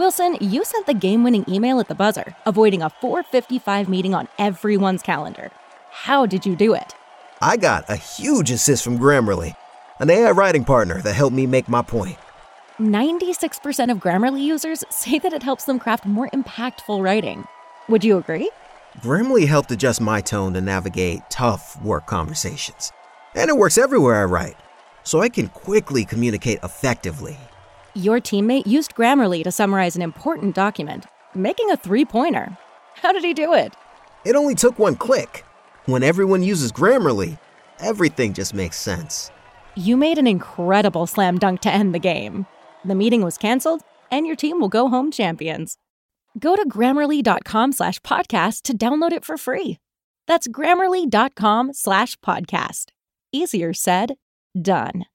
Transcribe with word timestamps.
Wilson, 0.00 0.38
you 0.40 0.64
sent 0.64 0.86
the 0.86 0.94
game 0.94 1.24
winning 1.24 1.44
email 1.46 1.78
at 1.78 1.88
the 1.88 1.94
buzzer, 1.94 2.34
avoiding 2.46 2.80
a 2.80 2.88
455 2.88 3.86
meeting 3.86 4.14
on 4.14 4.28
everyone's 4.38 5.02
calendar. 5.02 5.50
How 5.90 6.24
did 6.24 6.46
you 6.46 6.56
do 6.56 6.72
it? 6.72 6.94
I 7.42 7.58
got 7.58 7.84
a 7.86 7.96
huge 7.96 8.50
assist 8.50 8.82
from 8.82 8.98
Grammarly, 8.98 9.56
an 9.98 10.08
AI 10.08 10.30
writing 10.30 10.64
partner 10.64 11.02
that 11.02 11.12
helped 11.12 11.36
me 11.36 11.46
make 11.46 11.68
my 11.68 11.82
point. 11.82 12.16
96% 12.78 13.90
of 13.90 13.98
Grammarly 13.98 14.42
users 14.42 14.84
say 14.88 15.18
that 15.18 15.34
it 15.34 15.42
helps 15.42 15.64
them 15.64 15.78
craft 15.78 16.06
more 16.06 16.30
impactful 16.30 17.04
writing. 17.04 17.46
Would 17.90 18.02
you 18.02 18.16
agree? 18.16 18.50
Grammarly 19.00 19.46
helped 19.46 19.70
adjust 19.70 20.00
my 20.00 20.22
tone 20.22 20.54
to 20.54 20.62
navigate 20.62 21.28
tough 21.28 21.78
work 21.82 22.06
conversations. 22.06 22.90
And 23.34 23.50
it 23.50 23.58
works 23.58 23.76
everywhere 23.76 24.22
I 24.22 24.24
write, 24.24 24.56
so 25.02 25.20
I 25.20 25.28
can 25.28 25.48
quickly 25.48 26.06
communicate 26.06 26.60
effectively. 26.62 27.36
Your 27.94 28.20
teammate 28.20 28.68
used 28.68 28.94
Grammarly 28.94 29.42
to 29.42 29.50
summarize 29.50 29.96
an 29.96 30.02
important 30.02 30.54
document, 30.54 31.06
making 31.34 31.70
a 31.70 31.76
three 31.76 32.04
pointer. 32.04 32.56
How 32.94 33.12
did 33.12 33.24
he 33.24 33.34
do 33.34 33.52
it? 33.52 33.74
It 34.24 34.36
only 34.36 34.54
took 34.54 34.78
one 34.78 34.94
click. 34.94 35.44
When 35.86 36.04
everyone 36.04 36.44
uses 36.44 36.70
Grammarly, 36.70 37.40
everything 37.80 38.32
just 38.32 38.54
makes 38.54 38.78
sense. 38.78 39.32
You 39.74 39.96
made 39.96 40.18
an 40.18 40.28
incredible 40.28 41.08
slam 41.08 41.38
dunk 41.38 41.62
to 41.62 41.70
end 41.72 41.92
the 41.92 41.98
game. 41.98 42.46
The 42.84 42.94
meeting 42.94 43.22
was 43.22 43.36
canceled, 43.36 43.82
and 44.10 44.24
your 44.24 44.36
team 44.36 44.60
will 44.60 44.68
go 44.68 44.88
home 44.88 45.10
champions. 45.10 45.76
Go 46.38 46.54
to 46.54 46.68
grammarly.com 46.68 47.72
slash 47.72 47.98
podcast 48.00 48.62
to 48.62 48.76
download 48.76 49.12
it 49.12 49.24
for 49.24 49.36
free. 49.36 49.78
That's 50.28 50.46
grammarly.com 50.46 51.72
slash 51.72 52.16
podcast. 52.20 52.90
Easier 53.32 53.72
said, 53.72 54.14
done. 54.60 55.06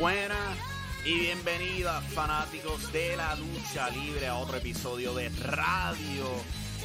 Buenas 0.00 0.56
y 1.04 1.12
bienvenidas 1.18 2.02
fanáticos 2.14 2.90
de 2.90 3.18
la 3.18 3.34
lucha 3.34 3.90
libre 3.90 4.28
a 4.28 4.36
otro 4.36 4.56
episodio 4.56 5.12
de 5.12 5.28
Radio 5.28 6.24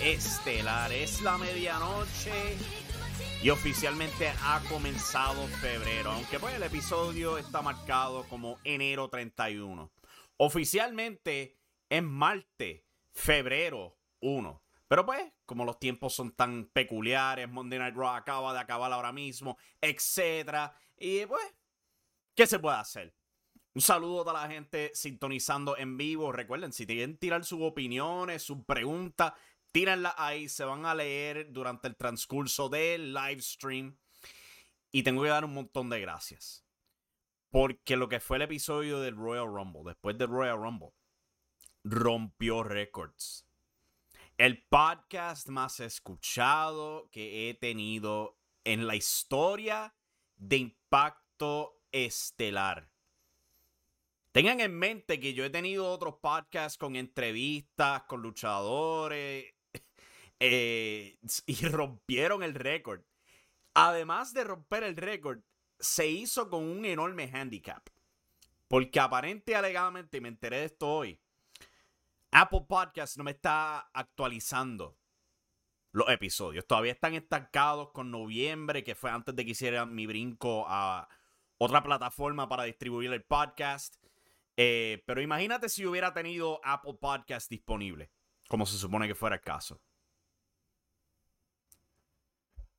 Estelar. 0.01 0.91
Es 0.91 1.21
la 1.21 1.37
medianoche 1.37 2.57
y 3.41 3.49
oficialmente 3.51 4.27
ha 4.43 4.61
comenzado 4.67 5.47
febrero, 5.47 6.11
aunque 6.11 6.39
pues 6.41 6.55
el 6.55 6.63
episodio 6.63 7.37
está 7.37 7.61
marcado 7.61 8.25
como 8.27 8.57
enero 8.65 9.07
31. 9.07 9.89
Oficialmente 10.35 11.57
es 11.87 12.03
martes, 12.03 12.81
febrero 13.13 13.97
1. 14.19 14.61
Pero 14.89 15.05
pues, 15.05 15.23
como 15.45 15.63
los 15.63 15.79
tiempos 15.79 16.13
son 16.13 16.31
tan 16.35 16.65
peculiares, 16.65 17.47
Monday 17.47 17.79
Night 17.79 17.95
Raw 17.95 18.09
acaba 18.09 18.51
de 18.51 18.59
acabar 18.59 18.91
ahora 18.91 19.13
mismo, 19.13 19.57
etcétera, 19.79 20.75
y 20.97 21.25
pues 21.25 21.45
¿Qué 22.35 22.45
se 22.47 22.59
puede 22.59 22.77
hacer? 22.77 23.15
Un 23.73 23.81
saludo 23.81 24.21
a 24.21 24.25
toda 24.25 24.41
la 24.41 24.53
gente 24.53 24.91
sintonizando 24.93 25.77
en 25.77 25.97
vivo. 25.97 26.31
Recuerden, 26.31 26.73
si 26.73 26.85
quieren 26.85 27.17
tirar 27.17 27.45
sus 27.45 27.61
opiniones, 27.61 28.43
sus 28.43 28.63
preguntas, 28.65 29.33
tírenlas 29.71 30.13
ahí. 30.17 30.49
Se 30.49 30.65
van 30.65 30.85
a 30.85 30.95
leer 30.95 31.51
durante 31.51 31.87
el 31.87 31.95
transcurso 31.95 32.67
del 32.67 33.13
live 33.13 33.41
stream. 33.41 33.97
Y 34.91 35.03
tengo 35.03 35.23
que 35.23 35.29
dar 35.29 35.45
un 35.45 35.53
montón 35.53 35.89
de 35.89 36.01
gracias. 36.01 36.65
Porque 37.49 37.95
lo 37.95 38.09
que 38.09 38.19
fue 38.19 38.37
el 38.37 38.43
episodio 38.43 38.99
del 38.99 39.15
Royal 39.15 39.47
Rumble, 39.47 39.83
después 39.85 40.17
del 40.17 40.29
Royal 40.29 40.57
Rumble, 40.57 40.93
rompió 41.83 42.63
récords. 42.63 43.47
El 44.37 44.65
podcast 44.67 45.47
más 45.47 45.79
escuchado 45.79 47.09
que 47.11 47.49
he 47.49 47.53
tenido 47.53 48.37
en 48.65 48.87
la 48.87 48.97
historia 48.97 49.95
de 50.35 50.57
impacto 50.57 51.81
estelar. 52.03 52.89
Tengan 54.31 54.59
en 54.59 54.77
mente 54.77 55.19
que 55.19 55.33
yo 55.33 55.45
he 55.45 55.49
tenido 55.49 55.89
otros 55.89 56.15
podcasts 56.21 56.77
con 56.77 56.97
entrevistas, 56.97 58.03
con 58.03 58.21
luchadores, 58.21 59.53
eh, 60.39 61.17
y 61.45 61.55
rompieron 61.67 62.43
el 62.43 62.53
récord. 62.53 63.01
Además 63.73 64.33
de 64.33 64.43
romper 64.43 64.83
el 64.83 64.97
récord, 64.97 65.39
se 65.79 66.07
hizo 66.07 66.49
con 66.49 66.63
un 66.63 66.83
enorme 66.83 67.31
handicap. 67.33 67.87
Porque 68.67 68.99
aparente 68.99 69.53
y 69.53 69.55
alegadamente, 69.55 70.19
me 70.19 70.27
enteré 70.27 70.57
de 70.57 70.65
esto 70.65 70.89
hoy, 70.89 71.21
Apple 72.31 72.65
Podcast 72.67 73.15
no 73.15 73.23
me 73.23 73.31
está 73.31 73.89
actualizando 73.93 74.97
los 75.93 76.09
episodios. 76.09 76.67
Todavía 76.67 76.91
están 76.91 77.13
estancados 77.13 77.91
con 77.91 78.11
noviembre, 78.11 78.83
que 78.83 78.95
fue 78.95 79.11
antes 79.11 79.33
de 79.33 79.45
que 79.45 79.51
hiciera 79.51 79.85
mi 79.85 80.05
brinco 80.05 80.65
a 80.67 81.07
otra 81.57 81.83
plataforma 81.83 82.47
para 82.47 82.63
distribuir 82.63 83.11
el 83.11 83.23
podcast. 83.23 83.95
Eh, 84.57 85.03
pero 85.05 85.21
imagínate 85.21 85.69
si 85.69 85.85
hubiera 85.85 86.13
tenido 86.13 86.61
Apple 86.63 86.95
Podcast 86.99 87.49
disponible, 87.49 88.11
como 88.47 88.65
se 88.65 88.77
supone 88.77 89.07
que 89.07 89.15
fuera 89.15 89.35
el 89.35 89.41
caso. 89.41 89.81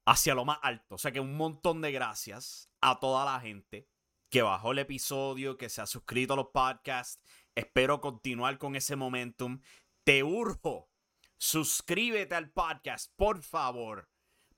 Hacia 0.07 0.35
lo 0.35 0.45
más 0.45 0.59
alto. 0.63 0.95
O 0.95 0.99
sea 0.99 1.13
que 1.13 1.21
un 1.21 1.37
montón 1.37 1.81
de 1.81 1.93
gracias 1.93 2.71
a 2.81 2.99
toda 3.01 3.25
la 3.25 3.41
gente 3.41 3.89
que 4.31 4.43
bajó 4.43 4.73
el 4.73 4.79
episodio, 4.79 5.57
que 5.57 5.69
se 5.69 5.83
ha 5.83 5.87
suscrito 5.87 6.33
a 6.33 6.37
los 6.37 6.49
podcasts. 6.49 7.23
Espero 7.55 8.01
continuar 8.01 8.59
con 8.59 8.77
ese 8.77 8.97
momentum. 8.97 9.61
Te 10.05 10.23
urjo, 10.23 10.91
suscríbete 11.39 12.35
al 12.35 12.51
podcast, 12.51 13.13
por 13.17 13.43
favor. 13.43 14.09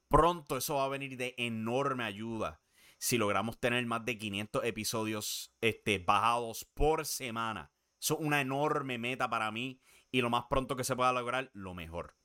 Pronto 0.09 0.57
eso 0.57 0.77
va 0.77 0.85
a 0.85 0.89
venir 0.89 1.17
de 1.17 1.35
enorme 1.39 2.05
ayuda 2.05 2.61
si 2.99 3.17
logramos 3.17 3.59
tener 3.59 3.85
más 3.87 4.05
de 4.05 4.19
500 4.19 4.65
episodios 4.65 5.55
este, 5.61 5.99
bajados 5.99 6.65
por 6.75 7.07
semana. 7.07 7.73
Eso 8.01 8.15
es 8.15 8.21
una 8.21 8.41
enorme 8.41 8.99
meta 8.99 9.29
para 9.31 9.51
mí 9.51 9.81
y 10.11 10.21
lo 10.21 10.31
más 10.31 10.45
pronto 10.49 10.77
que 10.77 10.85
se 10.85 10.97
pueda 10.97 11.13
lograr, 11.13 11.51
lo 11.53 11.75
mejor. 11.75 12.17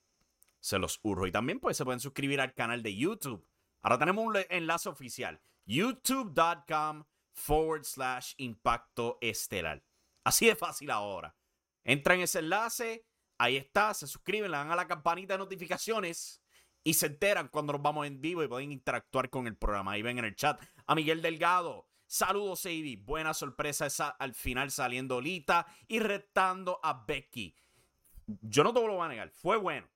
Se 0.59 0.79
los 0.79 0.99
urjo. 1.03 1.27
Y 1.27 1.31
también 1.31 1.59
pues 1.59 1.77
se 1.77 1.85
pueden 1.85 1.99
suscribir 1.99 2.41
al 2.41 2.53
canal 2.53 2.83
de 2.83 2.95
YouTube. 2.95 3.47
Ahora 3.81 3.97
tenemos 3.97 4.25
un 4.25 4.37
enlace 4.49 4.89
oficial. 4.89 5.41
youtube.com 5.65 7.03
forward 7.33 7.83
slash 7.83 8.33
impacto 8.37 9.17
estelar. 9.21 9.83
Así 10.23 10.45
de 10.45 10.55
fácil 10.55 10.91
ahora. 10.91 11.35
Entra 11.83 12.15
en 12.15 12.21
ese 12.21 12.39
enlace, 12.39 13.05
ahí 13.37 13.57
está, 13.57 13.93
se 13.93 14.07
suscriben, 14.07 14.51
le 14.51 14.57
dan 14.57 14.71
a 14.71 14.75
la 14.75 14.87
campanita 14.87 15.33
de 15.33 15.39
notificaciones 15.39 16.41
y 16.83 16.93
se 16.93 17.07
enteran 17.07 17.47
cuando 17.47 17.73
nos 17.73 17.81
vamos 17.81 18.07
en 18.07 18.21
vivo 18.21 18.43
y 18.43 18.47
pueden 18.47 18.71
interactuar 18.71 19.29
con 19.29 19.47
el 19.47 19.57
programa. 19.57 19.93
Ahí 19.93 20.01
ven 20.01 20.19
en 20.19 20.25
el 20.25 20.35
chat 20.35 20.61
a 20.85 20.95
Miguel 20.95 21.21
Delgado. 21.21 21.87
Saludos, 22.05 22.61
Sadie. 22.61 22.97
Buena 22.97 23.33
sorpresa 23.33 23.85
esa 23.85 24.09
al 24.09 24.33
final 24.33 24.71
saliendo 24.71 25.19
Lita 25.19 25.65
y 25.87 25.99
retando 25.99 26.79
a 26.83 27.03
Becky. 27.05 27.55
Yo 28.25 28.63
no 28.63 28.73
te 28.73 28.79
lo 28.79 28.93
voy 28.93 29.05
a 29.05 29.09
negar, 29.09 29.29
fue 29.31 29.57
bueno. 29.57 29.87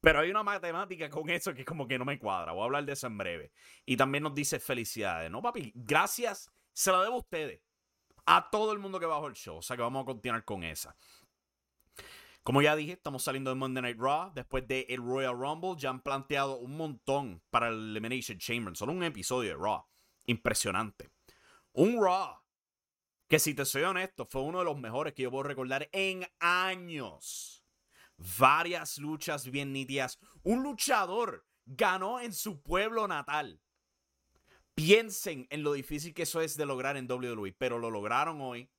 Pero 0.00 0.20
hay 0.20 0.30
una 0.30 0.42
matemática 0.42 1.10
con 1.10 1.30
eso 1.30 1.54
que 1.54 1.64
como 1.64 1.88
que 1.88 1.98
no 1.98 2.04
me 2.04 2.18
cuadra. 2.18 2.52
Voy 2.52 2.62
a 2.62 2.64
hablar 2.66 2.84
de 2.84 2.92
eso 2.92 3.06
en 3.06 3.18
breve. 3.18 3.52
Y 3.84 3.96
también 3.96 4.22
nos 4.24 4.34
dice 4.34 4.60
felicidades. 4.60 5.30
No, 5.30 5.42
papi, 5.42 5.72
gracias. 5.74 6.50
Se 6.72 6.92
la 6.92 7.02
debo 7.02 7.14
a 7.14 7.18
ustedes. 7.18 7.60
A 8.24 8.50
todo 8.50 8.72
el 8.72 8.78
mundo 8.78 9.00
que 9.00 9.06
bajó 9.06 9.26
el 9.26 9.34
show. 9.34 9.56
O 9.56 9.62
sea 9.62 9.76
que 9.76 9.82
vamos 9.82 10.02
a 10.02 10.06
continuar 10.06 10.44
con 10.44 10.62
esa. 10.62 10.96
Como 12.42 12.62
ya 12.62 12.76
dije, 12.76 12.92
estamos 12.92 13.24
saliendo 13.24 13.50
de 13.50 13.56
Monday 13.56 13.82
Night 13.82 13.98
Raw. 13.98 14.32
Después 14.32 14.68
de 14.68 14.86
el 14.88 14.98
Royal 14.98 15.36
Rumble, 15.36 15.74
ya 15.76 15.90
han 15.90 16.00
planteado 16.00 16.58
un 16.58 16.76
montón 16.76 17.42
para 17.50 17.68
el 17.68 17.90
Elimination 17.90 18.38
Chamber. 18.38 18.76
Solo 18.76 18.92
un 18.92 19.02
episodio 19.02 19.50
de 19.50 19.56
Raw. 19.56 19.84
Impresionante. 20.26 21.10
Un 21.72 22.02
Raw 22.02 22.38
que, 23.28 23.38
si 23.38 23.54
te 23.54 23.64
soy 23.64 23.82
honesto, 23.82 24.26
fue 24.26 24.42
uno 24.42 24.60
de 24.60 24.64
los 24.64 24.78
mejores 24.78 25.12
que 25.14 25.22
yo 25.22 25.30
puedo 25.30 25.42
recordar 25.44 25.88
en 25.92 26.26
años. 26.38 27.64
Varias 28.38 28.98
luchas 28.98 29.50
bien 29.50 29.72
nítidas. 29.72 30.18
Un 30.42 30.62
luchador 30.62 31.46
ganó 31.64 32.20
en 32.20 32.32
su 32.32 32.62
pueblo 32.62 33.08
natal. 33.08 33.60
Piensen 34.74 35.46
en 35.50 35.62
lo 35.62 35.72
difícil 35.72 36.14
que 36.14 36.22
eso 36.22 36.40
es 36.40 36.56
de 36.56 36.66
lograr 36.66 36.96
en 36.96 37.10
WWE, 37.10 37.52
pero 37.58 37.78
lo 37.78 37.90
lograron 37.90 38.40
hoy. 38.40 38.70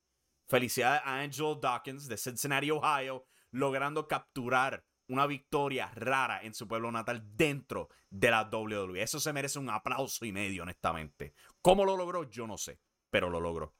Felicidades 0.45 1.01
a 1.03 1.19
Angelo 1.19 1.55
Dawkins 1.55 2.07
de 2.07 2.17
Cincinnati, 2.17 2.71
Ohio, 2.71 3.25
logrando 3.51 4.07
capturar 4.07 4.85
una 5.07 5.25
victoria 5.25 5.91
rara 5.95 6.41
en 6.41 6.53
su 6.53 6.67
pueblo 6.67 6.91
natal 6.91 7.23
dentro 7.35 7.89
de 8.09 8.31
la 8.31 8.43
WWE. 8.43 9.01
Eso 9.01 9.19
se 9.19 9.33
merece 9.33 9.59
un 9.59 9.69
aplauso 9.69 10.25
y 10.25 10.31
medio, 10.31 10.63
honestamente. 10.63 11.33
¿Cómo 11.61 11.85
lo 11.85 11.95
logró? 11.95 12.29
Yo 12.29 12.47
no 12.47 12.57
sé, 12.57 12.79
pero 13.09 13.29
lo 13.29 13.39
logró. 13.39 13.73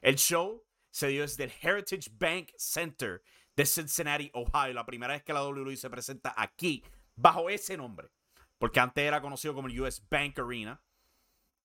El 0.00 0.16
show 0.16 0.64
se 0.90 1.08
dio 1.08 1.22
desde 1.22 1.44
el 1.44 1.52
Heritage 1.60 2.10
Bank 2.12 2.50
Center 2.56 3.22
de 3.54 3.66
Cincinnati, 3.66 4.30
Ohio. 4.34 4.72
La 4.72 4.86
primera 4.86 5.14
vez 5.14 5.22
que 5.22 5.32
la 5.32 5.46
WWE 5.46 5.76
se 5.76 5.90
presenta 5.90 6.34
aquí 6.36 6.82
bajo 7.14 7.50
ese 7.50 7.76
nombre. 7.76 8.08
Porque 8.58 8.80
antes 8.80 9.04
era 9.04 9.20
conocido 9.20 9.54
como 9.54 9.68
el 9.68 9.80
US 9.80 10.02
Bank 10.08 10.38
Arena. 10.38 10.82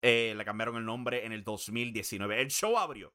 Eh, 0.02 0.34
le 0.36 0.46
cambiaron 0.46 0.78
el 0.78 0.86
nombre 0.86 1.26
en 1.26 1.32
el 1.32 1.44
2019. 1.44 2.42
El 2.42 2.50
show 2.50 2.78
abrió 2.78 3.14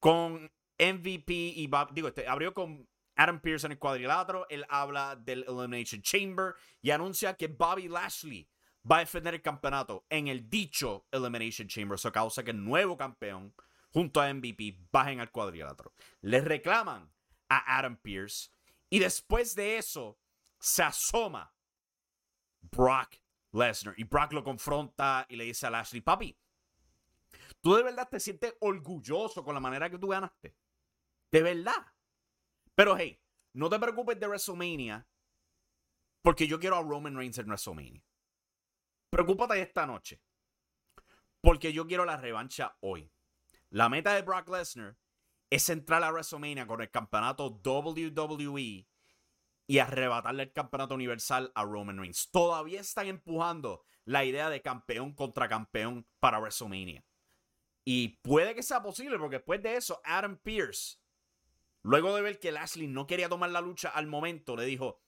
con 0.00 0.50
MVP 0.78 1.32
y 1.32 1.70
digo, 1.92 2.08
este, 2.08 2.26
abrió 2.26 2.52
con 2.54 2.88
Adam 3.16 3.40
Pearce 3.40 3.66
en 3.66 3.72
el 3.72 3.78
cuadrilátero. 3.78 4.46
Él 4.48 4.64
habla 4.68 5.16
del 5.16 5.44
Elimination 5.48 6.02
Chamber 6.02 6.54
y 6.80 6.90
anuncia 6.90 7.36
que 7.36 7.48
Bobby 7.48 7.88
Lashley 7.88 8.48
va 8.90 8.96
a 8.96 9.00
defender 9.00 9.34
el 9.34 9.42
campeonato 9.42 10.04
en 10.08 10.28
el 10.28 10.48
dicho 10.48 11.06
Elimination 11.10 11.68
Chamber. 11.68 11.94
Eso 11.96 12.12
causa 12.12 12.42
que 12.42 12.50
el 12.50 12.64
nuevo 12.64 12.96
campeón, 12.96 13.54
junto 13.90 14.20
a 14.20 14.32
MVP, 14.32 14.78
bajen 14.90 15.20
al 15.20 15.30
cuadrilátero. 15.30 15.92
Le 16.20 16.40
reclaman 16.40 17.10
a 17.48 17.78
Adam 17.78 17.96
Pearce 17.96 18.50
y 18.88 18.98
después 18.98 19.54
de 19.54 19.78
eso 19.78 20.18
se 20.58 20.82
asoma 20.82 21.54
Brock 22.60 23.16
Lesnar 23.52 23.94
y 23.98 24.04
Brock 24.04 24.32
lo 24.32 24.44
confronta 24.44 25.26
y 25.28 25.36
le 25.36 25.44
dice 25.44 25.66
a 25.66 25.70
Lashley, 25.70 26.00
papi, 26.00 26.36
tú 27.60 27.74
de 27.74 27.82
verdad 27.82 28.08
te 28.08 28.20
sientes 28.20 28.54
orgulloso 28.60 29.44
con 29.44 29.54
la 29.54 29.60
manera 29.60 29.90
que 29.90 29.98
tú 29.98 30.08
ganaste. 30.08 30.54
De 31.30 31.42
verdad. 31.42 31.86
Pero 32.74 32.96
hey, 32.96 33.20
no 33.52 33.68
te 33.68 33.78
preocupes 33.78 34.18
de 34.18 34.26
WrestleMania 34.26 35.06
porque 36.22 36.46
yo 36.46 36.58
quiero 36.58 36.76
a 36.76 36.82
Roman 36.82 37.16
Reigns 37.16 37.38
en 37.38 37.46
WrestleMania. 37.46 38.04
Preocúpate 39.10 39.60
esta 39.60 39.86
noche 39.86 40.22
porque 41.40 41.72
yo 41.72 41.86
quiero 41.86 42.04
la 42.04 42.16
revancha 42.16 42.76
hoy. 42.80 43.10
La 43.70 43.88
meta 43.88 44.14
de 44.14 44.22
Brock 44.22 44.48
Lesnar 44.48 44.96
es 45.50 45.68
entrar 45.68 46.02
a 46.02 46.10
WrestleMania 46.10 46.66
con 46.66 46.80
el 46.80 46.90
campeonato 46.90 47.60
WWE 47.64 48.86
y 49.66 49.78
arrebatarle 49.78 50.44
el 50.44 50.52
campeonato 50.52 50.94
universal 50.94 51.52
a 51.54 51.64
Roman 51.64 51.98
Reigns. 51.98 52.30
Todavía 52.30 52.80
están 52.80 53.06
empujando 53.06 53.84
la 54.04 54.24
idea 54.24 54.50
de 54.50 54.62
campeón 54.62 55.14
contra 55.14 55.48
campeón 55.48 56.06
para 56.20 56.38
WrestleMania. 56.38 57.04
Y 57.84 58.20
puede 58.22 58.54
que 58.54 58.62
sea 58.62 58.82
posible 58.82 59.18
porque 59.18 59.36
después 59.36 59.62
de 59.62 59.76
eso, 59.76 60.00
Adam 60.04 60.38
Pierce, 60.38 61.01
luego 61.82 62.14
de 62.14 62.22
ver 62.22 62.38
que 62.38 62.52
Lashley 62.52 62.86
no 62.86 63.06
quería 63.06 63.28
tomar 63.28 63.50
la 63.50 63.60
lucha 63.60 63.88
al 63.90 64.06
momento, 64.06 64.56
le 64.56 64.64
dijo, 64.64 65.00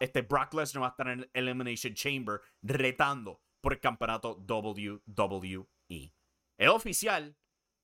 este 0.00 0.22
Brock 0.22 0.54
Lesnar 0.54 0.82
va 0.82 0.88
a 0.88 0.90
estar 0.90 1.08
en 1.08 1.20
el 1.20 1.30
Elimination 1.32 1.94
Chamber 1.94 2.40
retando 2.62 3.42
por 3.60 3.72
el 3.72 3.80
campeonato 3.80 4.36
WWE. 4.46 6.14
Es 6.56 6.68
oficial, 6.68 7.36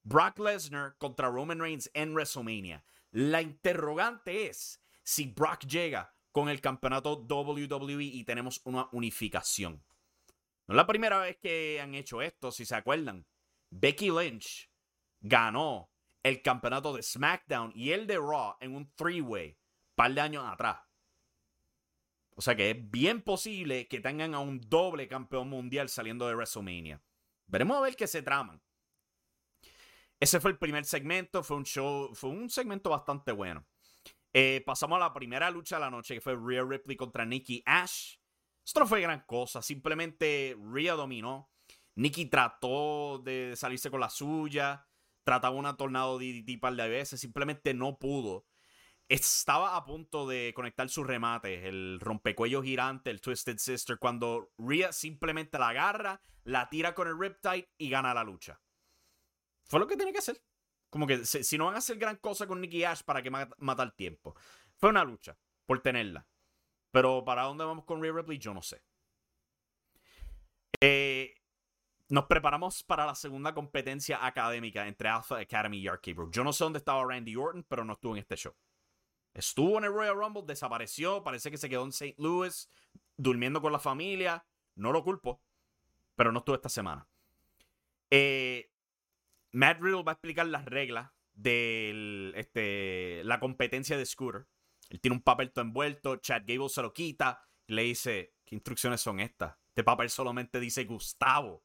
Brock 0.03 0.39
Lesnar 0.39 0.97
contra 0.99 1.29
Roman 1.29 1.61
Reigns 1.61 1.91
en 1.95 2.13
WrestleMania. 2.15 2.85
La 3.11 3.43
interrogante 3.43 4.49
es 4.49 4.83
si 5.03 5.27
Brock 5.27 5.65
llega 5.67 6.15
con 6.31 6.49
el 6.49 6.61
campeonato 6.61 7.15
WWE 7.29 8.05
y 8.05 8.25
tenemos 8.25 8.61
una 8.65 8.89
unificación. 8.93 9.85
No 10.67 10.75
es 10.75 10.77
la 10.77 10.87
primera 10.87 11.19
vez 11.19 11.39
que 11.39 11.81
han 11.81 11.95
hecho 11.95 12.21
esto, 12.23 12.53
si 12.53 12.67
se 12.67 12.77
acuerdan. 12.77 13.27
Becky 13.71 14.11
Lynch 14.11 14.71
ganó 15.21 15.91
el 16.29 16.43
campeonato 16.43 16.93
de 16.93 17.03
SmackDown 17.03 17.73
y 17.75 17.91
el 17.91 18.07
de 18.07 18.17
Raw 18.17 18.57
en 18.61 18.75
un 18.75 18.93
three-way 18.95 19.59
par 19.95 20.13
de 20.13 20.21
años 20.21 20.45
atrás. 20.47 20.79
O 22.37 22.41
sea 22.41 22.55
que 22.55 22.71
es 22.71 22.91
bien 22.91 23.23
posible 23.23 23.89
que 23.89 24.01
tengan 24.01 24.35
a 24.35 24.39
un 24.39 24.61
doble 24.61 25.09
campeón 25.09 25.49
mundial 25.49 25.89
saliendo 25.89 26.29
de 26.29 26.35
WrestleMania. 26.35 27.03
Veremos 27.47 27.77
a 27.77 27.81
ver 27.81 27.97
qué 27.97 28.07
se 28.07 28.23
traman. 28.23 28.63
Ese 30.21 30.41
fue 30.41 30.51
el 30.51 30.59
primer 30.59 30.85
segmento, 30.85 31.43
fue 31.43 31.57
un 31.57 31.65
show, 31.65 32.15
fue 32.15 32.31
un 32.31 32.51
segmento 32.51 32.91
bastante 32.91 33.33
bueno. 33.33 33.67
Eh, 34.33 34.63
pasamos 34.67 34.97
a 34.97 35.01
la 35.01 35.15
primera 35.15 35.51
lucha 35.51 35.77
de 35.77 35.81
la 35.81 35.91
noche, 35.91 36.15
que 36.15 36.21
fue 36.21 36.37
Rhea 36.37 36.65
Ripley 36.65 36.97
contra 36.97 37.25
Nikki 37.25 37.63
Ash. 37.65 38.17
Esto 38.65 38.81
no 38.81 38.87
fue 38.87 39.01
gran 39.01 39.21
cosa, 39.27 39.63
simplemente 39.63 40.57
Rhea 40.61 40.95
dominó. 40.95 41.51
Nikki 41.95 42.27
trató 42.27 43.19
de 43.19 43.55
salirse 43.57 43.91
con 43.91 44.01
la 44.01 44.11
suya, 44.11 44.88
trataba 45.29 45.55
una 45.55 45.77
tornado 45.77 46.19
DDT 46.19 46.59
par 46.59 46.75
de 46.75 46.89
veces, 46.89 47.21
simplemente 47.21 47.75
no 47.75 47.99
pudo. 47.99 48.47
Estaba 49.11 49.77
a 49.77 49.85
punto 49.85 50.27
de 50.27 50.55
conectar 50.55 50.89
sus 50.89 51.07
remates, 51.07 51.67
el 51.67 52.01
rompecuello 52.01 52.63
girante, 52.63 53.11
el 53.11 53.21
Twisted 53.21 53.59
Sister, 53.59 53.99
cuando 53.99 54.51
Rhea 54.57 54.91
simplemente 54.91 55.59
la 55.59 55.69
agarra, 55.69 56.23
la 56.45 56.71
tira 56.71 56.95
con 56.95 57.09
el 57.09 57.21
Riptide 57.21 57.71
y 57.77 57.91
gana 57.91 58.15
la 58.15 58.25
lucha. 58.25 58.59
Fue 59.67 59.79
lo 59.79 59.87
que 59.87 59.99
tenía 59.99 60.15
que 60.15 60.21
hacer. 60.21 60.43
Como 60.89 61.07
que 61.07 61.27
si 61.27 61.59
no 61.59 61.67
van 61.67 61.75
a 61.75 61.79
hacer 61.79 61.99
gran 61.99 62.17
cosa 62.17 62.47
con 62.47 62.63
Nicky 62.63 62.85
Ash, 62.85 63.03
¿para 63.03 63.23
que 63.23 63.31
matar 63.31 63.95
tiempo? 63.95 64.35
Fue 64.79 64.89
una 64.89 65.05
lucha 65.05 65.39
por 65.67 65.83
tenerla. 65.83 66.27
Pero 66.91 67.23
para 67.23 67.43
dónde 67.43 67.67
vamos 67.67 67.85
con 67.85 68.01
Rhea 68.01 68.13
Ripley, 68.13 68.39
yo 68.39 68.55
no 68.55 68.63
sé. 68.63 68.83
Eh, 70.81 71.35
nos 72.09 72.27
preparamos 72.27 72.83
para 72.83 73.07
la 73.07 73.15
segunda 73.15 73.55
competencia 73.55 74.25
académica 74.25 74.87
entre 74.87 75.09
Alpha 75.09 75.39
Academy 75.39 75.79
y 75.79 75.89
Arcade 75.89 76.17
Yo 76.31 76.45
no 76.45 76.53
sé 76.53 76.65
dónde 76.65 76.79
estaba 76.79 77.05
Randy 77.05 77.37
Orton, 77.37 77.65
pero 77.69 77.85
no 77.85 77.93
estuvo 77.93 78.15
en 78.15 78.21
este 78.21 78.37
show. 78.37 78.55
Estuvo 79.35 79.79
en 79.79 79.85
el 79.85 79.93
Royal 79.93 80.17
Rumble, 80.17 80.43
desapareció, 80.47 81.23
parece 81.23 81.51
que 81.51 81.59
se 81.59 81.69
quedó 81.69 81.85
en 81.85 81.91
St. 81.91 82.15
Louis, 82.19 82.71
durmiendo 83.17 83.61
con 83.61 83.73
la 83.73 83.79
familia. 83.79 84.45
No 84.75 84.93
lo 84.93 85.05
culpo, 85.05 85.43
pero 86.17 86.33
no 86.33 86.39
estuvo 86.39 86.57
esta 86.57 86.69
semana. 86.69 87.07
Eh, 88.11 88.71
Matt 89.53 89.81
Riddle 89.81 90.03
va 90.03 90.13
a 90.13 90.15
explicar 90.15 90.47
las 90.47 90.65
reglas 90.65 91.11
de 91.35 92.33
este, 92.37 93.23
la 93.25 93.39
competencia 93.39 93.97
de 93.97 94.07
Scooter. 94.07 94.47
Él 94.89 95.01
tiene 95.01 95.17
un 95.17 95.23
papel 95.23 95.53
todo 95.53 95.65
envuelto, 95.65 96.17
Chad 96.17 96.43
Gable 96.47 96.69
se 96.71 96.83
lo 96.83 96.93
quita 96.93 97.49
le 97.69 97.83
dice, 97.83 98.35
¿qué 98.45 98.57
instrucciones 98.57 99.01
son 99.01 99.21
estas? 99.21 99.57
Este 99.69 99.85
papel 99.85 100.11
solamente 100.11 100.59
dice 100.59 100.85
Gustavo. 100.85 101.63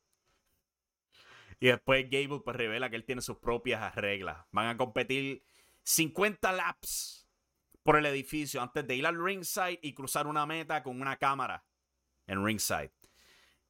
Y 1.63 1.67
después 1.67 2.09
Gable 2.09 2.41
pues 2.43 2.57
revela 2.57 2.89
que 2.89 2.97
él 2.97 3.05
tiene 3.05 3.21
sus 3.21 3.37
propias 3.37 3.95
reglas. 3.95 4.45
Van 4.51 4.67
a 4.67 4.75
competir 4.75 5.45
50 5.83 6.51
laps 6.51 7.25
por 7.83 7.95
el 7.95 8.05
edificio 8.05 8.61
antes 8.61 8.85
de 8.85 8.95
ir 8.97 9.07
al 9.07 9.17
ringside 9.17 9.79
y 9.81 9.93
cruzar 9.93 10.27
una 10.27 10.45
meta 10.45 10.83
con 10.83 10.99
una 10.99 11.15
cámara 11.15 11.63
en 12.27 12.45
ringside. 12.45 12.91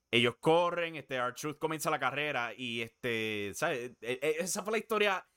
Ellos 0.09 0.38
corren, 0.39 0.95
este, 0.95 1.17
R-Truth 1.17 1.59
comienza 1.59 1.91
la 1.91 2.00
carrera 2.00 2.51
y 2.57 2.81
este, 2.81 3.51
¿sabes? 3.53 3.91
E, 4.01 4.19
e, 4.23 4.38
esa 4.39 4.63
fue 4.63 4.71
la 4.71 4.79
historia 4.79 5.27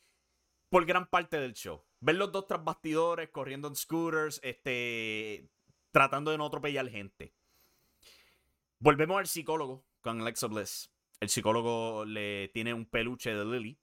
por 0.71 0.87
gran 0.87 1.11
parte 1.11 1.39
del 1.39 1.53
show. 1.53 1.85
Ver 2.01 2.17
los 2.17 2.33
dos 2.33 2.47
tras 2.47 2.65
bastidores 2.65 3.29
corriendo 3.29 3.69
en 3.69 3.77
scooters, 3.77 4.41
este, 4.43 5.47
tratando 5.91 6.31
de 6.31 6.39
no 6.39 6.47
atropellar 6.47 6.89
gente. 6.89 7.35
Volvemos 8.79 9.19
al 9.19 9.27
psicólogo 9.27 9.85
con 10.01 10.23
Alexa 10.23 10.47
Bliss. 10.47 10.91
El 11.21 11.29
psicólogo 11.29 12.05
le 12.05 12.49
tiene 12.49 12.75
un 12.75 12.87
peluche 12.87 13.35
de 13.35 13.45
Lily. 13.45 13.79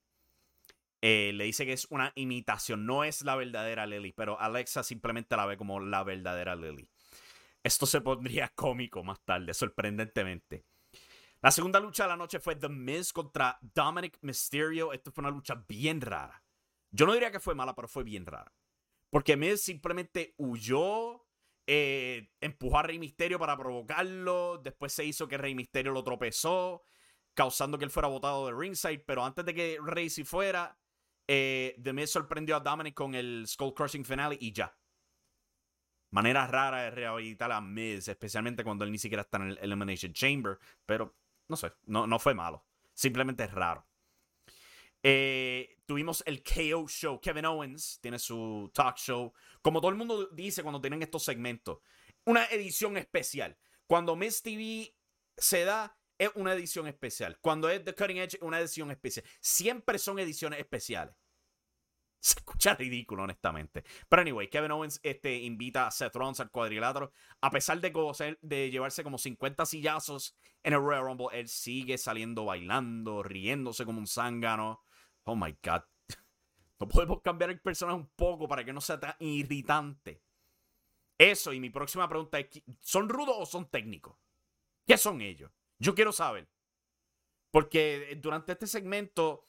Eh, 1.02 1.32
le 1.34 1.44
dice 1.44 1.66
que 1.66 1.74
es 1.74 1.86
una 1.90 2.14
imitación, 2.16 2.86
no 2.86 3.04
es 3.04 3.24
la 3.24 3.36
verdadera 3.36 3.86
Lily, 3.86 4.14
pero 4.14 4.40
Alexa 4.40 4.84
simplemente 4.84 5.36
la 5.36 5.46
ve 5.46 5.58
como 5.58 5.80
la 5.80 6.04
verdadera 6.04 6.56
Lily. 6.56 6.90
Esto 7.64 7.86
se 7.86 8.02
pondría 8.02 8.50
cómico 8.56 9.04
más 9.04 9.20
tarde, 9.26 9.54
sorprendentemente. 9.54 10.66
La 11.42 11.52
segunda 11.52 11.82
lucha 11.82 12.04
de 12.04 12.10
la 12.10 12.16
noche 12.16 12.40
fue 12.40 12.56
The 12.56 12.70
Miz 12.70 13.12
contra 13.12 13.58
Dominic 13.62 14.18
Mysterio. 14.22 14.94
Esto 14.94 15.12
fue 15.12 15.24
una 15.24 15.32
lucha 15.32 15.62
bien 15.68 16.00
rara. 16.00 16.42
Yo 16.90 17.06
no 17.06 17.14
diría 17.14 17.32
que 17.32 17.42
fue 17.42 17.54
mala, 17.54 17.76
pero 17.76 17.90
fue 17.90 18.06
bien 18.06 18.26
rara. 18.26 18.54
Porque 19.10 19.36
Miz 19.36 19.62
simplemente 19.62 20.36
huyó, 20.38 21.26
eh, 21.68 22.32
empujó 22.40 22.80
a 22.80 22.84
Rey 22.84 22.98
Mysterio 22.98 23.40
para 23.40 23.58
provocarlo. 23.58 24.60
Después 24.64 24.94
se 24.94 25.04
hizo 25.04 25.28
que 25.28 25.38
Rey 25.38 25.54
Mysterio 25.54 25.92
lo 25.92 26.04
tropezó, 26.04 26.84
causando 27.34 27.78
que 27.78 27.86
él 27.86 27.92
fuera 27.92 28.08
botado 28.08 28.48
de 28.48 28.54
ringside. 28.54 29.04
Pero 29.06 29.24
antes 29.24 29.46
de 29.46 29.54
que 29.54 30.10
se 30.10 30.26
fuera, 30.26 30.78
eh, 31.28 31.76
The 31.82 31.94
Miz 31.94 32.12
sorprendió 32.12 32.56
a 32.56 32.60
Dominic 32.60 32.94
con 32.94 33.16
el 33.16 33.46
Skull 33.48 33.74
Crushing 33.74 34.06
finale 34.06 34.38
y 34.40 34.52
ya. 34.52 34.76
Manera 36.12 36.46
rara 36.46 36.84
de 36.84 36.92
rehabilitar 36.92 37.52
a 37.52 37.60
Miz, 37.60 38.08
especialmente 38.08 38.64
cuando 38.64 38.86
él 38.86 38.92
ni 38.92 39.00
siquiera 39.00 39.22
está 39.24 39.38
en 39.38 39.50
el 39.50 39.58
Elimination 39.60 40.14
Chamber. 40.14 40.60
Pero 40.86 41.16
no 41.48 41.56
sé, 41.56 41.74
no, 41.86 42.06
no 42.06 42.20
fue 42.20 42.34
malo. 42.34 42.66
Simplemente 42.94 43.44
es 43.44 43.52
raro. 43.52 43.86
Eh, 45.02 45.78
tuvimos 45.86 46.24
el 46.26 46.44
KO 46.44 46.88
Show. 46.88 47.20
Kevin 47.20 47.46
Owens 47.46 48.00
tiene 48.00 48.20
su 48.20 48.72
talk 48.74 48.98
show. 48.98 49.34
Como 49.62 49.82
todo 49.82 49.92
el 49.92 49.98
mundo 49.98 50.28
dice 50.28 50.64
cuando 50.64 50.80
tienen 50.80 51.02
estos 51.02 51.24
segmentos. 51.24 51.80
Una 52.26 52.46
edición 52.46 52.96
especial. 52.98 53.58
Cuando 53.86 54.16
Miz 54.16 54.42
TV 54.42 54.96
se 55.36 55.66
da, 55.66 55.98
es 56.24 56.32
una 56.36 56.54
edición 56.54 56.88
especial. 56.88 57.38
Cuando 57.40 57.70
es 57.70 57.84
The 57.84 57.94
Cutting 57.94 58.18
Edge, 58.18 58.38
una 58.42 58.60
edición 58.60 58.92
especial. 58.92 59.26
Siempre 59.40 59.98
son 59.98 60.20
ediciones 60.20 60.60
especiales. 60.60 61.16
Se 62.20 62.40
escucha 62.40 62.74
ridículo, 62.76 63.24
honestamente. 63.24 63.84
Pero 64.08 64.22
anyway, 64.22 64.50
Kevin 64.50 64.72
Owens 64.72 65.00
este, 65.04 65.36
invita 65.36 65.88
a 65.88 65.92
Seth 65.92 66.16
Rollins 66.16 66.40
al 66.40 66.52
cuadrilátero. 66.52 67.12
A 67.42 67.50
pesar 67.52 67.82
de, 67.82 68.38
de 68.42 68.72
llevarse 68.72 69.04
como 69.04 69.18
50 69.18 69.66
sillazos 69.66 70.38
en 70.64 70.74
el 70.74 70.80
Royal 70.80 71.04
Rumble, 71.04 71.28
él 71.34 71.50
sigue 71.50 71.98
saliendo 71.98 72.46
bailando, 72.46 73.24
riéndose 73.24 73.84
como 73.84 74.00
un 74.00 74.08
zángano. 74.08 74.84
Oh 75.24 75.36
my 75.36 75.58
God. 75.64 75.82
No 76.80 76.90
podemos 76.90 77.22
cambiar 77.22 77.50
el 77.50 77.62
personaje 77.62 77.98
un 77.98 78.10
poco 78.10 78.46
para 78.46 78.66
que 78.66 78.74
no 78.74 78.82
sea 78.82 79.00
tan 79.00 79.16
irritante. 79.20 80.22
Eso, 81.18 81.54
y 81.54 81.60
mi 81.62 81.70
próxima 81.70 82.10
pregunta 82.10 82.40
es: 82.40 82.62
¿son 82.82 83.08
rudos 83.08 83.36
o 83.40 83.46
son 83.46 83.70
técnicos? 83.70 84.18
¿Qué 84.86 84.98
son 84.98 85.22
ellos? 85.22 85.50
Yo 85.84 85.94
quiero 85.94 86.14
saber. 86.14 86.48
Porque 87.52 88.18
durante 88.22 88.54
este 88.54 88.68
segmento, 88.68 89.44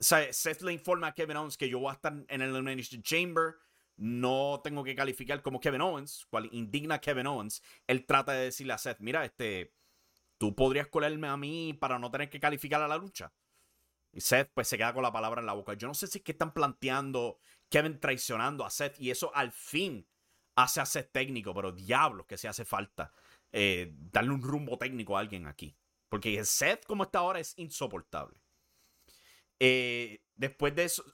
Seth 0.00 0.62
le 0.62 0.72
informa 0.72 1.08
a 1.08 1.14
Kevin 1.14 1.36
Owens 1.36 1.58
que 1.58 1.68
yo 1.68 1.78
voy 1.78 1.90
a 1.90 1.94
estar 1.94 2.12
en 2.12 2.42
el 2.42 2.48
Elimination 2.48 3.02
Chamber. 3.02 3.56
No 3.96 4.60
tengo 4.64 4.82
que 4.82 4.96
calificar 4.96 5.42
como 5.42 5.60
Kevin 5.60 5.82
Owens, 5.82 6.26
cual 6.30 6.48
indigna 6.50 6.98
Kevin 6.98 7.26
Owens. 7.26 7.62
Él 7.86 8.06
trata 8.06 8.32
de 8.32 8.46
decirle 8.46 8.72
a 8.72 8.78
Seth: 8.78 8.98
Mira, 9.00 9.24
este, 9.24 9.74
tú 10.38 10.56
podrías 10.56 10.88
colarme 10.88 11.28
a 11.28 11.36
mí 11.36 11.74
para 11.74 11.98
no 11.98 12.10
tener 12.10 12.30
que 12.30 12.40
calificar 12.40 12.82
a 12.82 12.88
la 12.88 12.96
lucha. 12.96 13.32
Y 14.12 14.22
Seth 14.22 14.50
pues 14.54 14.66
se 14.66 14.78
queda 14.78 14.94
con 14.94 15.02
la 15.02 15.12
palabra 15.12 15.40
en 15.40 15.46
la 15.46 15.52
boca. 15.52 15.74
Yo 15.74 15.86
no 15.86 15.94
sé 15.94 16.06
si 16.06 16.18
es 16.18 16.24
que 16.24 16.32
están 16.32 16.54
planteando 16.54 17.38
Kevin 17.68 18.00
traicionando 18.00 18.64
a 18.64 18.70
Seth 18.70 18.98
y 18.98 19.10
eso 19.10 19.30
al 19.34 19.52
fin 19.52 20.08
hace 20.56 20.80
a 20.80 20.86
Seth 20.86 21.12
técnico, 21.12 21.52
pero 21.54 21.70
diablos 21.70 22.26
que 22.26 22.38
se 22.38 22.48
hace 22.48 22.64
falta 22.64 23.12
eh, 23.56 23.92
darle 24.10 24.32
un 24.32 24.42
rumbo 24.42 24.76
técnico 24.76 25.16
a 25.16 25.20
alguien 25.20 25.46
aquí. 25.46 25.76
Porque 26.08 26.44
Seth 26.44 26.84
como 26.86 27.04
está 27.04 27.20
ahora 27.20 27.38
es 27.38 27.56
insoportable. 27.56 28.36
Eh, 29.60 30.24
después 30.34 30.74
de 30.74 30.84
eso, 30.84 31.04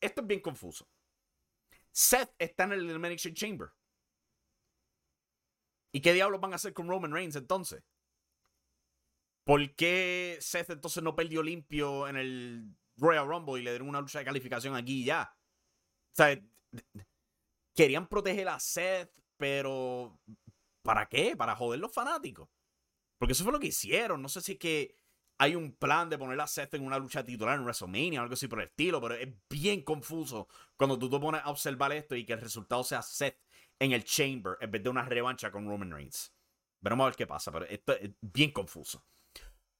esto 0.00 0.20
es 0.22 0.26
bien 0.26 0.40
confuso. 0.40 0.88
Seth 1.92 2.34
está 2.38 2.64
en 2.64 2.72
el 2.72 2.88
Elimination 2.88 3.34
Chamber. 3.34 3.68
¿Y 5.92 6.00
qué 6.00 6.14
diablos 6.14 6.40
van 6.40 6.54
a 6.54 6.56
hacer 6.56 6.72
con 6.72 6.88
Roman 6.88 7.12
Reigns 7.12 7.36
entonces? 7.36 7.84
¿Por 9.44 9.74
qué 9.74 10.38
Seth 10.40 10.70
entonces 10.70 11.02
no 11.02 11.14
perdió 11.14 11.42
limpio 11.42 12.08
en 12.08 12.16
el 12.16 12.74
Royal 12.96 13.28
Rumble 13.28 13.60
y 13.60 13.64
le 13.64 13.72
dieron 13.72 13.88
una 13.90 14.00
lucha 14.00 14.20
de 14.20 14.24
calificación 14.24 14.74
aquí 14.76 15.02
y 15.02 15.04
ya? 15.04 15.36
O 16.12 16.16
sea, 16.16 16.40
querían 17.74 18.08
proteger 18.08 18.48
a 18.48 18.58
Seth, 18.58 19.12
pero 19.36 20.18
¿para 20.82 21.06
qué? 21.06 21.36
Para 21.36 21.56
joder 21.56 21.80
los 21.80 21.92
fanáticos. 21.92 22.48
Porque 23.18 23.32
eso 23.32 23.44
fue 23.44 23.52
lo 23.52 23.60
que 23.60 23.68
hicieron. 23.68 24.22
No 24.22 24.28
sé 24.28 24.40
si 24.40 24.52
es 24.52 24.58
que 24.58 24.96
hay 25.38 25.54
un 25.54 25.72
plan 25.72 26.10
de 26.10 26.18
poner 26.18 26.40
a 26.40 26.46
Seth 26.46 26.74
en 26.74 26.84
una 26.84 26.98
lucha 26.98 27.24
titular 27.24 27.56
en 27.56 27.64
WrestleMania 27.64 28.20
o 28.20 28.22
algo 28.22 28.34
así 28.34 28.46
por 28.46 28.60
el 28.60 28.68
estilo, 28.68 29.00
pero 29.00 29.14
es 29.14 29.28
bien 29.48 29.82
confuso 29.82 30.48
cuando 30.76 30.98
tú 30.98 31.08
te 31.08 31.18
pones 31.18 31.40
a 31.44 31.50
observar 31.50 31.92
esto 31.92 32.14
y 32.14 32.26
que 32.26 32.34
el 32.34 32.40
resultado 32.40 32.84
sea 32.84 33.00
Seth 33.00 33.38
en 33.78 33.92
el 33.92 34.04
Chamber 34.04 34.58
en 34.60 34.70
vez 34.70 34.82
de 34.82 34.90
una 34.90 35.04
revancha 35.04 35.50
con 35.50 35.66
Roman 35.66 35.90
Reigns. 35.90 36.34
Veremos 36.80 37.04
a 37.04 37.06
ver 37.08 37.16
qué 37.16 37.26
pasa, 37.26 37.50
pero 37.50 37.64
esto 37.66 37.92
es 37.94 38.10
bien 38.20 38.52
confuso. 38.52 39.04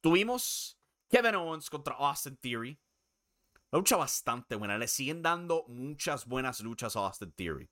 Tuvimos 0.00 0.78
Kevin 1.10 1.34
Owens 1.34 1.68
contra 1.68 1.94
Austin 1.94 2.36
Theory. 2.36 2.80
lucha 3.72 3.96
bastante 3.96 4.56
buena. 4.56 4.78
Le 4.78 4.88
siguen 4.88 5.20
dando 5.20 5.64
muchas 5.68 6.26
buenas 6.26 6.60
luchas 6.60 6.96
a 6.96 7.00
Austin 7.00 7.32
Theory. 7.32 7.70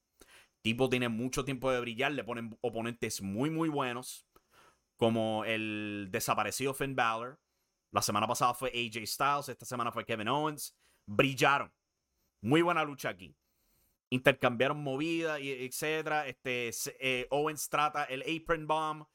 Tipo 0.69 0.91
tiene 0.91 1.09
mucho 1.09 1.47
tiempo 1.47 1.71
de 1.73 1.81
brillar. 1.81 2.13
Le 2.13 2.25
ponen 2.25 2.59
oponentes 2.61 3.23
muy, 3.23 3.49
muy 3.49 3.71
buenos. 3.71 4.27
Como 4.99 5.47
el 5.47 6.09
desaparecido 6.11 6.75
Finn 6.75 6.95
Balor. 6.95 7.41
La 7.91 8.03
semana 8.03 8.27
pasada 8.27 8.53
fue 8.53 8.69
AJ 8.69 9.07
Styles. 9.07 9.49
Esta 9.49 9.65
semana 9.65 9.91
fue 9.91 10.05
Kevin 10.05 10.29
Owens. 10.29 10.77
Brillaron. 11.07 11.73
Muy 12.43 12.61
buena 12.61 12.85
lucha 12.85 13.09
aquí. 13.09 13.35
Intercambiaron 14.11 14.83
movida, 14.83 15.39
etc. 15.39 16.27
Este, 16.27 16.71
eh, 17.01 17.27
Owens 17.31 17.67
trata 17.71 18.05
el 18.05 18.23
apron 18.23 18.67
bomb. 18.67 19.07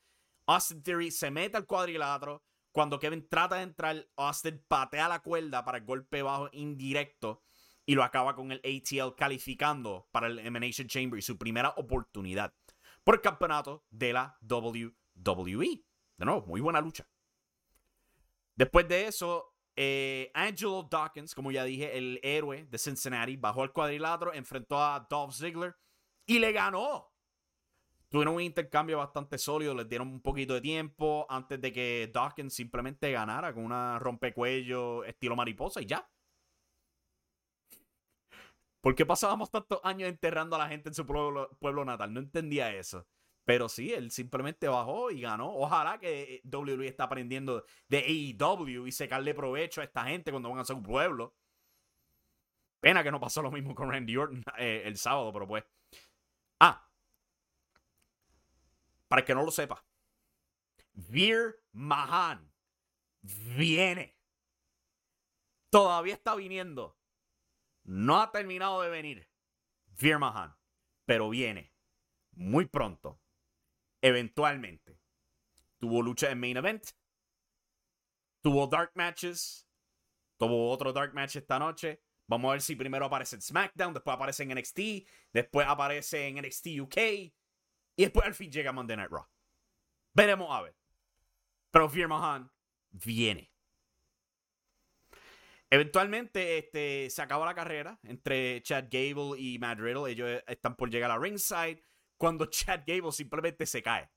Austin 0.48 0.82
Theory 0.82 1.12
se 1.12 1.30
mete 1.30 1.56
al 1.56 1.68
cuadrilátero 1.68 2.42
cuando 2.72 2.98
Kevin 2.98 3.30
trata 3.30 3.58
de 3.58 3.62
entrar, 3.62 4.08
Austin 4.16 4.60
patea 4.68 5.08
la 5.08 5.22
cuerda 5.22 5.64
para 5.64 5.78
el 5.78 5.86
golpe 5.86 6.24
bajo 6.24 6.50
indirecto 6.52 7.44
y 7.86 7.96
lo 7.96 8.04
acaba 8.04 8.36
con 8.36 8.52
el 8.52 8.60
ATL 8.60 9.16
calificando 9.16 10.08
para 10.12 10.28
el 10.28 10.40
Emanation 10.40 10.88
Chamber 10.88 11.20
y 11.20 11.22
su 11.22 11.38
primera 11.38 11.70
oportunidad 11.78 12.54
por 13.04 13.16
el 13.16 13.22
campeonato 13.22 13.86
de 13.90 14.14
la 14.14 14.38
WWE. 14.42 15.84
De 16.18 16.26
nuevo, 16.26 16.46
muy 16.46 16.62
buena 16.62 16.80
lucha. 16.80 17.08
Después 18.56 18.88
de 18.88 19.08
eso, 19.08 19.56
eh, 19.76 20.32
Angelo 20.34 20.88
Dawkins, 20.90 21.34
como 21.36 21.52
ya 21.52 21.64
dije, 21.64 21.98
el 21.98 22.20
héroe 22.24 22.66
de 22.66 22.78
Cincinnati, 22.78 23.36
bajó 23.36 23.64
al 23.64 23.74
cuadrilátero, 23.74 24.34
enfrentó 24.34 24.82
a 24.82 25.06
Dolph 25.10 25.34
Ziggler 25.34 25.76
y 26.26 26.40
le 26.40 26.52
ganó 26.52 27.14
tuvieron 28.14 28.36
un 28.36 28.42
intercambio 28.42 29.00
bastante 29.00 29.40
sólido, 29.40 29.74
les 29.74 29.90
dieron 29.90 30.08
un 30.08 30.22
poquito 30.22 30.54
de 30.54 30.62
tiempo 30.62 31.26
antes 31.30 31.60
de 31.60 31.74
que 31.74 32.12
Dawkins 32.14 32.54
simplemente 32.54 33.12
ganara 33.12 33.52
con 33.56 33.66
una 33.66 33.98
rompecuello 33.98 35.04
estilo 35.04 35.36
mariposa 35.36 35.82
y 35.82 35.88
ya. 35.88 36.08
¿Por 38.84 38.96
qué 38.96 39.06
pasábamos 39.06 39.50
tantos 39.50 39.80
años 39.86 40.10
enterrando 40.10 40.58
a 40.58 40.60
la 40.60 40.68
gente 40.68 40.90
en 40.90 40.94
su 40.94 41.06
pueblo, 41.06 41.86
natal? 41.86 42.14
No 42.14 42.20
entendía 42.20 42.76
eso. 42.76 43.08
Pero 43.46 43.70
sí, 43.70 43.94
él 43.94 44.12
simplemente 44.12 44.68
bajó 44.68 45.10
y 45.10 45.22
ganó. 45.22 45.54
Ojalá 45.56 46.00
que 46.00 46.42
WWE 46.44 46.86
está 46.88 47.06
aprendiendo 47.06 47.64
de 47.88 48.00
AEW 48.00 48.86
y 48.86 48.92
sacarle 48.92 49.34
provecho 49.34 49.80
a 49.80 49.86
esta 49.86 50.04
gente 50.04 50.32
cuando 50.32 50.50
van 50.50 50.60
a 50.60 50.66
su 50.66 50.84
pueblo. 50.84 51.34
Pena 52.82 53.04
que 53.04 53.12
no 53.12 53.22
pasó 53.22 53.42
lo 53.42 53.52
mismo 53.52 53.74
con 53.74 53.90
Randy 53.90 54.18
Orton 54.18 54.44
eh, 54.58 54.84
el 54.84 54.98
sábado, 54.98 55.32
pero 55.32 55.48
pues. 55.48 55.64
Ah, 56.60 56.86
para 59.08 59.22
el 59.22 59.26
que 59.26 59.34
no 59.34 59.46
lo 59.46 59.52
sepa, 59.52 59.86
Veer 60.92 61.56
Mahan 61.72 62.52
viene. 63.22 64.18
Todavía 65.70 66.16
está 66.16 66.36
viniendo. 66.36 66.98
No 67.84 68.22
ha 68.22 68.32
terminado 68.32 68.82
de 68.82 68.90
venir. 68.90 69.30
Veer 70.00 70.20
Mahan. 70.20 70.56
Pero 71.06 71.30
viene. 71.30 71.74
Muy 72.32 72.66
pronto. 72.66 73.22
Eventualmente. 74.02 75.00
Tuvo 75.78 76.02
lucha 76.02 76.32
en 76.32 76.40
Main 76.40 76.58
Event. 76.58 76.86
Tuvo 78.42 78.68
Dark 78.68 78.92
Matches. 78.96 79.68
Tuvo 80.38 80.72
otro 80.72 80.92
Dark 80.94 81.14
Match 81.14 81.36
esta 81.36 81.60
noche. 81.60 82.02
Vamos 82.28 82.50
a 82.50 82.52
ver 82.54 82.62
si 82.62 82.76
primero 82.76 83.06
aparece 83.06 83.36
en 83.36 83.42
SmackDown, 83.42 83.94
después 83.94 84.16
aparece 84.16 84.44
en 84.44 84.58
NXT, 84.58 84.80
después 85.34 85.68
aparece 85.68 86.28
en 86.28 86.42
NXT 86.42 86.68
UK, 86.80 86.98
y 86.98 87.32
después 87.98 88.26
al 88.26 88.34
fin 88.34 88.52
llega 88.52 88.72
Monday 88.72 88.98
Night 88.98 89.12
Raw. 89.12 89.28
Veremos 90.14 90.50
a 90.50 90.62
ver. 90.62 90.76
Pero 91.70 91.90
Fear 91.90 92.50
viene. 92.92 93.53
Eventualmente 95.74 96.60
este, 96.60 97.10
se 97.10 97.20
acaba 97.24 97.48
la 97.48 97.56
carrera 97.56 98.00
entre 98.04 98.62
Chad 98.62 98.90
Gable 98.92 99.42
y 99.42 99.58
Matt 99.58 99.80
Riddle. 99.80 100.12
Ellos 100.12 100.44
están 100.46 100.76
por 100.76 100.92
llegar 100.92 101.10
a 101.10 101.18
ringside 101.18 101.84
cuando 102.16 102.46
Chad 102.52 102.82
Gable 102.86 103.12
simplemente 103.12 103.66
se 103.66 103.82
cae. 103.82 104.08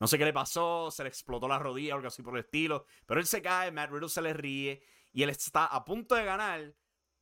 No 0.00 0.06
sé 0.06 0.16
qué 0.16 0.24
le 0.24 0.32
pasó, 0.32 0.90
se 0.90 1.02
le 1.02 1.10
explotó 1.10 1.48
la 1.48 1.58
rodilla 1.58 1.92
o 1.92 1.96
algo 1.96 2.08
así 2.08 2.22
por 2.22 2.32
el 2.32 2.44
estilo. 2.44 2.86
Pero 3.04 3.20
él 3.20 3.26
se 3.26 3.42
cae, 3.42 3.70
Matt 3.72 3.90
Riddle 3.90 4.08
se 4.08 4.22
le 4.22 4.32
ríe 4.32 4.82
y 5.12 5.22
él 5.22 5.28
está 5.28 5.66
a 5.66 5.84
punto 5.84 6.14
de 6.14 6.24
ganar 6.24 6.74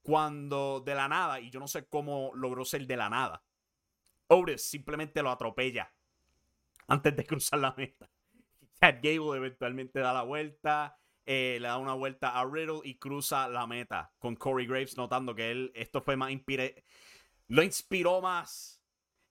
cuando 0.03 0.79
de 0.79 0.95
la 0.95 1.09
nada, 1.09 1.41
y 1.41 1.51
yo 1.51 1.59
no 1.59 1.67
sé 1.67 1.89
cómo 1.89 2.31
logró 2.37 2.65
ser 2.65 2.87
de 2.87 2.97
la 2.97 3.11
nada, 3.11 3.43
Otis 4.29 4.71
simplemente 4.71 5.21
lo 5.21 5.31
atropella 5.31 5.93
antes 6.87 7.17
de 7.17 7.27
cruzar 7.27 7.59
la 7.59 7.75
meta. 7.77 8.09
Chad 8.81 9.01
Gable 9.03 9.37
eventualmente 9.37 9.99
da 9.99 10.13
la 10.13 10.23
vuelta, 10.23 10.97
eh, 11.27 11.59
le 11.61 11.69
da 11.69 11.79
una 11.79 11.95
vuelta 11.95 12.39
a 12.39 12.45
Riddle 12.45 12.81
y 12.85 12.97
cruza 12.97 13.49
la 13.49 13.67
meta 13.67 14.13
con 14.19 14.37
Corey 14.37 14.67
Graves, 14.67 14.97
notando 14.97 15.35
que 15.35 15.51
él, 15.51 15.73
esto 15.75 16.01
fue 16.01 16.17
más 16.17 16.31
lo 17.49 17.63
inspiró 17.63 18.21
más 18.21 18.83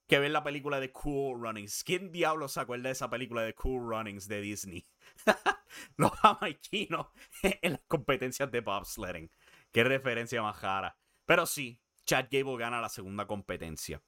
que 0.08 0.20
ver 0.20 0.32
la 0.32 0.44
película 0.44 0.80
de 0.80 0.92
Cool 0.92 1.42
Runnings. 1.42 1.84
¿Quién 1.84 2.12
diablos 2.12 2.54
se 2.54 2.60
acuerda 2.60 2.90
de 2.90 2.92
esa 2.92 3.10
película 3.10 3.42
de 3.42 3.56
Cool 3.56 3.90
Runnings 3.90 4.28
de 4.28 4.42
Disney? 4.42 4.86
Los 5.98 6.12
jamaiquinos 6.12 7.08
en 7.42 7.74
las 7.74 7.82
competencias 7.88 8.52
de 8.52 8.62
bobsledding. 8.62 9.32
Qué 9.72 9.84
referencia 9.84 10.42
más 10.42 10.58
jara. 10.58 10.98
Pero 11.26 11.46
sí, 11.46 11.82
Chad 12.06 12.28
Gable 12.30 12.58
gana 12.58 12.82
la 12.82 12.90
segunda 12.90 13.26
competencia. 13.26 14.04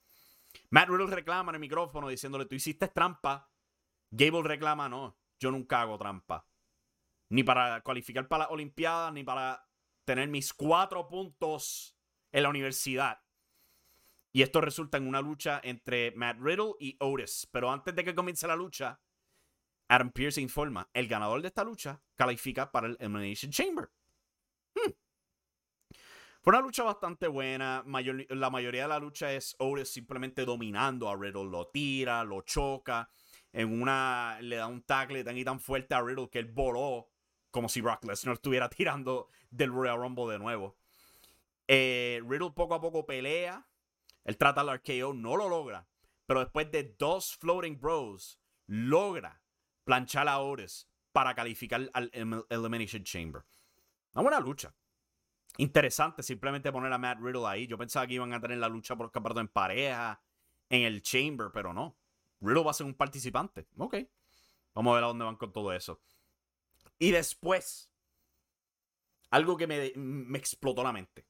Matt 0.70 0.88
Riddle 0.88 1.14
reclama 1.14 1.50
en 1.50 1.56
el 1.56 1.60
micrófono 1.60 2.08
diciéndole, 2.08 2.46
tú 2.46 2.54
hiciste 2.54 2.88
trampa. 2.88 3.50
Gable 4.10 4.42
reclama, 4.42 4.88
no, 4.88 5.18
yo 5.40 5.50
nunca 5.50 5.80
hago 5.80 5.98
trampa. 5.98 6.46
Ni 7.28 7.42
para 7.42 7.80
cualificar 7.82 8.28
para 8.28 8.44
la 8.44 8.50
Olimpiada, 8.50 9.10
ni 9.10 9.24
para 9.24 9.66
tener 10.04 10.28
mis 10.28 10.54
cuatro 10.54 11.08
puntos 11.08 11.96
en 12.32 12.42
la 12.42 12.48
universidad. 12.48 13.20
Y 14.32 14.42
esto 14.42 14.60
resulta 14.60 14.98
en 14.98 15.08
una 15.08 15.20
lucha 15.20 15.60
entre 15.64 16.12
Matt 16.12 16.38
Riddle 16.40 16.74
y 16.78 16.96
Otis. 17.00 17.48
Pero 17.50 17.70
antes 17.70 17.94
de 17.94 18.04
que 18.04 18.14
comience 18.14 18.46
la 18.46 18.54
lucha, 18.54 19.00
Adam 19.88 20.10
Pearce 20.12 20.40
informa, 20.40 20.88
el 20.92 21.08
ganador 21.08 21.40
de 21.40 21.48
esta 21.48 21.64
lucha 21.64 22.02
califica 22.14 22.70
para 22.70 22.88
el 22.88 22.96
Elimination 23.00 23.50
Chamber. 23.50 23.90
Hmm. 24.74 24.92
Fue 26.42 26.52
una 26.52 26.60
lucha 26.60 26.84
bastante 26.84 27.28
buena. 27.28 27.82
la 28.28 28.50
mayoría 28.50 28.82
de 28.82 28.88
la 28.88 28.98
lucha 28.98 29.32
es 29.32 29.56
Otis 29.58 29.88
simplemente 29.88 30.44
dominando 30.44 31.08
a 31.08 31.16
Riddle. 31.16 31.50
Lo 31.50 31.68
tira, 31.68 32.22
lo 32.22 32.42
choca. 32.42 33.10
En 33.52 33.80
una 33.80 34.38
le 34.42 34.56
da 34.56 34.66
un 34.66 34.82
tackle 34.82 35.24
tan 35.24 35.36
y 35.38 35.44
tan 35.44 35.58
fuerte 35.58 35.94
a 35.94 36.02
Riddle 36.02 36.28
que 36.28 36.40
él 36.40 36.52
voló 36.52 37.08
como 37.56 37.70
si 37.70 37.80
Brock 37.80 38.04
Lesnar 38.04 38.34
estuviera 38.34 38.68
tirando 38.68 39.28
del 39.50 39.72
Royal 39.72 39.96
Rumble 39.96 40.30
de 40.30 40.38
nuevo. 40.38 40.76
Eh, 41.66 42.20
Riddle 42.28 42.50
poco 42.50 42.74
a 42.74 42.80
poco 42.82 43.06
pelea. 43.06 43.66
Él 44.24 44.36
trata 44.36 44.60
al 44.60 44.74
RKO, 44.74 45.14
no 45.14 45.38
lo 45.38 45.48
logra. 45.48 45.88
Pero 46.26 46.40
después 46.40 46.70
de 46.70 46.94
dos 46.98 47.34
Floating 47.36 47.80
Bros, 47.80 48.38
logra 48.66 49.40
planchar 49.84 50.28
a 50.28 50.38
Otis 50.40 50.86
para 51.12 51.34
calificar 51.34 51.88
al 51.94 52.10
Elimination 52.50 53.04
Chamber. 53.04 53.42
Una 54.12 54.22
buena 54.22 54.40
lucha. 54.40 54.74
Interesante 55.56 56.22
simplemente 56.22 56.70
poner 56.70 56.92
a 56.92 56.98
Matt 56.98 57.20
Riddle 57.22 57.46
ahí. 57.46 57.66
Yo 57.66 57.78
pensaba 57.78 58.06
que 58.06 58.14
iban 58.14 58.34
a 58.34 58.40
tener 58.40 58.58
la 58.58 58.68
lucha 58.68 58.96
por 58.96 59.10
campeonato 59.10 59.40
en 59.40 59.48
pareja, 59.48 60.20
en 60.68 60.82
el 60.82 61.00
Chamber, 61.00 61.48
pero 61.54 61.72
no. 61.72 61.96
Riddle 62.42 62.64
va 62.64 62.72
a 62.72 62.74
ser 62.74 62.84
un 62.84 62.92
participante. 62.92 63.66
Ok. 63.78 63.96
Vamos 64.74 64.90
a 64.90 64.94
ver 64.96 65.04
a 65.04 65.06
dónde 65.06 65.24
van 65.24 65.36
con 65.36 65.54
todo 65.54 65.72
eso. 65.72 66.02
Y 66.98 67.10
después, 67.10 67.90
algo 69.30 69.56
que 69.56 69.66
me, 69.66 69.92
me 69.96 70.38
explotó 70.38 70.82
la 70.82 70.92
mente. 70.92 71.26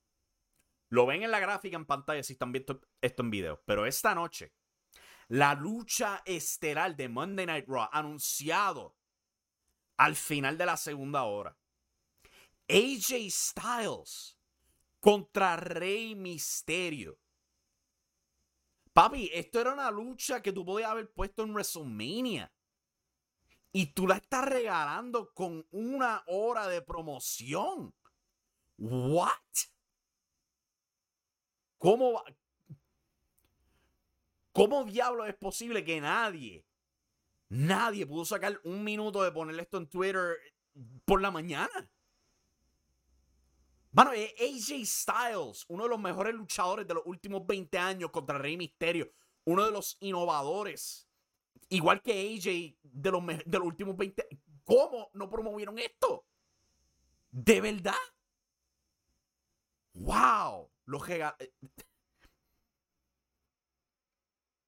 Lo 0.89 1.07
ven 1.07 1.23
en 1.23 1.31
la 1.31 1.41
gráfica 1.41 1.77
en 1.77 1.87
pantalla 1.87 2.23
si 2.23 2.35
están 2.35 2.53
viendo 2.53 2.81
esto 3.01 3.23
en 3.23 3.31
video. 3.31 3.63
Pero 3.67 3.87
esta 3.87 4.15
noche, 4.15 4.55
la 5.29 5.55
lucha 5.55 6.23
estelar 6.25 6.95
de 6.97 7.09
Monday 7.09 7.47
Night 7.47 7.67
Raw 7.67 7.89
anunciado 7.91 8.97
al 9.97 10.15
final 10.15 10.57
de 10.57 10.67
la 10.67 10.77
segunda 10.77 11.25
hora. 11.25 11.57
AJ 12.69 13.31
Styles 13.31 14.39
contra 15.01 15.57
Rey 15.57 16.15
Misterio. 16.15 17.19
Papi, 18.93 19.31
esto 19.33 19.61
era 19.61 19.73
una 19.73 19.91
lucha 19.91 20.43
que 20.43 20.53
tú 20.53 20.65
podías 20.65 20.91
haber 20.91 21.13
puesto 21.13 21.43
en 21.43 21.53
WrestleMania. 21.53 22.53
Y 23.77 23.89
tú 23.93 24.07
la 24.07 24.17
estás 24.17 24.43
regalando 24.47 25.35
con 25.35 25.67
una 25.71 26.25
hora 26.29 26.67
de 26.67 26.81
promoción. 26.81 27.95
What? 28.79 29.33
¿Cómo 31.77 32.15
va? 32.15 32.25
¿Cómo 34.53 34.83
diablo 34.87 35.27
es 35.27 35.35
posible 35.35 35.85
que 35.85 36.01
nadie, 36.01 36.65
nadie 37.51 38.07
pudo 38.07 38.25
sacar 38.25 38.59
un 38.65 38.83
minuto 38.83 39.23
de 39.23 39.31
ponerle 39.31 39.61
esto 39.61 39.77
en 39.77 39.91
Twitter 39.91 40.39
por 41.05 41.21
la 41.21 41.31
mañana? 41.31 41.91
Bueno, 43.91 44.13
AJ 44.13 44.87
Styles, 44.87 45.67
uno 45.69 45.83
de 45.83 45.91
los 45.91 46.01
mejores 46.01 46.35
luchadores 46.35 46.89
de 46.89 46.95
los 46.95 47.03
últimos 47.05 47.47
20 47.47 47.77
años 47.77 48.11
contra 48.11 48.39
Rey 48.39 48.57
Misterio, 48.57 49.13
uno 49.45 49.67
de 49.67 49.71
los 49.71 49.99
innovadores, 50.01 51.06
igual 51.69 52.03
que 52.03 52.13
AJ 52.13 52.77
de 52.83 53.11
los, 53.11 53.27
de 53.27 53.59
los 53.59 53.67
últimos 53.67 53.97
20 53.97 54.27
¿Cómo 54.67 55.11
no 55.15 55.31
promovieron 55.31 55.79
esto? 55.79 56.27
¿De 57.31 57.61
verdad? 57.61 57.95
¡Wow! 59.95 60.73
Los 60.87 61.09
eh, 61.09 61.25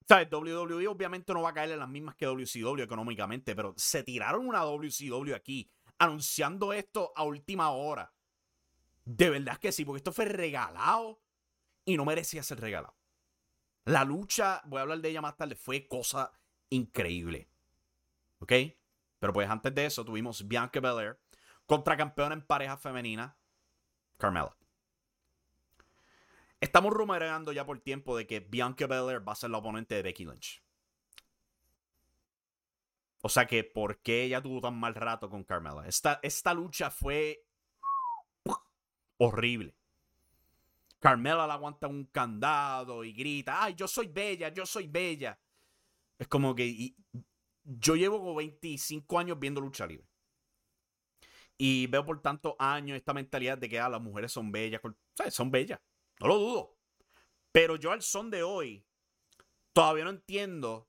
¿Sabes? 0.09 0.29
WWE 0.31 0.87
obviamente 0.87 1.35
no 1.35 1.43
va 1.43 1.51
a 1.51 1.55
caer 1.55 1.73
en 1.73 1.81
las 1.81 1.89
mismas 1.89 2.15
que 2.15 2.27
WCW 2.27 2.81
económicamente, 2.81 3.57
pero 3.57 3.75
se 3.77 4.05
tiraron 4.05 4.47
una 4.47 4.61
WCW 4.61 5.35
aquí 5.35 5.69
anunciando 5.99 6.73
esto 6.73 7.13
a 7.17 7.25
última 7.25 7.71
hora. 7.73 8.15
De 9.05 9.31
verdad 9.31 9.59
que 9.59 9.73
sí, 9.73 9.85
porque 9.85 9.99
esto 9.99 10.13
fue 10.13 10.27
regalado 10.27 11.21
y 11.85 11.97
no 11.97 12.05
merecía 12.05 12.45
ser 12.45 12.61
regalado. 12.61 12.97
La 13.85 14.05
lucha, 14.05 14.63
voy 14.67 14.79
a 14.79 14.83
hablar 14.83 15.01
de 15.01 15.09
ella 15.09 15.23
más 15.23 15.37
tarde, 15.37 15.57
fue 15.57 15.89
cosa 15.89 16.38
increíble. 16.71 17.49
¿Ok? 18.41 18.53
Pero 19.19 19.33
pues 19.33 19.49
antes 19.49 19.75
de 19.75 19.87
eso 19.87 20.05
tuvimos 20.05 20.47
Bianca 20.47 20.81
Belair 20.81 21.19
contra 21.67 21.97
campeona 21.97 22.35
en 22.35 22.47
pareja 22.47 22.77
femenina, 22.77 23.37
Carmela. 24.17 24.57
Estamos 26.61 26.93
rumoreando 26.93 27.53
ya 27.53 27.65
por 27.65 27.79
tiempo 27.81 28.17
de 28.17 28.27
que 28.27 28.41
Bianca 28.41 28.87
Belair 28.87 29.27
va 29.27 29.33
a 29.33 29.37
ser 29.37 29.51
la 29.51 29.59
oponente 29.59 29.95
de 29.95 30.03
Becky 30.03 30.25
Lynch. 30.25 30.63
O 33.21 33.29
sea 33.29 33.47
que, 33.47 33.65
¿por 33.65 34.01
qué 34.01 34.25
ella 34.25 34.41
tuvo 34.41 34.61
tan 34.61 34.79
mal 34.79 34.95
rato 34.95 35.29
con 35.29 35.45
Carmela? 35.45 35.87
Esta, 35.87 36.21
esta 36.23 36.55
lucha 36.55 36.91
fue 36.91 37.45
horrible. 39.19 39.75
Carmela 41.01 41.47
la 41.47 41.55
aguanta 41.55 41.87
un 41.87 42.07
candado 42.07 43.05
y 43.05 43.13
grita, 43.13 43.63
ay, 43.63 43.75
yo 43.75 43.87
soy 43.87 44.09
bella, 44.09 44.49
yo 44.49 44.67
soy 44.67 44.87
bella. 44.89 45.39
Es 46.19 46.29
como 46.29 46.55
que 46.55 46.95
yo 47.65 47.97
llevo 47.97 48.19
como 48.19 48.35
25 48.35 49.19
años 49.19 49.39
viendo 49.39 49.61
lucha 49.61 49.87
libre. 49.87 50.09
Y 51.57 51.87
veo 51.89 52.05
por 52.05 52.23
tanto 52.23 52.57
años 52.59 52.97
esta 52.97 53.13
mentalidad 53.13 53.59
de 53.59 53.69
que 53.69 53.81
ah, 53.81 53.89
las 53.89 54.01
mujeres 54.01 54.33
son 54.33 54.53
bellas. 54.53 54.81
Son 55.31 55.51
bellas. 55.51 55.81
No 56.21 56.29
lo 56.29 56.39
dudo. 56.39 56.77
Pero 57.53 57.77
yo 57.77 57.93
al 57.93 58.03
son 58.03 58.31
de 58.31 58.43
hoy 58.43 58.87
todavía 59.73 60.05
no 60.05 60.11
entiendo 60.11 60.89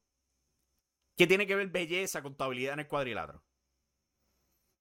qué 1.18 1.28
tiene 1.28 1.48
que 1.48 1.56
ver 1.56 1.68
belleza 1.70 2.22
con 2.22 2.36
tu 2.36 2.44
habilidad 2.44 2.74
en 2.74 2.80
el 2.80 2.88
cuadrilátero. 2.88 3.44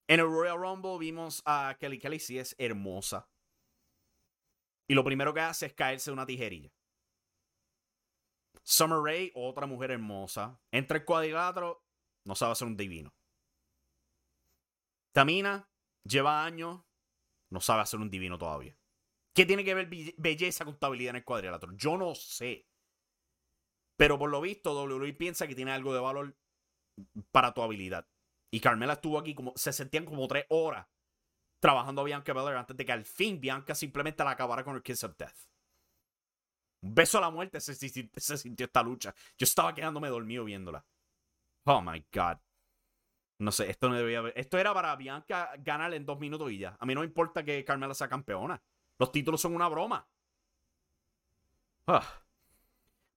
En 0.09 0.21
el 0.21 0.27
Royal 0.27 0.59
Rumble 0.59 0.99
vimos 0.99 1.43
a 1.45 1.77
Kelly 1.79 1.99
Kelly, 1.99 2.19
sí 2.19 2.39
es 2.39 2.55
hermosa. 2.59 3.29
Y 4.89 4.95
lo 4.95 5.05
primero 5.05 5.35
que 5.35 5.41
hace 5.41 5.67
es 5.67 5.75
caerse 5.75 6.11
una 6.11 6.25
tijerilla. 6.25 6.71
Summer 8.69 8.99
Rae, 8.99 9.33
otra 9.35 9.67
mujer 9.67 9.93
hermosa. 9.93 10.61
Entra 10.71 10.99
el 10.99 11.05
cuadrilátero, 11.07 11.87
no 12.27 12.35
sabe 12.35 12.53
hacer 12.53 12.69
un 12.69 12.77
divino. 12.77 13.15
Tamina, 15.13 15.71
lleva 16.05 16.45
años, 16.45 16.83
no 17.51 17.61
sabe 17.63 17.81
hacer 17.81 17.99
un 17.99 18.11
divino 18.11 18.37
todavía. 18.37 18.77
¿Qué 19.35 19.47
tiene 19.47 19.65
que 19.65 19.73
ver 19.73 19.89
belleza 20.19 20.67
con 20.67 20.75
estabilidad 20.75 21.11
en 21.11 21.17
el 21.17 21.25
cuadrilátero? 21.25 21.73
Yo 21.77 21.97
no 21.97 22.15
sé. 22.15 22.69
Pero 23.97 24.19
por 24.19 24.29
lo 24.29 24.43
visto, 24.43 24.75
WWE 24.75 25.15
piensa 25.15 25.47
que 25.49 25.55
tiene 25.55 25.73
algo 25.73 25.95
de 25.95 26.01
valor 26.01 26.37
para 27.31 27.55
tu 27.55 27.63
habilidad. 27.63 28.07
Y 28.51 28.61
Carmela 28.61 28.95
estuvo 28.95 29.19
aquí 29.19 29.35
como. 29.35 29.55
Se 29.57 29.73
sentían 29.73 30.05
como 30.05 30.29
tres 30.29 30.45
horas 30.51 30.87
trabajando 31.59 32.03
a 32.03 32.05
Bianca 32.05 32.35
Belair 32.35 32.59
antes 32.59 32.77
de 32.77 32.85
que 32.85 32.93
al 32.93 33.07
fin 33.07 33.41
Bianca 33.41 33.75
simplemente 33.75 34.23
la 34.25 34.33
acabara 34.33 34.63
con 34.63 34.77
el 34.77 34.83
Kiss 34.83 35.05
of 35.05 35.17
Death. 35.17 35.49
Un 36.81 36.95
beso 36.95 37.19
a 37.19 37.23
la 37.23 37.31
muerte 37.31 37.61
se, 37.61 37.75
sintió 37.75 38.67
esta 38.67 38.83
lucha. 38.83 39.15
Yo 39.37 39.45
estaba 39.45 39.75
quedándome 39.75 40.09
dormido 40.09 40.45
viéndola. 40.45 40.85
Oh 41.65 41.83
my 41.83 42.05
God. 42.13 42.39
No 43.39 43.53
sé, 43.53 43.71
esto 43.71 43.89
no 43.89 43.97
debía 43.97 44.19
haber. 44.19 44.33
Esto 44.37 44.59
era 44.59 44.75
para 44.75 44.95
Bianca 44.97 45.53
ganar 45.59 45.95
en 45.95 46.05
dos 46.05 46.19
minutos 46.19 46.51
y 46.51 46.59
ya. 46.59 46.77
A 46.79 46.87
mí 46.87 46.95
no 46.95 47.05
importa 47.05 47.45
que 47.45 47.65
Carmela 47.65 47.95
sea 47.95 48.09
campeona. 48.09 48.61
Los 48.99 49.13
títulos 49.13 49.41
son 49.41 49.55
una 49.55 49.69
broma. 49.69 50.09
Ah. 51.87 52.07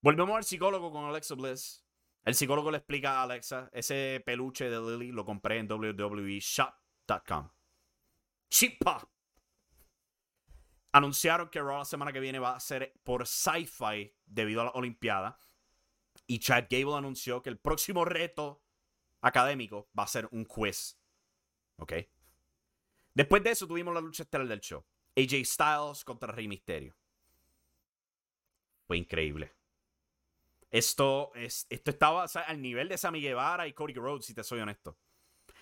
Volvemos 0.01 0.35
al 0.35 0.43
psicólogo 0.43 0.91
con 0.91 1.05
Alexa 1.05 1.35
Bliss. 1.35 1.83
El 2.23 2.35
psicólogo 2.35 2.69
le 2.69 2.77
explica 2.77 3.19
a 3.19 3.23
Alexa, 3.23 3.69
ese 3.73 4.21
peluche 4.23 4.69
de 4.69 4.79
Lily 4.79 5.11
lo 5.11 5.25
compré 5.25 5.57
en 5.57 5.67
www.shop.com. 5.67 7.49
Chipa. 8.49 9.09
Anunciaron 10.93 11.49
que 11.49 11.61
Raw 11.61 11.79
la 11.79 11.85
semana 11.85 12.11
que 12.11 12.19
viene 12.19 12.39
va 12.39 12.55
a 12.55 12.59
ser 12.59 12.93
por 13.03 13.25
sci-fi 13.25 14.13
debido 14.25 14.61
a 14.61 14.65
la 14.65 14.71
Olimpiada. 14.71 15.39
Y 16.27 16.39
Chad 16.39 16.65
Gable 16.69 16.95
anunció 16.95 17.41
que 17.41 17.49
el 17.49 17.57
próximo 17.57 18.03
reto 18.03 18.61
académico 19.21 19.89
va 19.97 20.03
a 20.03 20.07
ser 20.07 20.27
un 20.31 20.45
quiz. 20.45 20.97
¿Ok? 21.77 21.93
Después 23.13 23.43
de 23.43 23.51
eso 23.51 23.67
tuvimos 23.67 23.93
la 23.93 24.01
lucha 24.01 24.23
estelar 24.23 24.47
del 24.47 24.59
show. 24.59 24.83
AJ 25.15 25.45
Styles 25.45 26.03
contra 26.03 26.31
Rey 26.31 26.47
Misterio. 26.47 26.95
Fue 28.87 28.97
increíble. 28.97 29.53
Esto, 30.69 31.31
es, 31.35 31.67
esto 31.69 31.91
estaba 31.91 32.23
al 32.23 32.61
nivel 32.61 32.87
de 32.87 32.97
Sammy 32.97 33.21
Guevara 33.21 33.67
y 33.67 33.73
Cody 33.73 33.93
Rhodes, 33.93 34.25
si 34.25 34.33
te 34.33 34.43
soy 34.43 34.61
honesto. 34.61 34.97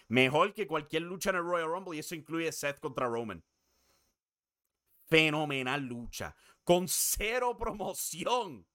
Mejor 0.07 0.53
que 0.53 0.67
cualquier 0.67 1.03
lucha 1.03 1.31
en 1.31 1.37
el 1.37 1.43
Royal 1.43 1.67
Rumble 1.67 1.95
y 1.95 1.99
eso 1.99 2.15
incluye 2.15 2.51
Seth 2.51 2.79
contra 2.79 3.07
Roman. 3.07 3.43
Fenomenal 5.09 5.81
lucha, 5.81 6.35
con 6.63 6.87
cero 6.87 7.57
promoción. 7.57 8.67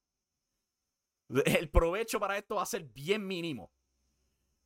El 1.47 1.71
provecho 1.71 2.21
para 2.21 2.37
esto 2.37 2.57
va 2.57 2.63
a 2.63 2.67
ser 2.67 2.85
bien 2.85 3.27
mínimo. 3.27 3.73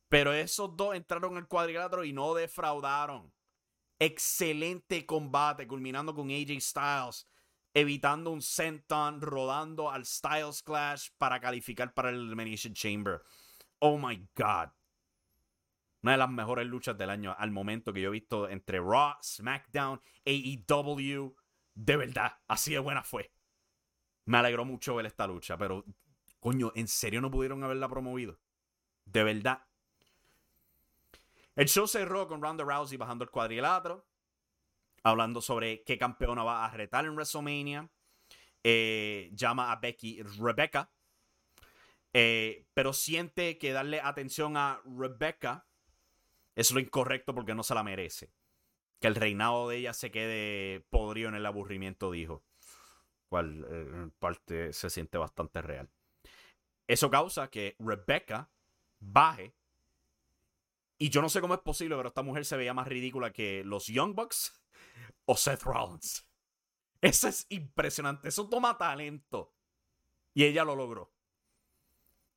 Pero 0.09 0.33
esos 0.33 0.75
dos 0.75 0.95
entraron 0.95 1.37
al 1.37 1.47
cuadrilátero 1.47 2.03
y 2.03 2.11
no 2.11 2.33
defraudaron. 2.33 3.31
Excelente 3.99 5.05
combate, 5.05 5.67
culminando 5.67 6.15
con 6.15 6.31
AJ 6.31 6.59
Styles, 6.59 7.27
evitando 7.73 8.31
un 8.31 8.41
senton, 8.41 9.21
rodando 9.21 9.91
al 9.91 10.05
Styles 10.05 10.63
Clash 10.63 11.09
para 11.17 11.39
calificar 11.39 11.93
para 11.93 12.09
el 12.09 12.15
Elimination 12.15 12.73
Chamber. 12.73 13.21
Oh 13.79 13.97
my 13.97 14.17
God. 14.35 14.69
Una 16.01 16.13
de 16.13 16.17
las 16.17 16.29
mejores 16.29 16.65
luchas 16.65 16.97
del 16.97 17.09
año 17.09 17.35
al 17.37 17.51
momento 17.51 17.91
que 17.91 18.01
yo 18.01 18.07
he 18.07 18.13
visto 18.13 18.47
entre 18.49 18.79
Raw, 18.79 19.15
SmackDown, 19.21 20.01
AEW. 20.25 21.35
De 21.81 21.95
verdad, 21.95 22.33
así 22.49 22.73
de 22.73 22.79
buena 22.79 23.03
fue. 23.03 23.31
Me 24.25 24.37
alegró 24.37 24.65
mucho 24.65 24.95
ver 24.95 25.05
esta 25.05 25.25
lucha, 25.25 25.57
pero 25.57 25.85
coño, 26.41 26.73
¿en 26.75 26.89
serio 26.89 27.21
no 27.21 27.31
pudieron 27.31 27.63
haberla 27.63 27.87
promovido? 27.87 28.37
De 29.05 29.23
verdad. 29.23 29.65
El 31.55 31.69
show 31.69 31.87
cerró 31.87 32.27
con 32.27 32.41
Ronda 32.41 32.65
Rousey 32.65 32.97
bajando 32.97 33.23
el 33.23 33.29
cuadrilátero, 33.29 34.05
hablando 35.03 35.41
sobre 35.41 35.85
qué 35.85 35.97
campeona 35.97 36.43
va 36.43 36.65
a 36.65 36.71
retar 36.71 37.05
en 37.05 37.13
WrestleMania. 37.15 37.89
Eh, 38.61 39.29
llama 39.31 39.71
a 39.71 39.77
Becky 39.77 40.21
Rebecca, 40.21 40.91
eh, 42.11 42.67
pero 42.73 42.91
siente 42.91 43.57
que 43.57 43.71
darle 43.71 44.01
atención 44.01 44.57
a 44.57 44.81
Rebecca 44.83 45.65
es 46.55 46.71
lo 46.71 46.81
incorrecto 46.81 47.33
porque 47.33 47.55
no 47.55 47.63
se 47.63 47.73
la 47.73 47.83
merece. 47.83 48.33
Que 48.99 49.07
el 49.07 49.15
reinado 49.15 49.69
de 49.69 49.77
ella 49.77 49.93
se 49.93 50.11
quede 50.11 50.81
podrido 50.89 51.29
en 51.29 51.35
el 51.35 51.45
aburrimiento, 51.45 52.11
dijo. 52.11 52.43
Cual 53.27 53.65
eh, 53.69 53.89
en 53.93 54.11
parte 54.11 54.73
se 54.73 54.89
siente 54.89 55.17
bastante 55.17 55.61
real. 55.61 55.89
Eso 56.87 57.09
causa 57.09 57.49
que 57.49 57.75
Rebecca 57.79 58.49
baje. 58.99 59.53
Y 60.97 61.09
yo 61.09 61.21
no 61.21 61.29
sé 61.29 61.39
cómo 61.39 61.53
es 61.53 61.61
posible, 61.61 61.95
pero 61.95 62.09
esta 62.09 62.23
mujer 62.23 62.45
se 62.45 62.57
veía 62.57 62.73
más 62.73 62.87
ridícula 62.87 63.31
que 63.31 63.63
los 63.63 63.87
Young 63.87 64.15
Bucks 64.15 64.59
o 65.25 65.37
Seth 65.37 65.63
Rollins. 65.63 66.27
Eso 66.99 67.27
es 67.27 67.45
impresionante. 67.49 68.27
Eso 68.27 68.49
toma 68.49 68.77
talento. 68.77 69.53
Y 70.33 70.43
ella 70.43 70.65
lo 70.65 70.75
logró. 70.75 71.13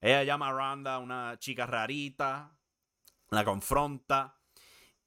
Ella 0.01 0.25
llama 0.25 0.49
a 0.49 0.53
Ronda 0.53 0.99
una 0.99 1.39
chica 1.39 1.65
rarita, 1.65 2.59
la 3.31 3.45
confronta 3.45 4.42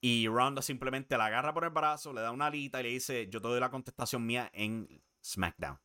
y 0.05 0.27
Ronda 0.27 0.61
simplemente 0.61 1.17
la 1.17 1.25
agarra 1.25 1.51
por 1.51 1.63
el 1.63 1.71
brazo, 1.71 2.13
le 2.13 2.21
da 2.21 2.29
una 2.29 2.45
alita 2.45 2.79
y 2.79 2.83
le 2.83 2.89
dice, 2.89 3.27
yo 3.27 3.41
te 3.41 3.47
doy 3.47 3.59
la 3.59 3.71
contestación 3.71 4.23
mía 4.23 4.51
en 4.53 5.01
SmackDown. 5.23 5.79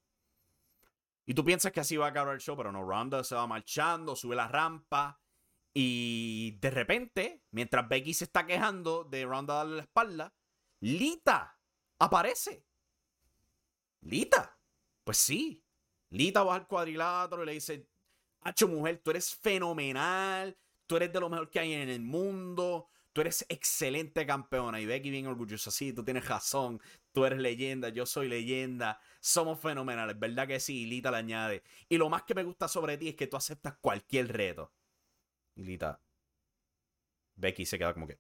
Y 1.24 1.33
tú 1.33 1.42
piensas 1.42 1.72
que 1.72 1.80
así 1.80 1.96
va 1.96 2.04
a 2.04 2.09
acabar 2.11 2.35
el 2.35 2.40
show, 2.42 2.54
pero 2.54 2.70
no, 2.70 2.85
Ronda 2.85 3.24
se 3.24 3.35
va 3.35 3.46
marchando, 3.46 4.14
sube 4.14 4.37
la 4.37 4.46
rampa 4.46 5.18
y 5.72 6.59
de 6.61 6.70
repente, 6.70 7.44
mientras 7.50 7.88
Becky 7.88 8.12
se 8.12 8.24
está 8.24 8.44
quejando 8.44 9.04
de 9.04 9.24
Ronda 9.24 9.54
darle 9.54 9.76
la 9.76 9.83
espalda, 9.85 10.35
Lita 10.80 11.59
aparece. 11.98 12.66
Lita. 14.02 14.54
Pues 15.02 15.16
sí. 15.16 15.64
Lita 16.11 16.42
va 16.42 16.56
al 16.56 16.66
cuadrilátero 16.66 17.42
y 17.44 17.46
le 17.46 17.52
dice, 17.52 17.88
Hacho 18.42 18.68
mujer, 18.68 19.00
tú 19.02 19.12
eres 19.12 19.35
fenomenal 19.35 20.59
tú 20.90 20.96
eres 20.96 21.12
de 21.12 21.20
lo 21.20 21.28
mejor 21.28 21.48
que 21.48 21.61
hay 21.61 21.72
en 21.72 21.88
el 21.88 22.00
mundo, 22.00 22.88
tú 23.12 23.20
eres 23.20 23.44
excelente 23.49 24.27
campeona. 24.27 24.81
Y 24.81 24.87
Becky 24.87 25.11
bien 25.11 25.27
orgullosa, 25.27 25.70
sí, 25.70 25.92
tú 25.92 26.05
tienes 26.05 26.27
razón, 26.29 26.81
tú 27.12 27.25
eres 27.25 27.38
leyenda, 27.38 27.88
yo 27.88 28.07
soy 28.07 28.29
leyenda, 28.29 29.01
somos 29.20 29.61
fenomenales, 29.61 30.18
¿verdad 30.18 30.46
que 30.46 30.61
sí? 30.61 30.83
Y 30.83 30.87
Lita 30.87 31.11
le 31.11 31.18
añade. 31.18 31.62
Y 31.88 31.96
lo 31.99 32.09
más 32.09 32.23
que 32.25 32.35
me 32.35 32.42
gusta 32.42 32.68
sobre 32.68 32.99
ti 32.99 33.09
es 33.09 33.16
que 33.16 33.27
tú 33.27 33.37
aceptas 33.37 33.77
cualquier 33.81 34.33
reto. 34.33 34.73
Y 35.55 35.64
Lita, 35.64 36.01
Becky 37.37 37.66
se 37.66 37.79
queda 37.79 37.94
como 37.94 38.07
que, 38.07 38.18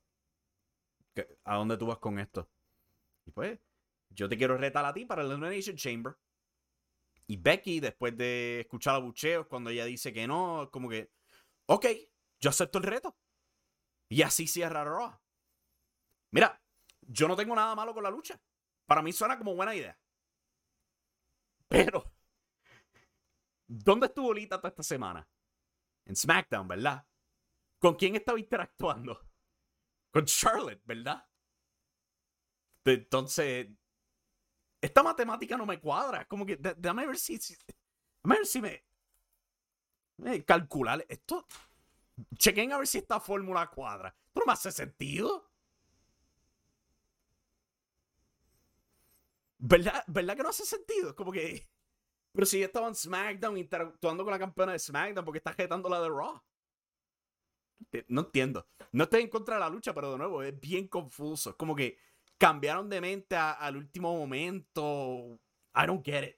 ¿a 1.44 1.56
dónde 1.56 1.76
tú 1.76 1.86
vas 1.86 1.98
con 1.98 2.18
esto? 2.18 2.48
Y 3.26 3.30
pues, 3.30 3.58
yo 4.10 4.28
te 4.28 4.36
quiero 4.36 4.56
retar 4.56 4.84
a 4.84 4.92
ti 4.92 5.04
para 5.04 5.22
el 5.22 5.30
Elimination 5.30 5.76
Chamber. 5.76 6.16
Y 7.26 7.36
Becky, 7.36 7.78
después 7.78 8.16
de 8.16 8.60
escuchar 8.60 8.96
a 8.96 8.98
bucheos, 8.98 9.46
cuando 9.46 9.70
ella 9.70 9.84
dice 9.84 10.12
que 10.12 10.26
no, 10.26 10.68
como 10.72 10.88
que, 10.88 11.12
ok, 11.66 11.86
yo 12.40 12.50
acepto 12.50 12.78
el 12.78 12.84
reto. 12.84 13.16
Y 14.10 14.22
así 14.22 14.48
cierra 14.48 14.84
Raw. 14.84 15.16
Mira, 16.32 16.60
yo 17.00 17.28
no 17.28 17.36
tengo 17.36 17.54
nada 17.54 17.74
malo 17.76 17.94
con 17.94 18.02
la 18.02 18.10
lucha. 18.10 18.38
Para 18.84 19.02
mí 19.02 19.12
suena 19.12 19.38
como 19.38 19.54
buena 19.54 19.74
idea. 19.74 19.96
Pero, 21.68 22.12
¿dónde 23.68 24.06
estuvo 24.06 24.34
Lita 24.34 24.58
toda 24.58 24.70
esta 24.70 24.82
semana? 24.82 25.26
En 26.04 26.16
SmackDown, 26.16 26.66
¿verdad? 26.66 27.06
¿Con 27.78 27.94
quién 27.94 28.16
estaba 28.16 28.40
interactuando? 28.40 29.30
Con 30.10 30.24
Charlotte, 30.24 30.82
¿verdad? 30.84 31.24
Entonces, 32.84 33.68
esta 34.80 35.04
matemática 35.04 35.56
no 35.56 35.66
me 35.66 35.78
cuadra. 35.78 36.26
Como 36.26 36.44
que, 36.44 36.56
déjame 36.56 37.06
ver 37.06 37.16
si, 37.16 37.38
déjame 37.38 38.38
ver 38.38 38.46
si 38.46 38.60
me, 38.60 38.84
me 40.16 40.44
calcular 40.44 41.06
esto. 41.08 41.46
Chequen 42.36 42.72
a 42.72 42.78
ver 42.78 42.86
si 42.86 42.98
esta 42.98 43.20
fórmula 43.20 43.68
cuadra. 43.68 44.08
¿Esto 44.08 44.40
no 44.40 44.46
me 44.46 44.52
hace 44.52 44.72
sentido? 44.72 45.50
¿Verdad, 49.58 50.04
¿Verdad 50.06 50.36
que 50.36 50.42
no 50.42 50.48
hace 50.48 50.64
sentido? 50.64 51.14
Como 51.14 51.32
que. 51.32 51.68
Pero 52.32 52.46
si 52.46 52.62
estaba 52.62 52.88
en 52.88 52.94
SmackDown 52.94 53.58
interactuando 53.58 54.24
con 54.24 54.30
la 54.32 54.38
campeona 54.38 54.72
de 54.72 54.78
SmackDown, 54.78 55.24
¿por 55.24 55.32
qué 55.32 55.38
está 55.38 55.52
jetando 55.52 55.88
la 55.88 56.00
de 56.00 56.08
Raw? 56.08 56.40
No 58.08 58.20
entiendo. 58.22 58.66
No 58.92 59.04
estoy 59.04 59.22
en 59.22 59.28
contra 59.28 59.56
de 59.56 59.60
la 59.60 59.68
lucha, 59.68 59.92
pero 59.92 60.12
de 60.12 60.18
nuevo, 60.18 60.42
es 60.42 60.58
bien 60.58 60.86
confuso. 60.88 61.50
Es 61.50 61.56
como 61.56 61.74
que 61.74 61.98
cambiaron 62.38 62.88
de 62.88 63.00
mente 63.00 63.36
al 63.36 63.76
último 63.76 64.16
momento. 64.16 65.40
I 65.74 65.86
don't 65.86 66.04
get 66.04 66.24
it. 66.24 66.36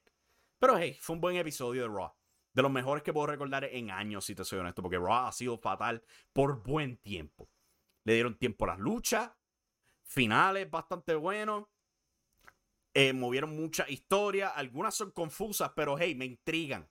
Pero 0.58 0.78
hey, 0.78 0.96
fue 1.00 1.14
un 1.14 1.20
buen 1.20 1.36
episodio 1.36 1.82
de 1.82 1.88
Raw 1.88 2.12
de 2.52 2.62
los 2.62 2.70
mejores 2.70 3.02
que 3.02 3.12
puedo 3.12 3.26
recordar 3.26 3.64
en 3.64 3.90
años, 3.90 4.24
si 4.24 4.34
te 4.34 4.44
soy 4.44 4.58
honesto, 4.58 4.82
porque 4.82 4.98
Raw 4.98 5.26
ha 5.26 5.32
sido 5.32 5.58
fatal 5.58 6.02
por 6.32 6.62
buen 6.62 6.96
tiempo. 6.98 7.48
Le 8.04 8.14
dieron 8.14 8.38
tiempo 8.38 8.64
a 8.64 8.68
las 8.68 8.78
luchas, 8.78 9.30
finales 10.04 10.70
bastante 10.70 11.14
buenos, 11.14 11.66
eh, 12.94 13.12
movieron 13.14 13.56
mucha 13.56 13.88
historia, 13.88 14.48
algunas 14.48 14.94
son 14.94 15.12
confusas, 15.12 15.72
pero 15.74 15.96
hey, 15.98 16.14
me 16.14 16.26
intrigan. 16.26 16.88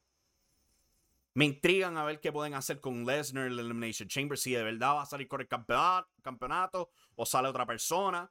Me 1.34 1.46
intrigan 1.46 1.98
a 1.98 2.04
ver 2.04 2.20
qué 2.20 2.32
pueden 2.32 2.56
hacer 2.56 2.82
con 2.82 3.06
Lesnar 3.06 3.46
en 3.46 3.54
el 3.54 3.60
Elimination 3.60 4.10
Chamber, 4.10 4.38
si 4.38 4.52
de 4.52 4.64
verdad 4.64 4.96
va 4.96 5.04
a 5.04 5.06
salir 5.06 5.28
con 5.28 5.40
el 5.40 5.48
campeonato, 5.48 6.90
o 7.16 7.26
sale 7.26 7.48
otra 7.48 7.66
persona. 7.66 8.30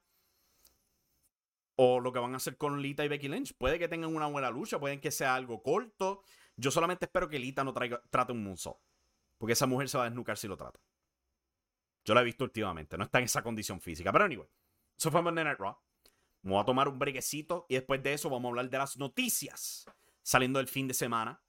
O 1.77 1.99
lo 1.99 2.11
que 2.11 2.19
van 2.19 2.33
a 2.33 2.37
hacer 2.37 2.57
con 2.57 2.79
Lita 2.81 3.03
y 3.03 3.07
Becky 3.07 3.27
Lynch. 3.27 3.55
Puede 3.57 3.79
que 3.79 3.87
tengan 3.87 4.15
una 4.15 4.27
buena 4.27 4.51
lucha, 4.51 4.79
pueden 4.79 4.99
que 4.99 5.09
sea 5.09 5.33
algo 5.33 5.63
corto. 5.63 6.21
Yo 6.61 6.69
solamente 6.69 7.05
espero 7.05 7.27
que 7.27 7.39
Lita 7.39 7.63
no 7.63 7.73
traiga, 7.73 7.99
trate 8.11 8.31
un 8.31 8.43
moonsault. 8.43 8.77
Porque 9.39 9.53
esa 9.53 9.65
mujer 9.65 9.89
se 9.89 9.97
va 9.97 10.03
a 10.03 10.09
desnucar 10.09 10.37
si 10.37 10.47
lo 10.47 10.55
trata. 10.55 10.79
Yo 12.05 12.13
la 12.13 12.21
he 12.21 12.23
visto 12.23 12.43
últimamente. 12.43 12.97
No 12.99 13.03
está 13.03 13.17
en 13.17 13.25
esa 13.25 13.41
condición 13.41 13.81
física. 13.81 14.11
Pero 14.11 14.25
anyway. 14.25 14.47
Eso 14.95 15.09
fue 15.09 15.23
Monday 15.23 15.43
Night 15.43 15.57
Raw. 15.57 15.75
Vamos 16.43 16.61
a 16.61 16.65
tomar 16.65 16.87
un 16.87 16.99
brequecito 16.99 17.65
y 17.67 17.75
después 17.75 18.03
de 18.03 18.13
eso 18.13 18.29
vamos 18.29 18.45
a 18.45 18.49
hablar 18.49 18.69
de 18.69 18.77
las 18.77 18.97
noticias 18.97 19.85
saliendo 20.21 20.59
del 20.59 20.67
fin 20.67 20.87
de 20.87 20.93
semana. 20.93 21.41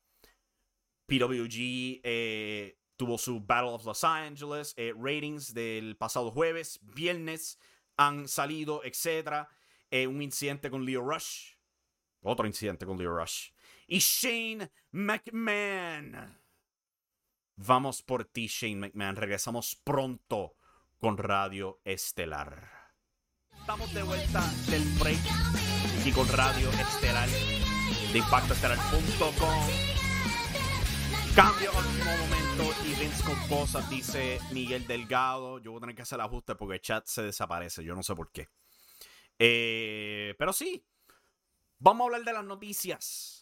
PWG 1.05 2.01
eh, 2.03 2.79
tuvo 2.97 3.19
su 3.19 3.41
Battle 3.41 3.73
of 3.73 3.85
Los 3.85 4.05
Angeles, 4.05 4.73
eh, 4.79 4.95
ratings 4.97 5.53
del 5.53 5.97
pasado 5.99 6.31
jueves, 6.31 6.81
viernes 6.83 7.59
han 7.99 8.29
salido, 8.29 8.83
etc. 8.85 9.47
Eh, 9.91 10.07
un 10.07 10.23
incidente 10.23 10.71
con 10.71 10.87
Leo 10.87 11.03
Rush. 11.03 11.57
Otro 12.23 12.47
incidente 12.47 12.87
con 12.87 12.97
Leo 12.97 13.15
Rush 13.15 13.51
y 13.93 13.99
Shane 13.99 14.71
McMahon. 14.93 16.41
Vamos 17.57 18.03
por 18.03 18.25
ti, 18.25 18.47
Shane 18.47 18.77
McMahon. 18.77 19.17
Regresamos 19.17 19.77
pronto 19.85 20.57
con 20.97 21.19
Radio 21.19 21.79
Estelar. 21.85 22.71
Estamos 23.55 23.93
de 23.93 24.03
vuelta 24.03 24.41
del 24.71 24.83
break 24.99 25.21
y 26.07 26.13
con 26.13 26.27
Radio 26.29 26.71
Estelar 26.71 27.29
de 27.29 28.19
impactoestelar.com. 28.19 29.69
Cambio 31.37 31.71
último 31.77 32.17
momento 32.17 32.75
y 32.87 32.95
Vince 32.99 33.23
con 33.25 33.47
cosas, 33.47 33.91
dice 33.91 34.41
Miguel 34.53 34.87
Delgado. 34.87 35.59
Yo 35.59 35.73
voy 35.73 35.79
a 35.79 35.81
tener 35.81 35.97
que 35.97 36.03
hacer 36.03 36.17
el 36.17 36.25
ajuste 36.25 36.55
porque 36.55 36.77
el 36.77 36.81
chat 36.81 37.07
se 37.07 37.25
desaparece. 37.25 37.85
Yo 37.85 37.95
no 37.95 38.03
sé 38.03 38.15
por 38.15 38.33
qué. 38.33 38.49
Eh, 39.39 40.35
pero 40.39 40.55
sí, 40.55 40.83
vamos 41.79 42.01
a 42.01 42.07
hablar 42.07 42.25
de 42.25 42.33
las 42.33 42.45
noticias 42.45 43.42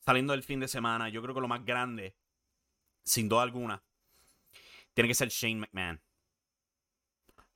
saliendo 0.00 0.32
del 0.32 0.42
fin 0.42 0.60
de 0.60 0.68
semana, 0.68 1.08
yo 1.08 1.22
creo 1.22 1.34
que 1.34 1.40
lo 1.40 1.48
más 1.48 1.64
grande, 1.64 2.16
sin 3.02 3.28
duda 3.28 3.42
alguna, 3.42 3.82
tiene 4.94 5.08
que 5.08 5.14
ser 5.14 5.28
Shane 5.28 5.60
McMahon. 5.60 6.00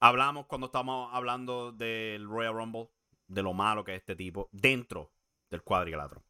Hablamos 0.00 0.46
cuando 0.46 0.66
estábamos 0.66 1.14
hablando 1.14 1.72
del 1.72 2.28
Royal 2.28 2.54
Rumble, 2.54 2.90
de 3.26 3.42
lo 3.42 3.52
malo 3.52 3.84
que 3.84 3.94
es 3.94 4.00
este 4.00 4.16
tipo, 4.16 4.48
dentro 4.52 5.12
del 5.50 5.62
cuadrilátero. 5.62 6.22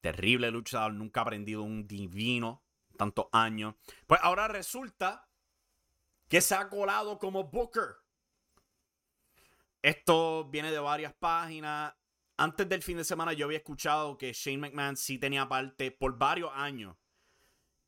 Terrible 0.00 0.50
luchador, 0.50 0.92
nunca 0.92 1.20
ha 1.20 1.22
aprendido 1.22 1.62
un 1.62 1.86
divino 1.86 2.62
tantos 2.96 3.26
años. 3.32 3.74
Pues 4.06 4.20
ahora 4.22 4.48
resulta 4.48 5.28
que 6.28 6.40
se 6.40 6.54
ha 6.54 6.68
colado 6.68 7.18
como 7.18 7.44
Booker. 7.44 7.96
Esto 9.82 10.44
viene 10.46 10.70
de 10.70 10.78
varias 10.78 11.14
páginas. 11.14 11.94
Antes 12.36 12.68
del 12.68 12.82
fin 12.82 12.96
de 12.96 13.04
semana 13.04 13.32
yo 13.32 13.46
había 13.46 13.58
escuchado 13.58 14.18
que 14.18 14.32
Shane 14.32 14.58
McMahon 14.58 14.96
sí 14.96 15.18
tenía 15.18 15.48
parte 15.48 15.92
por 15.92 16.18
varios 16.18 16.50
años 16.54 16.96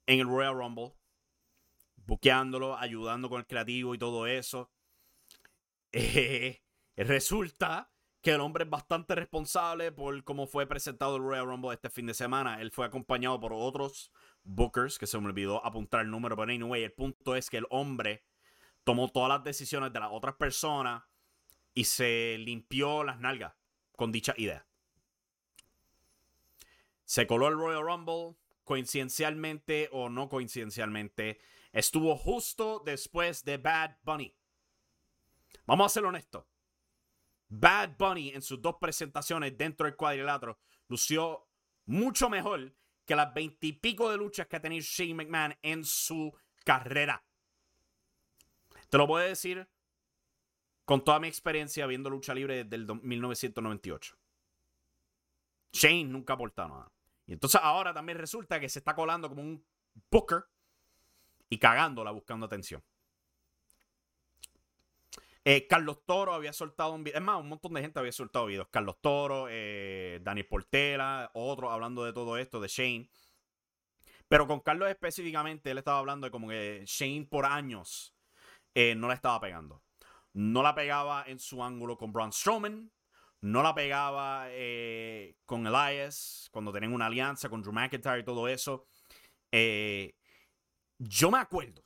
en 0.06 0.20
el 0.20 0.26
Royal 0.26 0.54
Rumble. 0.54 0.94
Buqueándolo, 1.96 2.76
ayudando 2.76 3.28
con 3.28 3.40
el 3.40 3.46
creativo 3.46 3.94
y 3.94 3.98
todo 3.98 4.26
eso. 4.26 4.70
Eh, 5.98 6.62
resulta 6.94 7.90
que 8.20 8.32
el 8.32 8.40
hombre 8.40 8.64
es 8.64 8.70
bastante 8.70 9.14
responsable 9.14 9.92
por 9.92 10.24
cómo 10.24 10.46
fue 10.46 10.66
presentado 10.66 11.16
el 11.16 11.22
Royal 11.22 11.46
Rumble 11.46 11.72
este 11.72 11.88
fin 11.88 12.06
de 12.06 12.12
semana. 12.12 12.61
Él 12.61 12.70
fue 12.70 12.85
acompañado 12.85 13.40
por 13.40 13.54
otros 13.54 14.12
bookers, 14.42 14.98
que 14.98 15.06
se 15.06 15.18
me 15.18 15.26
olvidó 15.26 15.64
apuntar 15.64 16.02
el 16.02 16.11
número, 16.11 16.37
pero 16.37 16.52
anyway, 16.52 16.82
el 16.82 16.92
punto 16.92 17.35
es 17.35 17.48
que 17.48 17.56
el 17.56 17.66
hombre 17.70 18.26
tomó 18.85 19.09
todas 19.09 19.30
las 19.30 19.44
decisiones 19.44 19.90
de 19.92 20.00
las 20.00 20.11
otras 20.12 20.35
personas 20.35 21.04
y 21.72 21.85
se 21.85 22.37
limpió 22.38 23.02
las 23.02 23.18
nalgas 23.18 23.54
con 23.96 24.12
dicha 24.12 24.35
idea. 24.37 24.66
Se 27.04 27.26
coló 27.26 27.48
el 27.48 27.59
Royal 27.59 27.82
Rumble, 27.82 28.37
coincidencialmente 28.64 29.88
o 29.92 30.09
no 30.09 30.28
coincidencialmente, 30.28 31.40
estuvo 31.72 32.16
justo 32.16 32.82
después 32.85 33.44
de 33.44 33.59
Bad 33.59 33.96
Bunny. 34.02 34.37
Vamos 35.66 35.87
a 35.87 35.94
ser 35.94 36.04
honestos. 36.04 36.44
Bad 37.48 37.96
Bunny 37.96 38.30
en 38.30 38.42
sus 38.42 38.61
dos 38.61 38.76
presentaciones 38.80 39.56
dentro 39.56 39.87
del 39.87 39.96
cuadrilátero 39.96 40.59
lució 40.88 41.48
mucho 41.87 42.28
mejor 42.28 42.74
que 43.04 43.14
las 43.14 43.32
veintipico 43.32 44.11
de 44.11 44.16
luchas 44.16 44.48
que 44.48 44.56
ha 44.56 44.61
tenido 44.61 44.85
Shane 44.85 45.14
McMahon 45.14 45.56
en 45.62 45.85
su 45.85 46.37
carrera. 46.64 47.24
Te 48.90 48.98
lo 48.98 49.06
a 49.22 49.26
decir 49.26 49.68
con 50.87 51.05
toda 51.05 51.18
mi 51.18 51.29
experiencia 51.29 51.87
viendo 51.87 52.09
lucha 52.09 52.33
libre 52.33 52.64
desde 52.64 52.77
el 52.77 52.87
1998. 53.03 54.16
Shane 55.72 56.05
nunca 56.05 56.33
ha 56.33 56.37
aportado 56.37 56.68
nada. 56.68 56.92
Y 57.27 57.33
entonces 57.33 57.61
ahora 57.62 57.92
también 57.92 58.18
resulta 58.18 58.61
que 58.61 58.68
se 58.68 58.79
está 58.79 58.94
colando 58.94 59.29
como 59.29 59.42
un 59.42 59.62
booker 60.11 60.44
y 61.51 61.59
cagándola 61.59 62.12
buscando 62.12 62.46
atención. 62.46 62.83
Eh, 65.44 65.66
Carlos 65.68 66.05
Toro 66.07 66.35
había 66.35 66.53
soltado 66.53 66.92
un 66.92 67.03
video. 67.03 67.18
Es 67.18 67.25
más, 67.25 67.40
un 67.40 67.49
montón 67.49 67.75
de 67.75 67.81
gente 67.81 67.99
había 67.99 68.12
soltado 68.12 68.46
videos. 68.46 68.68
Carlos 68.70 68.96
Toro, 69.01 69.49
eh, 69.51 70.20
Dani 70.22 70.44
Portela, 70.44 71.31
otros 71.35 71.72
hablando 71.72 72.05
de 72.05 72.12
todo 72.12 72.38
esto, 72.38 72.61
de 72.61 72.68
Shane. 72.68 73.09
Pero 74.29 74.46
con 74.46 74.61
Carlos 74.61 74.88
específicamente, 74.88 75.70
él 75.70 75.79
estaba 75.79 75.99
hablando 75.99 76.27
de 76.27 76.31
como 76.31 76.49
que 76.49 76.85
Shane 76.87 77.27
por 77.27 77.44
años 77.44 78.14
eh, 78.75 78.94
no 78.96 79.09
la 79.09 79.14
estaba 79.14 79.40
pegando. 79.40 79.83
No 80.37 80.62
la 80.62 80.75
pegaba 80.75 81.25
en 81.27 81.38
su 81.38 81.64
ángulo 81.64 81.96
con 81.96 82.12
Braun 82.12 82.31
Strowman. 82.31 82.92
No 83.40 83.62
la 83.62 83.75
pegaba 83.75 84.46
con 85.46 85.66
Elias 85.66 86.51
cuando 86.53 86.70
tenían 86.72 86.92
una 86.92 87.07
alianza 87.07 87.49
con 87.49 87.62
Drew 87.62 87.72
McIntyre 87.72 88.20
y 88.20 88.22
todo 88.22 88.46
eso. 88.46 88.87
yo 90.99 91.31
me 91.31 91.38
acuerdo 91.38 91.83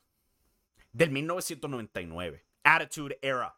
del 0.90 1.12
1999 1.12 2.44
Attitude 2.64 3.20
Era. 3.22 3.56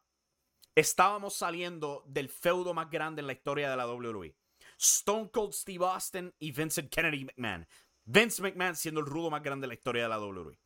Estábamos 0.75 1.37
saliendo 1.37 2.05
del 2.07 2.29
feudo 2.29 2.75
más 2.75 2.91
grande 2.91 3.21
en 3.21 3.29
la 3.29 3.33
historia 3.33 3.71
de 3.71 3.77
la 3.79 3.87
WWE. 3.87 4.37
Stone 4.79 5.31
Cold 5.31 5.55
Steve 5.55 5.87
Austin 5.87 6.35
y 6.39 6.53
Vincent 6.53 6.91
Kennedy 6.91 7.25
McMahon. 7.25 7.67
Vince 8.05 8.43
McMahon 8.43 8.77
siendo 8.77 9.01
el 9.01 9.07
rudo 9.07 9.31
más 9.31 9.43
grande 9.43 9.65
de 9.65 9.69
la 9.69 9.75
historia 9.75 10.03
de 10.03 10.09
la 10.11 10.21
WWE. 10.21 10.59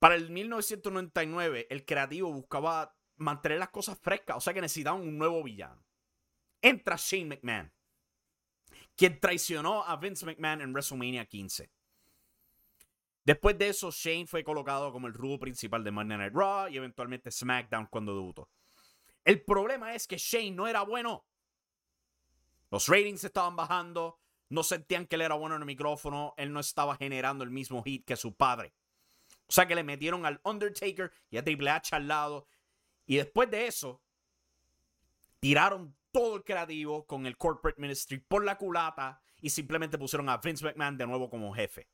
Para 0.00 0.14
el 0.14 0.30
1999, 0.30 1.66
el 1.68 1.84
creativo 1.84 2.32
buscaba 2.32 2.96
mantener 3.18 3.58
las 3.58 3.68
cosas 3.68 3.98
frescas, 4.00 4.38
o 4.38 4.40
sea 4.40 4.54
que 4.54 4.62
necesitaban 4.62 5.02
un 5.02 5.18
nuevo 5.18 5.42
villano. 5.42 5.84
Entra 6.62 6.96
Shane 6.96 7.26
McMahon, 7.26 7.70
quien 8.96 9.20
traicionó 9.20 9.84
a 9.84 9.96
Vince 9.96 10.24
McMahon 10.24 10.62
en 10.62 10.72
WrestleMania 10.72 11.26
15. 11.26 11.70
Después 13.24 13.58
de 13.58 13.68
eso, 13.68 13.90
Shane 13.90 14.26
fue 14.26 14.42
colocado 14.42 14.90
como 14.90 15.06
el 15.06 15.12
rudo 15.12 15.38
principal 15.38 15.84
de 15.84 15.90
Monday 15.90 16.16
Night 16.16 16.34
Raw 16.34 16.68
y 16.68 16.78
eventualmente 16.78 17.30
SmackDown 17.30 17.86
cuando 17.88 18.14
debutó. 18.14 18.48
El 19.22 19.42
problema 19.42 19.94
es 19.94 20.06
que 20.06 20.16
Shane 20.16 20.52
no 20.52 20.66
era 20.66 20.80
bueno. 20.80 21.26
Los 22.70 22.88
ratings 22.88 23.24
estaban 23.24 23.54
bajando, 23.54 24.18
no 24.48 24.62
sentían 24.62 25.06
que 25.06 25.16
él 25.16 25.22
era 25.22 25.34
bueno 25.34 25.56
en 25.56 25.62
el 25.62 25.66
micrófono, 25.66 26.32
él 26.38 26.54
no 26.54 26.60
estaba 26.60 26.96
generando 26.96 27.44
el 27.44 27.50
mismo 27.50 27.82
hit 27.82 28.06
que 28.06 28.16
su 28.16 28.34
padre. 28.34 28.72
O 29.50 29.52
sea 29.52 29.66
que 29.66 29.74
le 29.74 29.82
metieron 29.82 30.24
al 30.24 30.40
Undertaker 30.44 31.12
y 31.28 31.36
a 31.36 31.44
Triple 31.44 31.70
H 31.70 31.94
al 31.94 32.08
lado. 32.08 32.46
Y 33.04 33.16
después 33.16 33.50
de 33.50 33.66
eso, 33.66 34.00
tiraron 35.40 35.94
todo 36.10 36.36
el 36.36 36.44
creativo 36.44 37.04
con 37.06 37.26
el 37.26 37.36
corporate 37.36 37.80
ministry 37.80 38.18
por 38.18 38.44
la 38.44 38.56
culata 38.56 39.20
y 39.42 39.50
simplemente 39.50 39.98
pusieron 39.98 40.28
a 40.28 40.38
Vince 40.38 40.64
McMahon 40.64 40.96
de 40.96 41.06
nuevo 41.06 41.28
como 41.28 41.52
jefe 41.52 41.88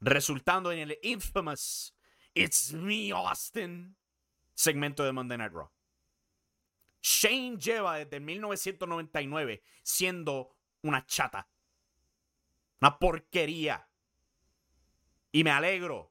resultando 0.00 0.72
en 0.72 0.78
el 0.78 0.98
infamous 1.02 1.94
It's 2.34 2.72
Me 2.72 3.10
Austin 3.12 3.96
segmento 4.54 5.04
de 5.04 5.12
Monday 5.12 5.38
Night 5.38 5.52
Raw. 5.52 5.70
Shane 7.02 7.56
lleva 7.58 7.96
desde 7.96 8.20
1999 8.20 9.62
siendo 9.82 10.56
una 10.82 11.06
chata, 11.06 11.48
una 12.80 12.98
porquería. 12.98 13.88
Y 15.32 15.44
me 15.44 15.50
alegro 15.50 16.09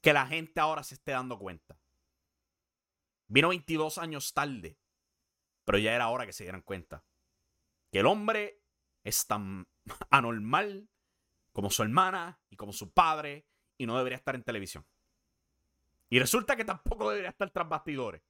que 0.00 0.12
la 0.12 0.26
gente 0.26 0.60
ahora 0.60 0.82
se 0.82 0.94
esté 0.94 1.12
dando 1.12 1.38
cuenta. 1.38 1.78
Vino 3.28 3.48
22 3.50 3.98
años 3.98 4.32
tarde, 4.32 4.78
pero 5.64 5.78
ya 5.78 5.94
era 5.94 6.08
hora 6.08 6.26
que 6.26 6.32
se 6.32 6.44
dieran 6.44 6.62
cuenta 6.62 7.04
que 7.90 8.00
el 8.00 8.06
hombre 8.06 8.62
es 9.04 9.26
tan 9.26 9.68
anormal 10.10 10.88
como 11.52 11.70
su 11.70 11.82
hermana 11.82 12.40
y 12.48 12.56
como 12.56 12.72
su 12.72 12.92
padre 12.92 13.46
y 13.76 13.86
no 13.86 13.96
debería 13.96 14.16
estar 14.16 14.34
en 14.34 14.44
televisión. 14.44 14.86
Y 16.08 16.18
resulta 16.18 16.56
que 16.56 16.64
tampoco 16.64 17.10
debería 17.10 17.30
estar 17.30 17.50
tras 17.50 17.68
bastidores. 17.68 18.22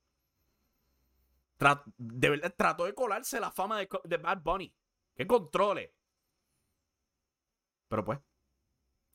de 1.96 2.30
verdad, 2.30 2.54
trató 2.56 2.84
de 2.84 2.94
colarse 2.94 3.40
la 3.40 3.50
fama 3.50 3.78
de, 3.78 4.16
Bad 4.18 4.42
Bunny. 4.42 4.74
Que 5.14 5.26
controle. 5.26 5.94
Pero 7.88 8.04
pues, 8.04 8.20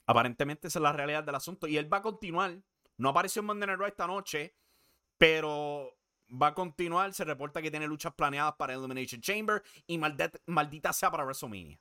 aparentemente 0.05 0.67
esa 0.67 0.79
es 0.79 0.83
la 0.83 0.93
realidad 0.93 1.23
del 1.23 1.35
asunto. 1.35 1.67
Y 1.67 1.77
él 1.77 1.91
va 1.91 1.97
a 1.97 2.01
continuar. 2.01 2.57
No 2.97 3.09
apareció 3.09 3.41
en 3.41 3.47
Monday 3.47 3.67
Night 3.67 3.81
esta 3.87 4.07
noche, 4.07 4.55
pero 5.17 5.97
va 6.29 6.47
a 6.47 6.53
continuar. 6.53 7.13
Se 7.13 7.25
reporta 7.25 7.61
que 7.61 7.71
tiene 7.71 7.87
luchas 7.87 8.13
planeadas 8.13 8.55
para 8.55 8.73
Elimination 8.73 9.21
Chamber 9.21 9.61
y 9.85 9.97
maldita 9.97 10.93
sea 10.93 11.11
para 11.11 11.23
WrestleMania. 11.23 11.79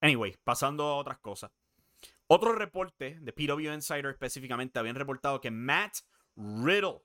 Anyway, 0.00 0.36
pasando 0.42 0.84
a 0.84 0.96
otras 0.96 1.18
cosas. 1.18 1.52
Otro 2.26 2.54
reporte 2.54 3.18
de 3.20 3.32
PW 3.32 3.72
Insider 3.72 4.06
específicamente 4.06 4.78
habían 4.78 4.96
reportado 4.96 5.40
que 5.40 5.50
Matt 5.50 5.98
Riddle 6.34 7.02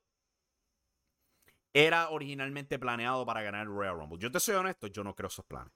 era 1.85 2.09
originalmente 2.09 2.79
planeado 2.79 3.23
para 3.23 3.43
ganar 3.43 3.61
el 3.61 3.67
Royal 3.67 3.97
Rumble. 3.97 4.17
Yo 4.17 4.31
te 4.31 4.39
soy 4.39 4.55
honesto, 4.55 4.87
yo 4.87 5.03
no 5.03 5.15
creo 5.15 5.27
esos 5.27 5.45
planes. 5.45 5.71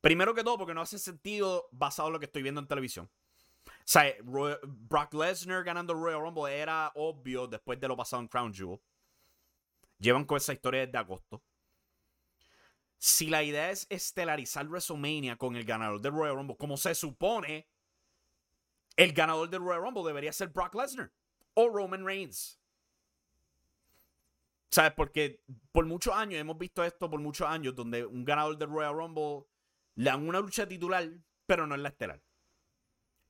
Primero 0.00 0.34
que 0.34 0.42
todo, 0.42 0.56
porque 0.56 0.72
no 0.72 0.80
hace 0.80 0.98
sentido 0.98 1.68
basado 1.70 2.08
en 2.08 2.14
lo 2.14 2.18
que 2.18 2.24
estoy 2.24 2.42
viendo 2.42 2.62
en 2.62 2.66
televisión. 2.66 3.10
O 3.66 3.70
sea, 3.84 4.10
Brock 4.22 5.12
Lesnar 5.12 5.64
ganando 5.64 5.92
el 5.92 6.00
Royal 6.00 6.20
Rumble 6.20 6.58
era 6.58 6.90
obvio 6.94 7.46
después 7.46 7.78
de 7.78 7.88
lo 7.88 7.96
pasado 7.96 8.22
en 8.22 8.28
Crown 8.28 8.54
Jewel. 8.54 8.80
Llevan 9.98 10.24
con 10.24 10.38
esa 10.38 10.54
historia 10.54 10.86
desde 10.86 10.96
agosto. 10.96 11.42
Si 12.96 13.26
la 13.26 13.42
idea 13.42 13.70
es 13.70 13.86
estelarizar 13.90 14.66
WrestleMania 14.66 15.36
con 15.36 15.56
el 15.56 15.64
ganador 15.64 16.00
del 16.00 16.12
Royal 16.12 16.36
Rumble, 16.36 16.56
como 16.56 16.78
se 16.78 16.94
supone, 16.94 17.68
el 18.96 19.12
ganador 19.12 19.50
del 19.50 19.60
Royal 19.60 19.82
Rumble 19.82 20.04
debería 20.04 20.32
ser 20.32 20.48
Brock 20.48 20.74
Lesnar 20.74 21.12
o 21.52 21.68
Roman 21.68 22.06
Reigns. 22.06 22.61
¿Sabes? 24.72 24.92
Porque 24.96 25.42
por 25.70 25.86
muchos 25.86 26.14
años, 26.14 26.40
hemos 26.40 26.58
visto 26.58 26.82
esto 26.82 27.10
por 27.10 27.20
muchos 27.20 27.46
años, 27.46 27.74
donde 27.74 28.06
un 28.06 28.24
ganador 28.24 28.56
del 28.56 28.70
Royal 28.70 28.94
Rumble 28.94 29.44
le 29.96 30.06
dan 30.06 30.26
una 30.26 30.40
lucha 30.40 30.66
titular, 30.66 31.08
pero 31.46 31.66
no 31.66 31.74
es 31.74 31.80
la 31.82 31.90
estelar. 31.90 32.22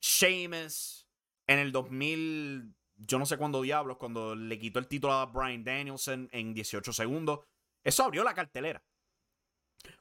Sheamus 0.01 1.07
en 1.47 1.59
el 1.59 1.71
2000 1.71 2.73
yo 2.95 3.19
no 3.19 3.25
sé 3.25 3.37
cuándo 3.37 3.61
diablos, 3.61 3.97
cuando 3.97 4.35
le 4.35 4.59
quitó 4.59 4.79
el 4.79 4.87
título 4.87 5.13
a 5.13 5.25
Brian 5.25 5.63
Danielson 5.63 6.29
en 6.31 6.53
18 6.53 6.93
segundos. 6.93 7.41
Eso 7.83 8.03
abrió 8.03 8.23
la 8.23 8.33
cartelera. 8.33 8.83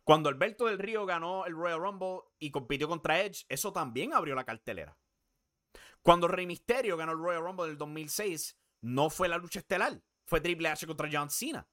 Cuando 0.05 0.29
Alberto 0.29 0.67
del 0.67 0.79
Río 0.79 1.07
ganó 1.07 1.47
el 1.47 1.55
Royal 1.55 1.81
Rumble 1.81 2.21
y 2.39 2.51
compitió 2.51 2.89
contra 2.89 3.21
Edge, 3.21 3.45
eso 3.49 3.73
también 3.73 4.13
abrió 4.13 4.35
la 4.35 4.45
cartelera. 4.45 4.97
Cuando 6.03 6.29
Rey 6.29 6.47
Mysterio 6.47 6.97
ganó 6.97 7.13
el 7.13 7.19
Royal 7.19 7.43
Rumble 7.43 7.67
del 7.67 7.79
2006, 7.79 8.57
no 8.83 9.11
fue 9.11 9.29
la 9.29 9.39
lucha 9.39 9.61
estelar, 9.61 10.01
fue 10.33 10.41
Triple 10.41 10.67
H 10.67 10.87
contra 10.87 11.11
John 11.13 11.29
Cena. 11.29 11.69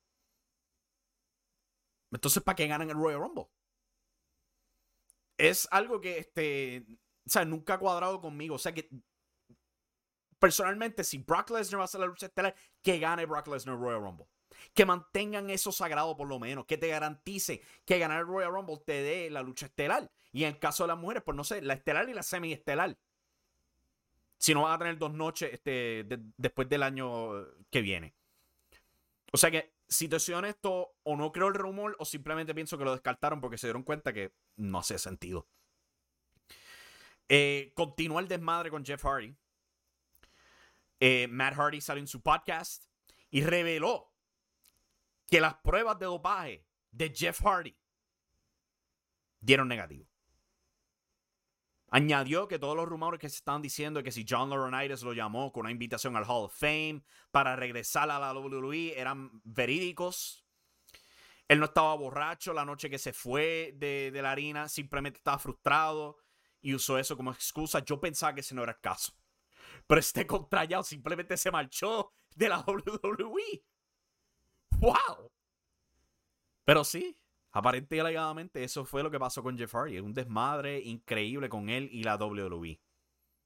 Entonces, 2.12 2.44
¿para 2.44 2.58
qué 2.58 2.68
ganan 2.68 2.90
el 2.90 2.98
Royal 2.98 3.22
Rumble? 3.22 3.48
Es 5.38 5.66
algo 5.72 6.02
que, 6.02 6.18
este, 6.18 6.86
o 7.26 7.30
sea, 7.30 7.46
nunca 7.46 7.76
ha 7.76 7.80
cuadrado 7.80 8.20
conmigo. 8.20 8.56
O 8.56 8.58
sea, 8.58 8.74
que 8.74 8.90
personalmente, 10.40 11.06
si 11.06 11.20
Brock 11.20 11.52
Lesnar 11.52 11.80
va 11.80 11.86
a 11.86 11.88
ser 11.88 12.02
la 12.02 12.08
lucha 12.08 12.26
estelar, 12.26 12.54
que 12.82 13.00
gane 13.00 13.26
Brock 13.26 13.48
Lesnar 13.48 13.78
el 13.78 13.82
Royal 13.82 14.02
Rumble. 14.02 14.28
Que 14.74 14.86
mantengan 14.86 15.50
eso 15.50 15.72
sagrado 15.72 16.18
por 16.18 16.28
lo 16.28 16.38
menos. 16.38 16.66
Que 16.66 16.78
te 16.78 16.90
garantice 16.90 17.62
que 17.86 17.98
ganar 17.98 18.20
el 18.20 18.28
Royal 18.28 18.52
Rumble 18.52 18.82
te 18.86 19.02
dé 19.02 19.30
la 19.30 19.42
lucha 19.42 19.68
estelar. 19.68 20.12
Y 20.34 20.44
en 20.44 20.56
el 20.56 20.60
caso 20.60 20.84
de 20.84 20.90
las 20.90 20.98
mujeres, 20.98 21.24
pues 21.24 21.38
no 21.38 21.46
sé, 21.46 21.62
la 21.62 21.76
estelar 21.76 22.10
y 22.10 22.14
la 22.14 22.24
semi-estelar. 22.24 22.98
Si 24.38 24.54
no 24.54 24.64
van 24.64 24.74
a 24.74 24.80
tener 24.80 24.98
dos 24.98 25.14
noches 25.14 25.54
este, 25.54 26.06
después 26.36 26.68
del 26.68 26.84
año 26.84 27.32
que 27.70 27.80
viene. 27.80 28.19
O 29.32 29.38
sea 29.38 29.52
que, 29.52 29.74
si 29.88 30.08
te 30.08 30.20
soy 30.20 30.36
honesto, 30.36 30.96
o 31.04 31.16
no 31.16 31.32
creo 31.32 31.48
el 31.48 31.54
rumor, 31.54 31.96
o 32.00 32.06
simplemente 32.06 32.54
pienso 32.54 32.78
que 32.78 32.86
lo 32.86 32.92
descartaron 32.92 33.42
porque 33.42 33.58
se 33.58 33.68
dieron 33.68 33.84
cuenta 33.84 34.14
que 34.14 34.34
no 34.56 34.80
hace 34.80 34.98
sentido. 34.98 35.48
Eh, 37.28 37.74
continúa 37.76 38.22
el 38.22 38.28
desmadre 38.28 38.72
con 38.72 38.84
Jeff 38.84 39.04
Hardy. 39.04 39.36
Eh, 41.00 41.28
Matt 41.28 41.56
Hardy 41.56 41.80
salió 41.80 42.02
en 42.02 42.08
su 42.08 42.22
podcast 42.22 42.86
y 43.30 43.44
reveló 43.44 44.12
que 45.28 45.40
las 45.40 45.56
pruebas 45.56 46.00
de 46.00 46.08
dopaje 46.08 46.66
de 46.92 47.14
Jeff 47.16 47.42
Hardy 47.42 47.78
dieron 49.40 49.68
negativo. 49.68 50.09
Añadió 51.92 52.48
que 52.48 52.60
todos 52.60 52.76
los 52.76 52.88
rumores 52.88 53.20
que 53.20 53.30
se 53.30 53.38
estaban 53.38 53.62
diciendo 53.62 54.04
que 54.04 54.12
si 54.12 54.26
John 54.28 54.50
Laurinaitis 54.50 55.02
lo 55.02 55.14
llamó 55.14 55.52
con 55.52 55.62
una 55.62 55.72
invitación 55.72 56.16
al 56.16 56.24
Hall 56.24 56.46
of 56.46 56.58
Fame 56.58 57.04
para 57.32 57.56
regresar 57.56 58.10
a 58.12 58.20
la 58.20 58.34
WWE 58.34 59.00
eran 59.00 59.42
verídicos. 59.44 60.46
Él 61.48 61.60
no 61.60 61.66
estaba 61.66 61.96
borracho 61.96 62.54
la 62.54 62.64
noche 62.64 62.90
que 62.92 63.00
se 63.00 63.12
fue 63.12 63.74
de, 63.76 64.12
de 64.12 64.22
la 64.22 64.32
harina, 64.32 64.70
simplemente 64.70 65.18
estaba 65.18 65.40
frustrado 65.40 66.18
y 66.62 66.76
usó 66.76 67.00
eso 67.00 67.18
como 67.18 67.32
excusa. 67.32 67.84
Yo 67.84 68.00
pensaba 68.00 68.36
que 68.36 68.42
ese 68.42 68.54
no 68.54 68.62
era 68.62 68.74
el 68.74 68.80
caso. 68.80 69.14
Pero 69.88 70.00
este 70.00 70.28
contrallado 70.28 70.84
simplemente 70.84 71.38
se 71.38 71.50
marchó 71.50 72.14
de 72.36 72.50
la 72.50 72.60
WWE. 72.68 73.64
¡Wow! 74.78 75.32
Pero 76.66 76.84
sí, 76.84 77.19
aparentemente 77.52 77.96
y 77.96 78.00
alegadamente 78.00 78.64
eso 78.64 78.86
fue 78.86 79.04
lo 79.04 79.12
que 79.12 79.20
pasó 79.20 79.44
con 79.44 79.58
Jeff 79.58 79.74
Hardy. 79.74 80.00
Un 80.00 80.14
desmadre 80.14 80.80
increíble 80.80 81.50
con 81.50 81.70
él 81.70 81.90
y 81.92 82.04
la 82.04 82.16
WWE. 82.16 82.80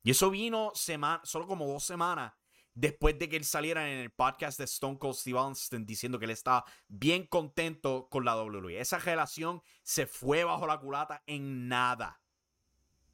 Y 0.03 0.11
eso 0.11 0.29
vino 0.29 0.71
solo 0.75 1.47
como 1.47 1.67
dos 1.67 1.83
semanas 1.83 2.33
después 2.73 3.17
de 3.19 3.29
que 3.29 3.37
él 3.37 3.45
saliera 3.45 3.89
en 3.91 3.99
el 3.99 4.11
podcast 4.11 4.57
de 4.57 4.65
Stone 4.65 4.97
Cold 4.97 5.15
Steve 5.15 5.37
Austin 5.37 5.85
diciendo 5.85 6.19
que 6.19 6.25
él 6.25 6.31
estaba 6.31 6.65
bien 6.87 7.25
contento 7.27 8.07
con 8.09 8.25
la 8.25 8.35
WWE. 8.35 8.79
Esa 8.79 8.97
relación 8.97 9.61
se 9.83 10.07
fue 10.07 10.43
bajo 10.43 10.67
la 10.67 10.79
culata 10.79 11.23
en 11.25 11.67
nada. 11.67 12.21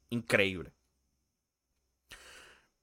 Increíble. 0.08 0.74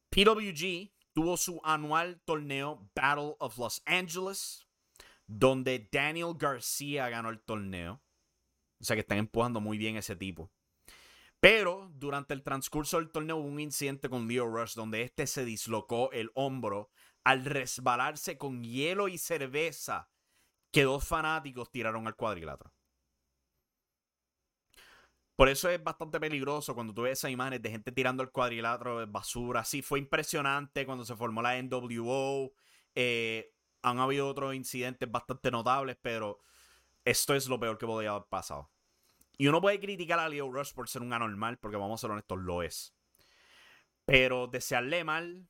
PWG 0.10 0.92
tuvo 1.14 1.36
su 1.36 1.60
anual 1.64 2.22
torneo 2.26 2.90
Battle 2.96 3.36
of 3.40 3.58
Los 3.58 3.82
Angeles 3.86 4.67
donde 5.28 5.88
Daniel 5.92 6.34
García 6.38 7.10
ganó 7.10 7.30
el 7.30 7.40
torneo. 7.42 8.02
O 8.80 8.84
sea 8.84 8.96
que 8.96 9.02
están 9.02 9.18
empujando 9.18 9.60
muy 9.60 9.78
bien 9.78 9.98
ese 9.98 10.16
tipo. 10.16 10.52
Pero 11.40 11.92
durante 11.94 12.34
el 12.34 12.44
transcurso 12.44 12.98
del 12.98 13.12
torneo 13.12 13.38
hubo 13.38 13.48
un 13.48 13.60
incidente 13.60 14.10
con 14.10 14.28
Leo 14.28 14.48
Rush 14.48 14.74
donde 14.74 15.04
este 15.04 15.28
se 15.28 15.46
dislocó 15.46 16.12
el 16.12 16.32
hombro 16.34 16.90
al 17.24 17.46
resbalarse 17.46 18.38
con 18.38 18.64
hielo 18.64 19.08
y 19.08 19.18
cerveza 19.18 20.10
que 20.72 20.84
dos 20.84 21.08
fanáticos 21.08 21.70
tiraron 21.70 22.08
al 22.08 22.16
cuadrilátero. 22.16 22.74
Por 25.36 25.50
eso 25.50 25.70
es 25.70 25.84
bastante 25.84 26.20
peligroso 26.20 26.74
cuando 26.74 26.96
tú 26.96 27.04
ves 27.04 27.20
esas 27.20 27.30
imágenes 27.30 27.62
de 27.62 27.70
gente 27.70 27.92
tirando 27.92 28.24
el 28.24 28.32
cuadrilátero 28.32 29.00
de 29.00 29.06
basura. 29.06 29.64
Sí, 29.64 29.84
fue 29.84 30.00
impresionante 30.00 30.84
cuando 30.88 31.06
se 31.06 31.16
formó 31.16 31.44
la 31.44 31.62
NWO. 31.62 32.54
Eh, 32.96 33.54
han 33.82 34.00
habido 34.00 34.28
otros 34.28 34.56
incidentes 34.56 35.10
bastante 35.10 35.52
notables, 35.52 35.98
pero 36.02 36.40
esto 37.06 37.36
es 37.36 37.48
lo 37.48 37.60
peor 37.60 37.78
que 37.78 37.86
podría 37.86 38.12
haber 38.12 38.28
pasado. 38.28 38.72
Y 39.38 39.48
uno 39.48 39.62
puede 39.62 39.80
criticar 39.80 40.20
a 40.20 40.30
Leo 40.30 40.52
Rush 40.52 40.74
por 40.74 40.90
ser 40.90 41.02
un 41.02 41.14
anormal, 41.14 41.58
porque 41.60 41.78
vamos 41.78 42.00
a 42.00 42.02
ser 42.02 42.12
honestos, 42.12 42.40
lo 42.40 42.64
es. 42.64 42.96
Pero 44.06 44.48
desearle 44.48 45.04
mal, 45.04 45.48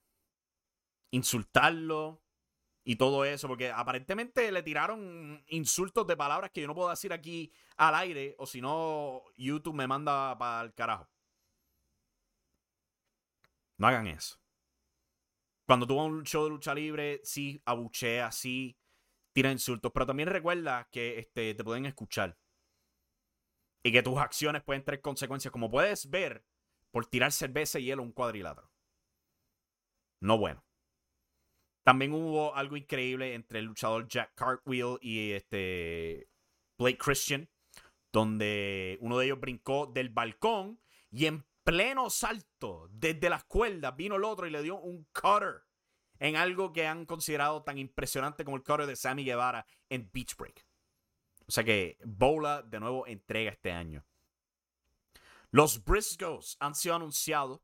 insultarlo 1.12 2.22
y 2.84 2.96
todo 2.98 3.26
eso, 3.26 3.48
porque 3.48 3.72
aparentemente 3.72 4.52
le 4.52 4.64
tiraron 4.64 5.44
insultos 5.48 6.06
de 6.08 6.18
palabras 6.18 6.52
que 6.52 6.62
yo 6.62 6.68
no 6.68 6.76
puedo 6.76 6.90
decir 6.90 7.14
aquí 7.14 7.54
al 7.78 7.96
aire, 7.96 8.36
o 8.40 8.46
si 8.46 8.62
no, 8.62 9.24
YouTube 9.38 9.76
me 9.76 9.88
manda 9.88 10.38
para 10.38 10.62
el 10.64 10.74
carajo. 10.74 11.08
No 13.78 13.88
hagan 13.88 14.08
eso. 14.08 14.38
Cuando 15.68 15.86
tú 15.86 15.98
vas 15.98 16.06
a 16.06 16.08
un 16.08 16.24
show 16.24 16.46
de 16.46 16.50
lucha 16.50 16.74
libre, 16.74 17.20
sí 17.26 17.62
abuchea, 17.66 18.32
sí 18.32 18.80
tira 19.34 19.52
insultos, 19.52 19.92
pero 19.94 20.06
también 20.06 20.30
recuerda 20.30 20.88
que 20.92 21.20
este, 21.20 21.54
te 21.54 21.64
pueden 21.64 21.86
escuchar 21.86 22.38
y 23.84 23.92
que 23.92 24.02
tus 24.02 24.18
acciones 24.18 24.64
pueden 24.64 24.84
tener 24.84 25.02
consecuencias, 25.02 25.52
como 25.52 25.70
puedes 25.70 26.10
ver 26.10 26.46
por 26.90 27.06
tirar 27.06 27.34
cerveza 27.34 27.80
y 27.80 27.86
hielo 27.86 28.02
a 28.02 28.06
un 28.06 28.14
cuadrilátero. 28.14 28.72
No 30.22 30.38
bueno. 30.38 30.64
También 31.84 32.14
hubo 32.14 32.56
algo 32.56 32.78
increíble 32.78 33.34
entre 33.34 33.60
el 33.60 33.66
luchador 33.66 34.08
Jack 34.08 34.36
Cartwheel 34.36 34.98
y 35.02 35.32
este 35.34 36.30
Blake 36.78 36.98
Christian, 36.98 37.50
donde 38.14 38.98
uno 39.02 39.18
de 39.18 39.26
ellos 39.26 39.40
brincó 39.40 39.86
del 39.86 40.10
balcón 40.10 40.80
y 41.12 41.26
en 41.26 41.46
pleno 41.68 42.10
salto 42.10 42.88
desde 42.90 43.30
las 43.30 43.44
cuerdas 43.44 43.94
vino 43.98 44.16
el 44.16 44.24
otro 44.24 44.48
y 44.48 44.50
le 44.50 44.64
dio 44.64 44.80
un 44.80 45.06
cutter 45.12 45.66
en 46.18 46.38
algo 46.38 46.72
que 46.72 46.88
han 46.88 47.06
considerado 47.06 47.62
tan 47.64 47.78
impresionante 47.78 48.46
como 48.46 48.56
el 48.56 48.64
cutter 48.64 48.86
de 48.86 48.96
Sammy 48.96 49.26
Guevara 49.26 49.66
en 49.90 50.10
Beach 50.14 50.38
Break. 50.38 50.66
O 51.46 51.52
sea 51.52 51.66
que 51.66 51.98
Bola 52.06 52.62
de 52.62 52.80
nuevo 52.80 53.06
entrega 53.06 53.52
este 53.52 53.74
año. 53.74 54.06
Los 55.52 55.84
Briscoes 55.84 56.56
han 56.62 56.74
sido 56.74 56.96
anunciados 56.96 57.60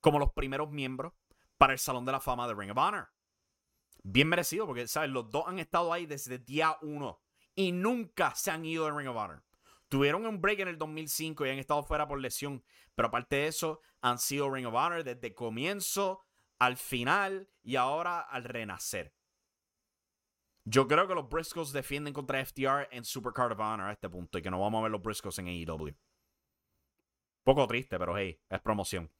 como 0.00 0.20
los 0.20 0.32
primeros 0.32 0.70
miembros 0.70 1.12
para 1.58 1.72
el 1.72 1.80
Salón 1.80 2.04
de 2.04 2.12
la 2.12 2.20
Fama 2.20 2.46
de 2.46 2.54
Ring 2.54 2.70
of 2.70 2.78
Honor. 2.78 3.08
Bien 4.04 4.28
merecido 4.28 4.64
porque, 4.64 4.86
¿sabes? 4.86 5.10
Los 5.10 5.28
dos 5.28 5.42
han 5.48 5.58
estado 5.58 5.92
ahí 5.92 6.06
desde 6.06 6.38
día 6.38 6.76
uno 6.82 7.20
y 7.56 7.72
nunca 7.72 8.32
se 8.36 8.52
han 8.52 8.64
ido 8.64 8.84
de 8.84 8.92
Ring 8.92 9.08
of 9.08 9.16
Honor. 9.16 9.42
Tuvieron 9.94 10.26
un 10.26 10.40
break 10.40 10.58
en 10.58 10.66
el 10.66 10.76
2005 10.76 11.46
y 11.46 11.50
han 11.50 11.60
estado 11.60 11.84
fuera 11.84 12.08
por 12.08 12.20
lesión. 12.20 12.64
Pero 12.96 13.06
aparte 13.06 13.36
de 13.36 13.46
eso, 13.46 13.80
han 14.00 14.18
sido 14.18 14.50
Ring 14.50 14.66
of 14.66 14.74
Honor 14.74 15.04
desde 15.04 15.32
comienzo 15.32 16.20
al 16.58 16.76
final 16.76 17.48
y 17.62 17.76
ahora 17.76 18.18
al 18.18 18.42
renacer. 18.42 19.14
Yo 20.64 20.88
creo 20.88 21.06
que 21.06 21.14
los 21.14 21.28
Briscoes 21.28 21.70
defienden 21.70 22.12
contra 22.12 22.44
FTR 22.44 22.88
en 22.90 23.04
Supercard 23.04 23.52
of 23.52 23.60
Honor 23.60 23.90
a 23.90 23.92
este 23.92 24.08
punto 24.08 24.36
y 24.36 24.42
que 24.42 24.50
no 24.50 24.58
vamos 24.58 24.80
a 24.80 24.82
ver 24.82 24.90
los 24.90 25.00
Briscoes 25.00 25.38
en 25.38 25.46
AEW. 25.46 25.94
Poco 27.44 27.64
triste, 27.68 27.96
pero 27.96 28.18
hey, 28.18 28.42
es 28.48 28.60
promoción. 28.62 29.12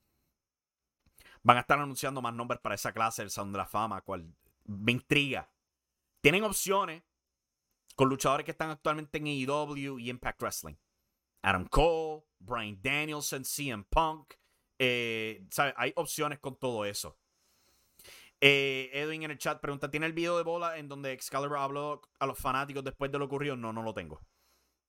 Van 1.45 1.57
a 1.57 1.61
estar 1.61 1.79
anunciando 1.79 2.21
más 2.21 2.35
nombres 2.35 2.61
para 2.61 2.75
esa 2.75 2.93
clase 2.93 3.23
del 3.23 3.31
Sound 3.31 3.53
de 3.53 3.59
la 3.59 3.67
Fama, 3.67 4.01
cual 4.01 4.35
me 4.65 4.91
intriga. 4.91 5.49
Tienen 6.21 6.43
opciones, 6.43 7.05
con 7.95 8.09
luchadores 8.09 8.45
que 8.45 8.51
están 8.51 8.71
actualmente 8.71 9.19
en 9.19 9.27
AEW 9.27 9.99
y 9.99 10.11
Impact 10.11 10.41
Wrestling. 10.41 10.75
Adam 11.43 11.67
Cole, 11.67 12.25
Brian 12.39 12.79
Danielson, 12.83 13.45
CM 13.45 13.85
Punk. 13.85 14.35
Eh, 14.79 15.47
Hay 15.77 15.93
opciones 15.97 16.39
con 16.39 16.59
todo 16.59 16.85
eso. 16.85 17.19
Eh, 18.41 18.91
Edwin 18.93 19.23
en 19.23 19.31
el 19.31 19.39
chat 19.39 19.61
pregunta: 19.61 19.91
¿Tiene 19.91 20.07
el 20.07 20.13
video 20.13 20.37
de 20.37 20.43
bola 20.43 20.79
en 20.79 20.89
donde 20.89 21.13
Excalibur 21.13 21.59
habló 21.59 22.03
a 22.19 22.27
los 22.27 22.39
fanáticos 22.39 22.83
después 22.83 23.11
de 23.13 23.19
lo 23.19 23.27
ocurrido? 23.27 23.57
No, 23.57 23.73
no 23.73 23.83
lo 23.83 23.95
tengo. 23.95 24.21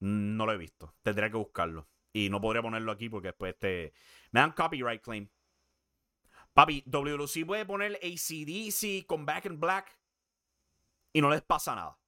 No 0.00 0.46
lo 0.46 0.52
he 0.52 0.58
visto. 0.58 0.94
Tendría 1.02 1.30
que 1.30 1.36
buscarlo. 1.36 1.88
Y 2.12 2.30
no 2.30 2.40
podría 2.40 2.62
ponerlo 2.62 2.92
aquí 2.92 3.08
porque 3.08 3.28
después 3.28 3.52
este, 3.52 3.92
me 4.30 4.40
dan 4.40 4.52
copyright 4.52 5.02
claim. 5.02 5.28
Papi, 6.54 6.82
WLC 6.86 7.44
puede 7.46 7.66
poner 7.66 8.00
ACDC 8.02 9.06
con 9.06 9.26
Back 9.26 9.44
in 9.44 9.60
Black 9.60 10.00
y 11.12 11.20
no 11.20 11.28
les 11.28 11.42
pasa 11.42 11.74
nada. 11.74 11.98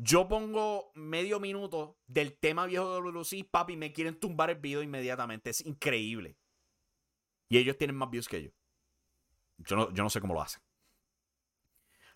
Yo 0.00 0.28
pongo 0.28 0.92
medio 0.94 1.40
minuto 1.40 1.98
del 2.06 2.38
tema 2.38 2.66
viejo 2.66 2.88
de 2.88 3.00
WC, 3.00 3.44
papi, 3.50 3.76
me 3.76 3.92
quieren 3.92 4.18
tumbar 4.18 4.48
el 4.48 4.58
video 4.58 4.80
inmediatamente. 4.80 5.50
Es 5.50 5.60
increíble. 5.66 6.38
Y 7.48 7.58
ellos 7.58 7.76
tienen 7.76 7.96
más 7.96 8.08
views 8.08 8.28
que 8.28 8.44
yo. 8.44 8.50
Yo 9.58 9.74
no, 9.74 9.92
yo 9.92 10.04
no 10.04 10.08
sé 10.08 10.20
cómo 10.20 10.34
lo 10.34 10.42
hacen. 10.42 10.62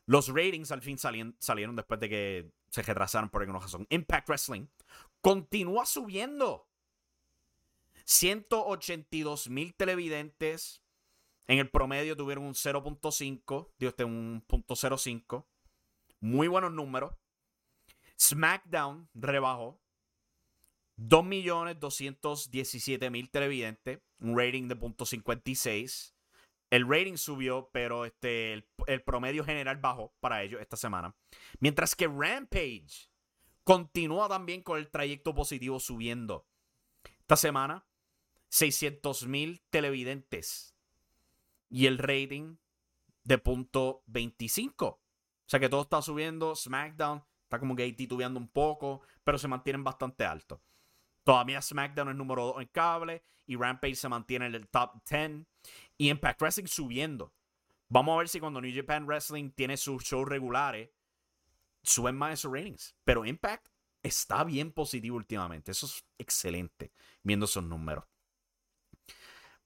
Los 0.06 0.28
ratings 0.28 0.70
al 0.70 0.80
fin 0.80 0.96
salieron, 0.96 1.76
después 1.76 1.98
de 1.98 2.08
que 2.08 2.52
se 2.68 2.82
retrasaron 2.82 3.30
por 3.30 3.42
alguna 3.42 3.58
razón. 3.58 3.86
Impact 3.90 4.28
Wrestling 4.28 4.66
continúa 5.20 5.84
subiendo. 5.84 6.68
182 8.04 9.48
mil 9.48 9.74
televidentes 9.74 10.82
En 11.46 11.58
el 11.58 11.70
promedio 11.70 12.16
tuvieron 12.16 12.44
un 12.44 12.54
0.5, 12.54 13.72
digo, 13.78 13.90
este 13.90 14.04
un 14.04 14.44
punto 14.46 14.74
0.5. 14.74 15.46
Muy 16.20 16.46
buenos 16.46 16.72
números. 16.72 17.14
SmackDown 18.18 19.08
rebajó 19.14 19.80
2.217.000 20.98 23.30
televidentes, 23.30 24.00
un 24.20 24.38
rating 24.38 24.68
de 24.68 24.78
.56. 24.78 26.14
El 26.70 26.88
rating 26.88 27.16
subió, 27.16 27.68
pero 27.72 28.04
este, 28.06 28.52
el, 28.52 28.64
promedio 29.04 29.44
general 29.44 29.76
bajó 29.76 30.14
para 30.20 30.42
ellos 30.42 30.60
esta 30.60 30.76
semana. 30.76 31.14
Mientras 31.60 31.94
que 31.94 32.08
Rampage 32.08 33.08
continúa 33.64 34.28
también 34.28 34.62
con 34.62 34.78
el 34.78 34.90
trayecto 34.90 35.34
positivo 35.34 35.80
subiendo. 35.80 36.46
Esta 37.20 37.36
semana, 37.36 37.86
600.000 38.50 39.62
televidentes 39.70 40.76
y 41.68 41.86
el 41.86 41.98
rating 41.98 42.56
de 43.24 43.38
punto 43.38 44.02
25. 44.06 44.86
O 44.86 45.00
sea 45.46 45.60
que 45.60 45.68
todo 45.68 45.82
está 45.82 46.02
subiendo. 46.02 46.54
SmackDown 46.54 47.24
está 47.52 47.58
como 47.58 47.76
que 47.76 47.82
ahí 47.82 47.92
titubeando 47.92 48.40
un 48.40 48.48
poco, 48.48 49.02
pero 49.24 49.36
se 49.36 49.46
mantienen 49.46 49.84
bastante 49.84 50.24
altos. 50.24 50.58
Todavía 51.22 51.60
SmackDown 51.60 52.08
es 52.08 52.16
número 52.16 52.46
2 52.46 52.62
en 52.62 52.68
cable 52.68 53.22
y 53.46 53.56
Rampage 53.56 53.96
se 53.96 54.08
mantiene 54.08 54.46
en 54.46 54.54
el 54.54 54.68
top 54.68 55.02
10 55.06 55.46
y 55.98 56.08
Impact 56.08 56.40
Wrestling 56.40 56.66
subiendo. 56.66 57.34
Vamos 57.88 58.14
a 58.14 58.18
ver 58.18 58.28
si 58.30 58.40
cuando 58.40 58.62
New 58.62 58.74
Japan 58.74 59.06
Wrestling 59.06 59.50
tiene 59.50 59.76
sus 59.76 60.02
shows 60.02 60.26
regulares 60.26 60.88
suben 61.82 62.16
más 62.16 62.32
esos 62.32 62.50
ratings. 62.50 62.96
Pero 63.04 63.26
Impact 63.26 63.68
está 64.02 64.44
bien 64.44 64.72
positivo 64.72 65.16
últimamente. 65.16 65.72
Eso 65.72 65.84
es 65.84 66.06
excelente 66.16 66.92
viendo 67.22 67.44
esos 67.44 67.64
números. 67.64 68.04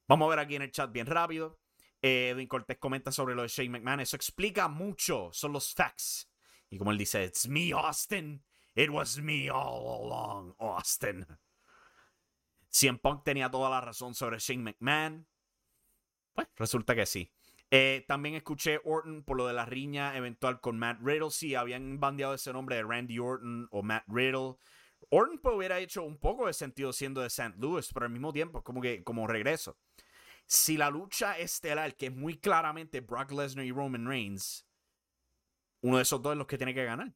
Vamos 0.08 0.26
a 0.26 0.30
ver 0.30 0.38
aquí 0.40 0.56
en 0.56 0.62
el 0.62 0.72
chat 0.72 0.90
bien 0.90 1.06
rápido. 1.06 1.60
Edwin 2.02 2.48
Cortés 2.48 2.78
comenta 2.78 3.12
sobre 3.12 3.36
lo 3.36 3.42
de 3.42 3.48
Shane 3.48 3.70
McMahon. 3.70 4.00
Eso 4.00 4.16
explica 4.16 4.66
mucho. 4.66 5.30
Son 5.32 5.52
los 5.52 5.72
facts. 5.72 6.28
Y 6.70 6.78
como 6.78 6.90
él 6.90 6.98
dice, 6.98 7.24
It's 7.24 7.48
me, 7.48 7.72
Austin. 7.72 8.44
It 8.74 8.90
was 8.90 9.18
me 9.18 9.48
all 9.48 10.04
along, 10.04 10.54
Austin. 10.58 11.26
CM 12.68 12.98
Punk 12.98 13.24
tenía 13.24 13.50
toda 13.50 13.70
la 13.70 13.80
razón 13.80 14.14
sobre 14.14 14.38
Shane 14.38 14.62
McMahon. 14.62 15.26
Pues 16.34 16.48
resulta 16.56 16.94
que 16.94 17.06
sí. 17.06 17.32
Eh, 17.70 18.04
también 18.06 18.34
escuché 18.34 18.80
Orton 18.84 19.24
por 19.24 19.36
lo 19.36 19.46
de 19.46 19.54
la 19.54 19.64
riña 19.64 20.16
eventual 20.16 20.60
con 20.60 20.78
Matt 20.78 21.00
Riddle. 21.02 21.30
Sí, 21.30 21.54
habían 21.54 21.98
bandeado 21.98 22.34
ese 22.34 22.52
nombre 22.52 22.76
de 22.76 22.82
Randy 22.82 23.18
Orton 23.18 23.68
o 23.70 23.82
Matt 23.82 24.04
Riddle. 24.08 24.56
Orton 25.10 25.38
pues, 25.38 25.54
hubiera 25.56 25.78
hecho 25.78 26.02
un 26.02 26.18
poco 26.18 26.46
de 26.46 26.52
sentido 26.52 26.92
siendo 26.92 27.20
de 27.20 27.28
St. 27.28 27.54
Louis, 27.58 27.88
pero 27.92 28.06
al 28.06 28.12
mismo 28.12 28.32
tiempo, 28.32 28.62
como 28.62 28.80
que 28.80 29.02
como 29.02 29.26
regreso. 29.26 29.78
Si 30.46 30.76
la 30.76 30.90
lucha 30.90 31.38
estelar, 31.38 31.96
que 31.96 32.06
es 32.06 32.14
muy 32.14 32.38
claramente 32.38 33.00
Brock 33.00 33.32
Lesnar 33.32 33.64
y 33.64 33.72
Roman 33.72 34.06
Reigns, 34.06 34.65
uno 35.82 35.96
de 35.96 36.02
esos 36.02 36.20
dos 36.22 36.32
es 36.32 36.38
los 36.38 36.46
que 36.46 36.56
tiene 36.56 36.74
que 36.74 36.84
ganar. 36.84 37.08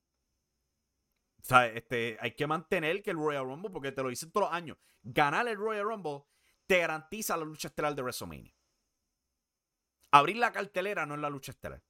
O 1.41 1.43
sea, 1.43 1.67
este, 1.67 2.19
hay 2.21 2.35
que 2.35 2.47
mantener 2.47 3.03
que 3.03 3.11
el 3.11 3.17
Royal 3.17 3.45
Rumble, 3.45 3.71
porque 3.71 3.93
te 3.93 4.03
lo 4.03 4.11
dicen 4.11 4.31
todos 4.31 4.49
los 4.49 4.55
años, 4.55 4.77
ganar 5.03 5.49
el 5.49 5.57
Royal 5.57 5.85
Rumble 5.85 6.25
te 6.67 6.79
garantiza 6.79 7.37
la 7.37 7.45
lucha 7.45 7.69
estelar 7.69 7.95
de 7.95 8.03
WrestleMania. 8.03 8.55
Abrir 10.13 10.37
la 10.37 10.53
cartelera 10.53 11.07
no 11.07 11.15
es 11.15 11.21
la 11.21 11.31
lucha 11.31 11.53
estelar. 11.53 11.83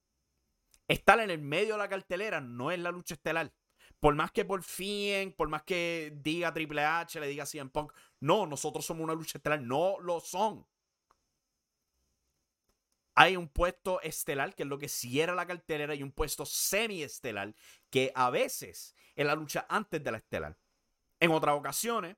Estar 0.87 1.19
en 1.19 1.29
el 1.29 1.39
medio 1.39 1.73
de 1.73 1.79
la 1.79 1.89
cartelera 1.89 2.41
no 2.41 2.71
es 2.71 2.79
la 2.79 2.91
lucha 2.91 3.13
estelar. 3.15 3.53
Por 3.99 4.15
más 4.15 4.31
que 4.31 4.45
por 4.45 4.63
fin, 4.63 5.33
por 5.33 5.49
más 5.49 5.63
que 5.63 6.11
diga 6.15 6.53
Triple 6.53 6.83
H, 6.83 7.19
le 7.19 7.27
diga 7.27 7.45
CM 7.45 7.69
Punk, 7.69 7.93
no, 8.19 8.47
nosotros 8.47 8.85
somos 8.85 9.03
una 9.03 9.13
lucha 9.13 9.37
estelar. 9.37 9.61
No 9.61 9.99
lo 9.99 10.19
son. 10.19 10.65
Hay 13.15 13.35
un 13.35 13.49
puesto 13.49 14.01
estelar, 14.01 14.55
que 14.55 14.63
es 14.63 14.69
lo 14.69 14.77
que 14.77 14.87
cierra 14.87 15.35
la 15.35 15.45
cartelera, 15.45 15.95
y 15.95 16.03
un 16.03 16.11
puesto 16.11 16.45
semi-estelar, 16.45 17.55
que 17.89 18.11
a 18.15 18.29
veces 18.29 18.95
es 19.15 19.25
la 19.25 19.35
lucha 19.35 19.65
antes 19.69 20.03
de 20.03 20.11
la 20.11 20.17
estelar. 20.17 20.57
En 21.19 21.31
otras 21.31 21.55
ocasiones, 21.55 22.17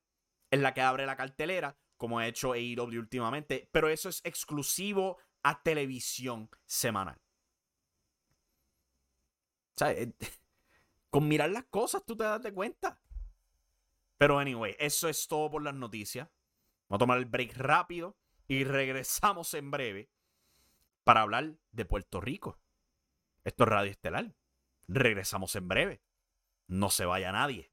es 0.52 0.60
la 0.60 0.74
que 0.74 0.82
abre 0.82 1.06
la 1.06 1.16
cartelera, 1.16 1.76
como 1.98 2.20
ha 2.20 2.28
hecho 2.28 2.54
AEW 2.54 3.00
últimamente, 3.00 3.70
pero 3.72 3.90
eso 3.90 4.08
es 4.10 4.22
exclusivo 4.24 5.18
a 5.42 5.64
televisión 5.64 6.50
semanal. 6.66 7.20
O 9.82 9.86
eh, 9.86 10.14
con 11.10 11.28
mirar 11.28 11.50
las 11.50 11.66
cosas 11.66 12.06
tú 12.06 12.16
te 12.16 12.24
das 12.24 12.42
de 12.44 12.54
cuenta. 12.54 13.00
Pero 14.18 14.38
anyway, 14.38 14.76
eso 14.80 15.10
es 15.10 15.28
todo 15.28 15.50
por 15.50 15.64
las 15.64 15.74
noticias. 15.74 16.30
Vamos 16.88 16.98
a 16.98 17.00
tomar 17.00 17.18
el 17.18 17.26
break 17.26 17.58
rápido 17.58 18.16
y 18.48 18.64
regresamos 18.64 19.54
en 19.56 19.72
breve 19.72 20.12
para 21.04 21.22
hablar 21.22 21.56
de 21.72 21.86
Puerto 21.86 22.22
Rico. 22.22 22.60
Esto 23.44 23.64
es 23.64 23.70
Radio 23.70 23.92
Estelar. 23.92 24.36
Regresamos 24.88 25.56
en 25.56 25.68
breve. 25.68 26.04
No 26.68 26.90
se 26.90 27.06
vaya 27.06 27.32
nadie. 27.32 27.72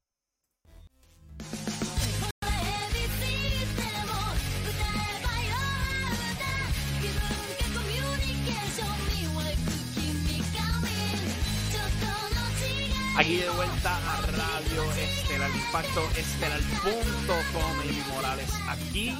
Aquí 13.17 13.37
de 13.37 13.49
vuelta 13.49 13.97
a 13.97 14.21
Radio 14.21 14.91
Estelar 14.93 15.51
Impacto 15.51 16.01
Estelar.com 16.17 17.77
y 17.85 18.09
Morales. 18.11 18.49
Aquí 18.67 19.15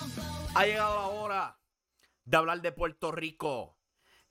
ha 0.56 0.66
llegado 0.66 0.96
la 0.96 1.08
hora 1.08 1.60
de 2.24 2.38
hablar 2.38 2.62
de 2.62 2.72
Puerto 2.72 3.12
Rico. 3.12 3.81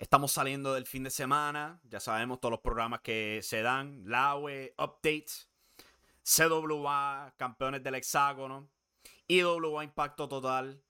Estamos 0.01 0.32
saliendo 0.32 0.72
del 0.72 0.86
fin 0.86 1.05
de 1.05 1.11
semana, 1.11 1.78
ya 1.84 2.01
sabemos 2.01 2.40
todos 2.40 2.53
los 2.53 2.62
programas 2.62 3.03
que 3.03 3.40
se 3.42 3.61
dan, 3.61 4.03
LAWE, 4.07 4.74
Updates, 4.78 5.51
CWA, 6.24 7.34
Campeones 7.36 7.82
del 7.82 7.96
Hexágono, 7.96 8.70
IWA 9.28 9.84
Impacto 9.84 10.26
Total, 10.26 10.82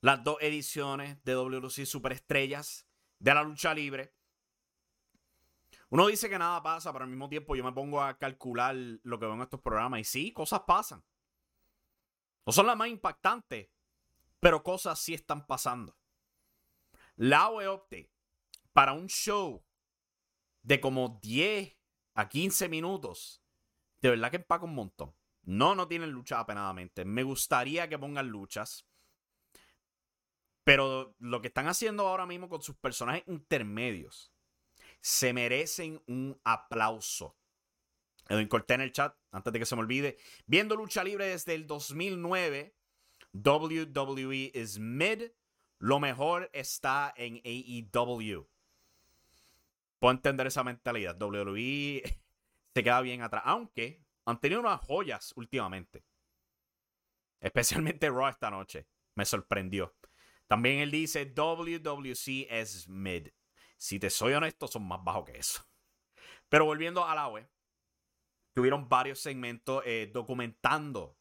las 0.00 0.22
dos 0.22 0.36
ediciones 0.40 1.18
de 1.24 1.34
WLC 1.34 1.84
Superestrellas 1.84 2.86
de 3.18 3.34
la 3.34 3.42
lucha 3.42 3.74
libre. 3.74 4.14
Uno 5.90 6.06
dice 6.06 6.30
que 6.30 6.38
nada 6.38 6.62
pasa, 6.62 6.92
pero 6.92 7.02
al 7.02 7.10
mismo 7.10 7.28
tiempo 7.28 7.56
yo 7.56 7.64
me 7.64 7.72
pongo 7.72 8.00
a 8.00 8.16
calcular 8.16 8.76
lo 8.76 9.18
que 9.18 9.26
veo 9.26 9.34
en 9.34 9.42
estos 9.42 9.60
programas 9.60 9.98
y 9.98 10.04
sí, 10.04 10.32
cosas 10.32 10.60
pasan. 10.60 11.02
No 12.46 12.52
son 12.52 12.68
las 12.68 12.76
más 12.76 12.86
impactantes, 12.86 13.70
pero 14.38 14.62
cosas 14.62 15.00
sí 15.00 15.14
están 15.14 15.48
pasando. 15.48 15.96
LAWE 17.16 17.68
Update 17.68 18.12
para 18.72 18.92
un 18.92 19.08
show 19.08 19.64
de 20.62 20.80
como 20.80 21.18
10 21.22 21.76
a 22.14 22.28
15 22.28 22.68
minutos, 22.68 23.42
de 24.00 24.10
verdad 24.10 24.30
que 24.30 24.36
empaca 24.36 24.64
un 24.64 24.74
montón. 24.74 25.14
No, 25.42 25.74
no 25.74 25.88
tienen 25.88 26.10
lucha 26.10 26.38
apenadamente. 26.38 27.04
Me 27.04 27.22
gustaría 27.22 27.88
que 27.88 27.98
pongan 27.98 28.28
luchas. 28.28 28.86
Pero 30.64 31.16
lo 31.18 31.40
que 31.40 31.48
están 31.48 31.66
haciendo 31.66 32.06
ahora 32.06 32.26
mismo 32.26 32.48
con 32.48 32.62
sus 32.62 32.76
personajes 32.76 33.24
intermedios 33.26 34.32
se 35.00 35.32
merecen 35.32 36.00
un 36.06 36.40
aplauso. 36.44 37.36
Edwin 38.28 38.46
Corté 38.46 38.74
en 38.74 38.82
el 38.82 38.92
chat, 38.92 39.16
antes 39.32 39.52
de 39.52 39.58
que 39.58 39.66
se 39.66 39.74
me 39.74 39.82
olvide. 39.82 40.16
Viendo 40.46 40.76
lucha 40.76 41.02
libre 41.02 41.26
desde 41.26 41.54
el 41.54 41.66
2009, 41.66 42.76
WWE 43.32 44.52
is 44.54 44.78
mid. 44.78 45.32
Lo 45.78 45.98
mejor 45.98 46.48
está 46.52 47.12
en 47.16 47.42
AEW 47.44 48.51
puedo 50.02 50.16
entender 50.16 50.48
esa 50.48 50.64
mentalidad. 50.64 51.16
WWE 51.16 52.02
se 52.74 52.82
queda 52.82 53.00
bien 53.02 53.22
atrás. 53.22 53.44
Aunque 53.46 54.04
han 54.24 54.40
tenido 54.40 54.60
unas 54.60 54.80
joyas 54.80 55.32
últimamente. 55.36 56.04
Especialmente 57.38 58.10
Raw 58.10 58.26
esta 58.26 58.50
noche. 58.50 58.88
Me 59.14 59.24
sorprendió. 59.24 59.94
También 60.48 60.80
él 60.80 60.90
dice 60.90 61.24
WWC 61.24 62.48
es 62.50 62.88
mid. 62.88 63.28
Si 63.76 64.00
te 64.00 64.10
soy 64.10 64.32
honesto, 64.32 64.66
son 64.66 64.88
más 64.88 65.04
bajos 65.04 65.24
que 65.24 65.38
eso. 65.38 65.64
Pero 66.48 66.64
volviendo 66.64 67.06
a 67.06 67.14
la 67.14 67.28
web, 67.28 67.48
tuvieron 68.54 68.88
varios 68.88 69.20
segmentos 69.20 69.84
eh, 69.86 70.10
documentando 70.12 71.16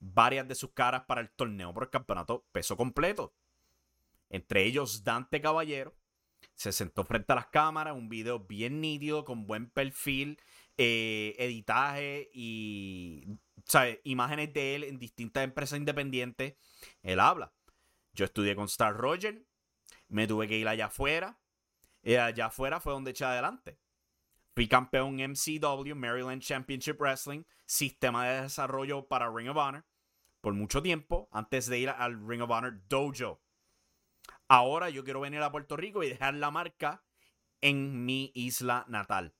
varias 0.00 0.48
de 0.48 0.56
sus 0.56 0.72
caras 0.72 1.04
para 1.04 1.20
el 1.20 1.30
torneo 1.30 1.72
por 1.72 1.84
el 1.84 1.90
campeonato 1.90 2.44
peso 2.50 2.76
completo. 2.76 3.36
Entre 4.30 4.64
ellos 4.64 5.04
Dante 5.04 5.40
Caballero, 5.40 5.96
se 6.56 6.72
sentó 6.72 7.04
frente 7.04 7.32
a 7.32 7.36
las 7.36 7.46
cámaras, 7.46 7.94
un 7.94 8.08
video 8.08 8.40
bien 8.40 8.80
nítido, 8.80 9.24
con 9.24 9.46
buen 9.46 9.70
perfil, 9.70 10.40
eh, 10.78 11.36
editaje 11.38 12.30
y 12.32 13.38
imágenes 14.04 14.52
de 14.52 14.74
él 14.74 14.84
en 14.84 14.98
distintas 14.98 15.44
empresas 15.44 15.78
independientes. 15.78 16.54
Él 17.02 17.20
habla. 17.20 17.52
Yo 18.14 18.24
estudié 18.24 18.56
con 18.56 18.64
Star 18.64 18.96
Roger, 18.96 19.46
me 20.08 20.26
tuve 20.26 20.48
que 20.48 20.58
ir 20.58 20.66
allá 20.66 20.86
afuera. 20.86 21.38
Y 22.02 22.14
allá 22.14 22.46
afuera 22.46 22.80
fue 22.80 22.92
donde 22.92 23.10
eché 23.10 23.24
adelante. 23.24 23.78
Fui 24.54 24.68
campeón 24.68 25.16
MCW, 25.16 25.94
Maryland 25.94 26.40
Championship 26.40 26.98
Wrestling, 26.98 27.42
sistema 27.66 28.26
de 28.26 28.42
desarrollo 28.42 29.06
para 29.06 29.30
Ring 29.30 29.50
of 29.50 29.56
Honor, 29.56 29.84
por 30.40 30.54
mucho 30.54 30.80
tiempo, 30.82 31.28
antes 31.32 31.66
de 31.66 31.80
ir 31.80 31.90
al 31.90 32.26
Ring 32.26 32.40
of 32.40 32.50
Honor 32.50 32.80
Dojo. 32.88 33.42
Ahora 34.48 34.90
yo 34.90 35.04
quiero 35.04 35.20
venir 35.20 35.42
a 35.42 35.50
Puerto 35.50 35.76
Rico 35.76 36.02
y 36.02 36.08
dejar 36.08 36.34
la 36.34 36.50
marca 36.50 37.04
en 37.60 38.04
mi 38.04 38.30
isla 38.34 38.84
natal. 38.88 39.34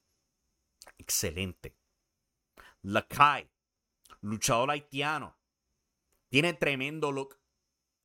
Excelente. 0.98 1.76
Lakai, 2.82 3.48
luchador 4.20 4.70
haitiano. 4.70 5.36
Tiene 6.28 6.54
tremendo 6.54 7.12
look, 7.12 7.38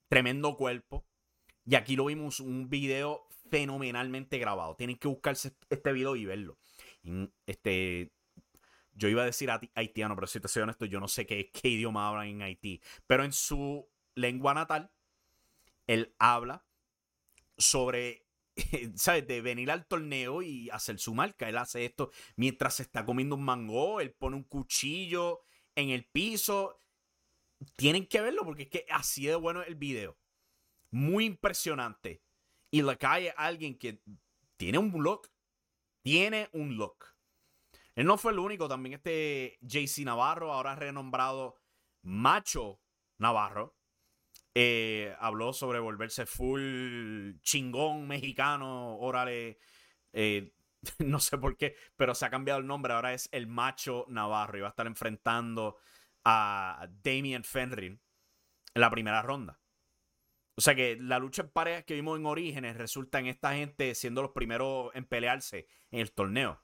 tremendo 0.07 0.55
cuerpo. 0.55 1.05
Y 1.65 1.75
aquí 1.75 1.95
lo 1.95 2.05
vimos 2.05 2.39
un 2.39 2.69
video 2.69 3.27
fenomenalmente 3.49 4.37
grabado. 4.37 4.75
Tienen 4.75 4.97
que 4.97 5.07
buscarse 5.07 5.55
este 5.69 5.91
video 5.93 6.15
y 6.15 6.25
verlo. 6.25 6.57
Este, 7.45 8.11
yo 8.93 9.09
iba 9.09 9.23
a 9.23 9.25
decir 9.25 9.49
haitiano, 9.75 10.15
pero 10.15 10.27
si 10.27 10.39
te 10.39 10.47
soy 10.47 10.63
honesto, 10.63 10.85
yo 10.85 10.99
no 10.99 11.07
sé 11.07 11.25
qué, 11.25 11.49
qué 11.51 11.69
idioma 11.69 12.07
hablan 12.07 12.27
en 12.27 12.41
Haití. 12.41 12.81
Pero 13.07 13.23
en 13.23 13.33
su 13.33 13.89
lengua 14.15 14.53
natal, 14.53 14.91
él 15.87 16.15
habla 16.19 16.65
sobre, 17.61 18.27
¿sabes? 18.95 19.27
De 19.27 19.41
venir 19.41 19.71
al 19.71 19.87
torneo 19.87 20.41
y 20.41 20.69
hacer 20.69 20.99
su 20.99 21.13
marca. 21.13 21.47
Él 21.47 21.57
hace 21.57 21.85
esto 21.85 22.11
mientras 22.35 22.75
se 22.75 22.83
está 22.83 23.05
comiendo 23.05 23.35
un 23.35 23.43
mango, 23.43 24.01
él 24.01 24.13
pone 24.13 24.35
un 24.35 24.43
cuchillo 24.43 25.41
en 25.75 25.89
el 25.89 26.05
piso. 26.05 26.79
Tienen 27.75 28.07
que 28.07 28.21
verlo 28.21 28.43
porque 28.43 28.63
es 28.63 28.69
que 28.69 28.85
así 28.89 29.25
de 29.25 29.35
bueno 29.35 29.63
el 29.63 29.75
video. 29.75 30.17
Muy 30.89 31.25
impresionante. 31.25 32.23
Y 32.71 32.81
la 32.81 32.95
calle 32.95 33.33
alguien 33.37 33.77
que 33.77 34.01
tiene 34.57 34.77
un 34.77 34.91
look. 35.03 35.29
Tiene 36.03 36.49
un 36.53 36.75
look. 36.77 37.05
Él 37.95 38.05
no 38.05 38.17
fue 38.17 38.31
el 38.31 38.39
único, 38.39 38.67
también 38.67 38.93
este 38.95 39.59
JC 39.61 40.05
Navarro, 40.05 40.53
ahora 40.53 40.75
renombrado 40.75 41.59
Macho 42.01 42.81
Navarro, 43.17 43.75
eh, 44.53 45.15
habló 45.19 45.53
sobre 45.53 45.79
volverse 45.79 46.25
full 46.25 47.33
chingón 47.41 48.07
mexicano, 48.07 48.97
órale, 48.97 49.59
eh, 50.13 50.53
no 50.99 51.19
sé 51.19 51.37
por 51.37 51.57
qué, 51.57 51.75
pero 51.95 52.15
se 52.15 52.25
ha 52.25 52.29
cambiado 52.29 52.59
el 52.59 52.67
nombre, 52.67 52.93
ahora 52.93 53.13
es 53.13 53.29
el 53.31 53.47
Macho 53.47 54.05
Navarro 54.09 54.57
y 54.57 54.61
va 54.61 54.67
a 54.67 54.71
estar 54.71 54.87
enfrentando 54.87 55.77
a 56.23 56.87
Damien 57.03 57.43
Fenrir 57.43 57.99
en 58.73 58.81
la 58.81 58.89
primera 58.89 59.21
ronda. 59.21 59.59
O 60.55 60.61
sea 60.61 60.75
que 60.75 60.97
la 60.99 61.17
lucha 61.17 61.43
en 61.43 61.49
parejas 61.49 61.85
que 61.85 61.95
vimos 61.95 62.19
en 62.19 62.25
Orígenes 62.25 62.75
resulta 62.75 63.19
en 63.19 63.27
esta 63.27 63.53
gente 63.53 63.95
siendo 63.95 64.21
los 64.21 64.31
primeros 64.31 64.91
en 64.93 65.05
pelearse 65.05 65.67
en 65.91 66.01
el 66.01 66.11
torneo. 66.11 66.61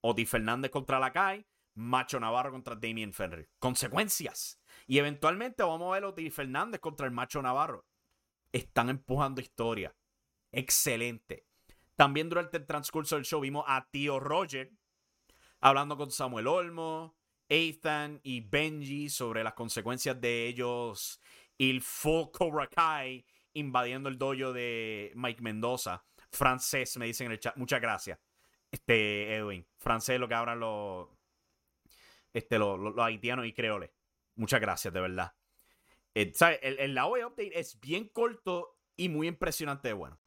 Oti 0.00 0.24
Fernández 0.24 0.70
contra 0.70 0.98
Lacay, 0.98 1.46
Macho 1.74 2.20
Navarro 2.20 2.52
contra 2.52 2.76
Damien 2.76 3.12
Fenrir. 3.12 3.50
Consecuencias. 3.58 4.60
Y 4.86 4.98
eventualmente 4.98 5.62
vamos 5.62 5.90
a 5.90 5.94
ver 5.94 6.04
Oti 6.04 6.30
Fernández 6.30 6.80
contra 6.80 7.06
el 7.06 7.12
Macho 7.12 7.40
Navarro. 7.42 7.86
Están 8.52 8.88
empujando 8.88 9.40
historia. 9.40 9.94
Excelente. 10.52 11.46
También 11.96 12.28
durante 12.28 12.56
el 12.56 12.66
transcurso 12.66 13.16
del 13.16 13.24
show 13.24 13.40
vimos 13.40 13.64
a 13.66 13.88
Tío 13.90 14.20
Roger 14.20 14.72
hablando 15.60 15.96
con 15.96 16.10
Samuel 16.10 16.46
Olmo, 16.46 17.16
Ethan 17.48 18.20
y 18.22 18.40
Benji 18.40 19.08
sobre 19.08 19.42
las 19.42 19.54
consecuencias 19.54 20.20
de 20.20 20.46
ellos 20.46 21.20
y 21.56 21.70
el 21.70 21.80
full 21.80 22.30
Cobra 22.32 22.66
Kai 22.66 23.24
invadiendo 23.54 24.08
el 24.08 24.18
dojo 24.18 24.52
de 24.52 25.12
Mike 25.14 25.42
Mendoza. 25.42 26.04
Francés, 26.30 26.96
me 26.98 27.06
dicen 27.06 27.26
en 27.26 27.32
el 27.32 27.40
chat. 27.40 27.56
Muchas 27.56 27.80
gracias 27.80 28.18
este, 28.74 29.36
Edwin. 29.36 29.66
Francés, 29.78 30.18
lo 30.18 30.28
que 30.28 30.34
hablan 30.34 30.60
los, 30.60 31.08
este, 32.32 32.58
los, 32.58 32.98
haitianos 32.98 33.46
y 33.46 33.52
creoles. 33.52 33.90
Muchas 34.36 34.60
gracias, 34.60 34.92
de 34.92 35.00
verdad. 35.00 35.32
Eh, 36.14 36.32
el, 36.62 36.78
el, 36.78 36.94
la 36.94 37.06
Update 37.06 37.58
es 37.58 37.78
bien 37.80 38.08
corto 38.08 38.78
y 38.96 39.08
muy 39.08 39.28
impresionante 39.28 39.88
de 39.88 39.94
bueno. 39.94 40.20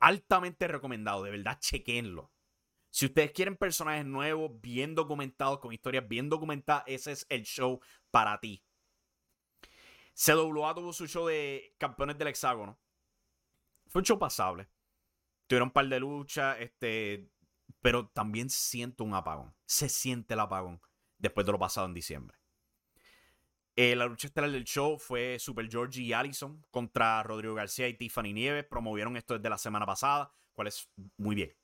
Altamente 0.00 0.68
recomendado, 0.68 1.22
de 1.24 1.30
verdad, 1.30 1.58
chequenlo. 1.58 2.32
Si 2.90 3.06
ustedes 3.06 3.32
quieren 3.32 3.56
personajes 3.56 4.06
nuevos, 4.06 4.50
bien 4.60 4.94
documentados, 4.94 5.58
con 5.58 5.72
historias 5.72 6.08
bien 6.08 6.28
documentadas, 6.28 6.84
ese 6.86 7.12
es 7.12 7.26
el 7.28 7.44
show 7.44 7.80
para 8.10 8.38
ti. 8.40 8.64
CWA 10.14 10.74
tuvo 10.74 10.92
su 10.92 11.06
show 11.06 11.26
de 11.26 11.74
campeones 11.78 12.18
del 12.18 12.28
hexágono. 12.28 12.78
Fue 13.88 14.00
un 14.00 14.04
show 14.04 14.18
pasable. 14.18 14.68
Tuvieron 15.46 15.68
un 15.68 15.72
par 15.72 15.86
de 15.86 16.00
luchas. 16.00 16.58
Este, 16.60 17.30
pero 17.80 18.08
también 18.08 18.50
siento 18.50 19.04
un 19.04 19.14
apagón. 19.14 19.54
Se 19.66 19.88
siente 19.88 20.34
el 20.34 20.40
apagón 20.40 20.80
después 21.18 21.46
de 21.46 21.52
lo 21.52 21.58
pasado 21.58 21.86
en 21.86 21.94
diciembre. 21.94 22.37
Eh, 23.80 23.94
la 23.94 24.06
lucha 24.06 24.26
estelar 24.26 24.50
del 24.50 24.64
show 24.64 24.98
fue 24.98 25.38
Super 25.38 25.70
Georgie 25.70 26.02
y 26.02 26.12
Allison 26.12 26.66
contra 26.68 27.22
Rodrigo 27.22 27.54
García 27.54 27.86
y 27.86 27.94
Tiffany 27.94 28.32
Nieves. 28.32 28.64
Promovieron 28.64 29.16
esto 29.16 29.34
desde 29.34 29.48
la 29.48 29.56
semana 29.56 29.86
pasada, 29.86 30.34
cual 30.52 30.66
es 30.66 30.90
muy 31.16 31.36
bien. 31.36 31.56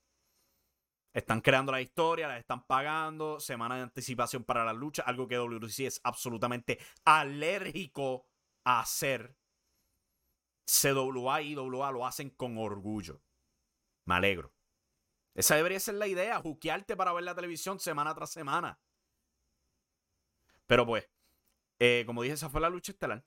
Están 1.13 1.41
creando 1.41 1.73
la 1.73 1.81
historia, 1.81 2.29
la 2.29 2.37
están 2.37 2.65
pagando, 2.67 3.41
semana 3.41 3.75
de 3.75 3.81
anticipación 3.81 4.45
para 4.45 4.63
la 4.63 4.71
lucha, 4.71 5.03
algo 5.03 5.27
que 5.27 5.35
WC 5.35 5.87
es 5.87 5.99
absolutamente 6.05 6.79
alérgico 7.03 8.29
a 8.63 8.79
hacer. 8.79 9.35
CWA 10.65 11.41
y 11.41 11.51
IWA 11.51 11.91
lo 11.91 12.05
hacen 12.05 12.29
con 12.29 12.57
orgullo. 12.57 13.21
Me 14.05 14.15
alegro. 14.15 14.53
Esa 15.33 15.57
debería 15.57 15.81
ser 15.81 15.95
la 15.95 16.07
idea, 16.07 16.39
juquearte 16.39 16.95
para 16.95 17.11
ver 17.11 17.25
la 17.25 17.35
televisión 17.35 17.77
semana 17.77 18.15
tras 18.15 18.31
semana. 18.31 18.79
Pero 20.65 20.85
pues, 20.85 21.09
eh, 21.79 22.03
como 22.05 22.21
dije, 22.21 22.35
esa 22.35 22.49
fue 22.49 22.61
la 22.61 22.69
lucha 22.69 22.91
estelar. 22.91 23.25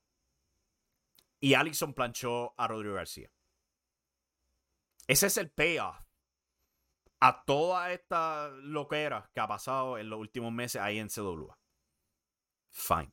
Y 1.41 1.55
Allison 1.55 1.95
planchó 1.95 2.55
a 2.59 2.67
Rodrigo 2.67 2.95
García. 2.95 3.31
Ese 5.07 5.27
es 5.27 5.37
el 5.37 5.51
payoff 5.51 5.97
a 7.21 7.45
toda 7.45 7.93
esta 7.93 8.51
loquera 8.51 9.31
que 9.35 9.41
ha 9.41 9.49
pasado 9.49 9.99
en 9.99 10.11
los 10.11 10.21
últimos 10.21 10.53
meses 10.53 10.81
ahí 10.81 10.99
en 10.99 11.09
CWA. 11.09 11.59
Fine. 12.71 13.13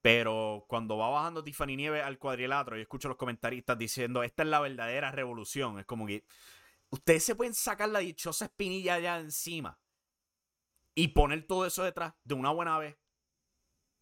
Pero 0.00 0.64
cuando 0.68 0.96
va 0.96 1.08
bajando 1.10 1.42
Tiffany 1.42 1.76
Nieves 1.76 2.04
al 2.04 2.18
cuadrilátero, 2.18 2.76
yo 2.76 2.82
escucho 2.82 3.08
a 3.08 3.10
los 3.10 3.18
comentaristas 3.18 3.76
diciendo, 3.76 4.22
esta 4.22 4.44
es 4.44 4.48
la 4.48 4.60
verdadera 4.60 5.10
revolución. 5.10 5.80
Es 5.80 5.86
como 5.86 6.06
que 6.06 6.24
ustedes 6.90 7.24
se 7.24 7.34
pueden 7.34 7.54
sacar 7.54 7.88
la 7.88 7.98
dichosa 7.98 8.44
espinilla 8.44 8.94
allá 8.94 9.18
encima 9.18 9.80
y 10.94 11.08
poner 11.08 11.46
todo 11.46 11.66
eso 11.66 11.82
detrás 11.82 12.14
de 12.22 12.34
una 12.34 12.50
buena 12.50 12.78
vez. 12.78 12.96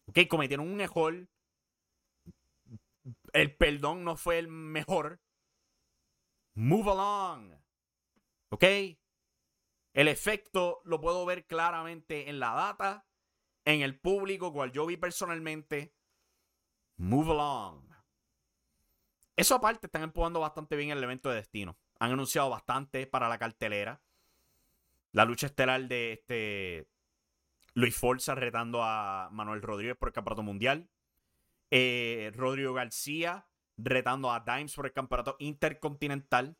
Ok, 0.07 0.19
cometieron 0.29 0.67
un 0.67 0.81
error. 0.81 1.27
El 3.33 3.55
perdón 3.55 4.03
no 4.03 4.15
fue 4.15 4.39
el 4.39 4.47
mejor. 4.47 5.19
Move 6.53 6.91
along. 6.91 7.53
Ok. 8.49 8.63
El 9.93 10.07
efecto 10.07 10.81
lo 10.83 10.99
puedo 10.99 11.25
ver 11.25 11.45
claramente 11.45 12.29
en 12.29 12.39
la 12.39 12.53
data, 12.53 13.05
en 13.63 13.81
el 13.81 13.97
público, 13.99 14.51
cual 14.51 14.71
yo 14.71 14.85
vi 14.85 14.97
personalmente. 14.97 15.93
Move 16.97 17.31
along. 17.31 17.85
Eso 19.35 19.55
aparte, 19.55 19.87
están 19.87 20.03
empujando 20.03 20.39
bastante 20.39 20.75
bien 20.75 20.91
el 20.91 21.03
evento 21.03 21.29
de 21.29 21.35
destino. 21.35 21.77
Han 21.99 22.11
anunciado 22.11 22.49
bastante 22.49 23.07
para 23.07 23.27
la 23.27 23.37
cartelera. 23.37 24.01
La 25.11 25.25
lucha 25.25 25.47
estelar 25.47 25.87
de 25.87 26.13
este 26.13 26.87
Luis 27.75 27.95
Forza 27.95 28.35
retando 28.35 28.81
a 28.83 29.29
Manuel 29.31 29.61
Rodríguez 29.61 29.97
por 29.97 30.09
el 30.09 30.13
campeonato 30.13 30.43
mundial. 30.43 30.89
Eh, 31.69 32.31
Rodrigo 32.33 32.73
García 32.73 33.47
retando 33.77 34.31
a 34.31 34.39
Dimes 34.39 34.73
por 34.73 34.85
el 34.85 34.93
campeonato 34.93 35.35
intercontinental. 35.39 36.57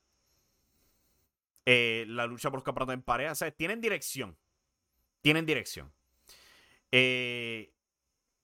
Eh, 1.66 2.04
la 2.10 2.28
lucha 2.28 2.50
por 2.50 2.58
los 2.58 2.66
campeonatos 2.66 2.96
en 2.96 3.02
pareja. 3.02 3.32
O 3.32 3.36
sea, 3.36 3.50
tienen 3.50 3.80
dirección. 3.80 4.38
Tienen 5.22 5.46
dirección. 5.46 5.94
Eh, 6.92 7.74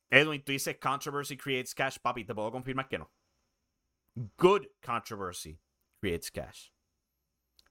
Edwin, 0.09 0.41
tú 0.41 0.53
dices 0.53 0.77
controversy 0.77 1.35
creates 1.35 1.75
cash, 1.75 1.97
papi. 2.01 2.23
Te 2.23 2.33
puedo 2.33 2.51
confirmar 2.51 2.87
que 2.87 2.99
no. 2.99 3.11
Good 4.37 4.67
controversy 4.81 5.59
creates 5.99 6.31
cash. 6.31 6.69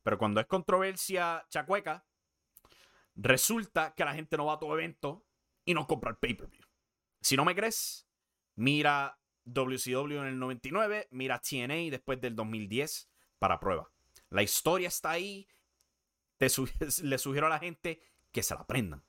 Pero 0.03 0.19
cuando 0.19 0.41
es 0.41 0.47
controversia 0.47 1.47
chacueca, 1.49 2.05
resulta 3.15 3.95
que 3.95 4.05
la 4.05 4.15
gente 4.15 4.37
no 4.37 4.47
va 4.47 4.55
a 4.55 4.59
todo 4.59 4.75
evento 4.75 5.27
y 5.65 5.75
no 5.75 5.87
compra 5.87 6.11
el 6.11 6.17
pay-per-view. 6.17 6.65
Si 7.21 7.37
no 7.37 7.45
me 7.45 7.55
crees, 7.55 8.09
mira 8.55 9.19
WCW 9.45 10.21
en 10.21 10.27
el 10.27 10.39
99, 10.39 11.09
mira 11.11 11.41
TNA 11.41 11.91
después 11.91 12.21
del 12.21 12.35
2010 12.37 13.11
para 13.39 13.61
prueba. 13.61 13.91
La 14.31 14.43
historia 14.43 14.89
está 14.89 15.11
ahí. 15.11 15.49
le 17.03 17.19
sugiero 17.19 17.47
a 17.47 17.51
la 17.51 17.59
gente 17.59 18.01
que 18.33 18.43
se 18.43 18.55
la 18.55 18.63
aprendan. 18.63 19.05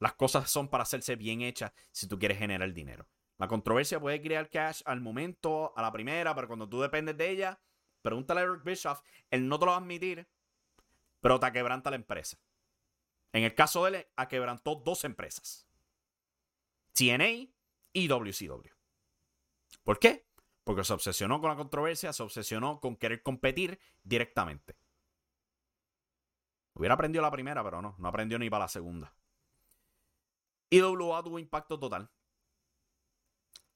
Las 0.00 0.14
cosas 0.14 0.50
son 0.50 0.68
para 0.68 0.82
hacerse 0.82 1.16
bien 1.16 1.40
hechas 1.40 1.72
si 1.92 2.06
tú 2.06 2.18
quieres 2.18 2.38
generar 2.38 2.72
dinero. 2.72 3.08
La 3.38 3.48
controversia 3.48 3.98
puede 3.98 4.20
crear 4.20 4.50
cash 4.50 4.82
al 4.84 5.00
momento, 5.00 5.72
a 5.76 5.82
la 5.82 5.92
primera, 5.92 6.34
pero 6.34 6.46
cuando 6.46 6.68
tú 6.68 6.80
dependes 6.80 7.16
de 7.16 7.30
ella, 7.30 7.60
Pregúntale 8.02 8.40
a 8.40 8.44
Eric 8.44 8.64
Bischoff, 8.64 9.00
él 9.30 9.48
no 9.48 9.58
te 9.58 9.66
lo 9.66 9.72
va 9.72 9.78
a 9.78 9.80
admitir, 9.80 10.28
pero 11.20 11.40
te 11.40 11.50
quebranta 11.52 11.90
la 11.90 11.96
empresa. 11.96 12.38
En 13.32 13.44
el 13.44 13.54
caso 13.54 13.84
de 13.84 13.98
él, 13.98 14.06
quebrantó 14.28 14.76
dos 14.76 15.04
empresas: 15.04 15.66
TNA 16.94 17.50
y 17.92 18.08
WCW. 18.08 18.70
¿Por 19.82 19.98
qué? 19.98 20.26
Porque 20.64 20.84
se 20.84 20.92
obsesionó 20.92 21.40
con 21.40 21.50
la 21.50 21.56
controversia, 21.56 22.12
se 22.12 22.22
obsesionó 22.22 22.80
con 22.80 22.96
querer 22.96 23.22
competir 23.22 23.78
directamente. 24.02 24.76
Hubiera 26.74 26.94
aprendido 26.94 27.22
la 27.22 27.30
primera, 27.30 27.64
pero 27.64 27.82
no, 27.82 27.96
no 27.98 28.08
aprendió 28.08 28.38
ni 28.38 28.48
para 28.48 28.64
la 28.64 28.68
segunda. 28.68 29.14
IWA 30.70 31.22
tuvo 31.22 31.38
impacto 31.38 31.78
total. 31.78 32.10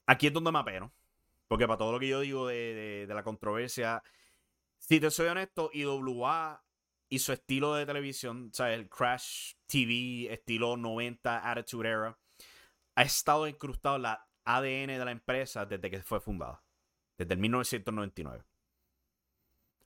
Aquí 0.07 0.27
es 0.27 0.33
donde 0.33 0.53
me 0.53 0.59
apeno. 0.59 0.93
Porque 1.49 1.67
para 1.67 1.77
todo 1.77 1.93
lo 1.93 2.01
que 2.01 2.09
yo 2.09 2.21
digo 2.21 2.47
de, 2.47 3.07
la 3.09 3.23
controversia, 3.23 4.03
si 4.79 5.01
te 5.01 5.11
soy 5.11 5.27
honesto, 5.27 5.71
IWA 5.75 6.65
y 7.13 7.19
su 7.19 7.31
estilo 7.35 7.75
de 7.75 7.85
televisión, 7.85 8.49
o 8.51 8.55
sea, 8.55 8.73
el 8.73 8.89
Crash 8.89 9.53
TV, 9.67 10.33
estilo 10.33 10.79
90, 10.79 11.51
Attitude 11.51 11.87
Era, 11.87 12.19
ha 12.95 13.03
estado 13.03 13.47
incrustado 13.47 13.97
en 13.97 14.03
la 14.03 14.27
ADN 14.47 14.87
de 14.87 15.05
la 15.05 15.11
empresa 15.11 15.67
desde 15.67 15.91
que 15.91 16.03
fue 16.03 16.23
fundada, 16.23 16.65
desde 17.19 17.35
el 17.35 17.41
1999. 17.41 18.45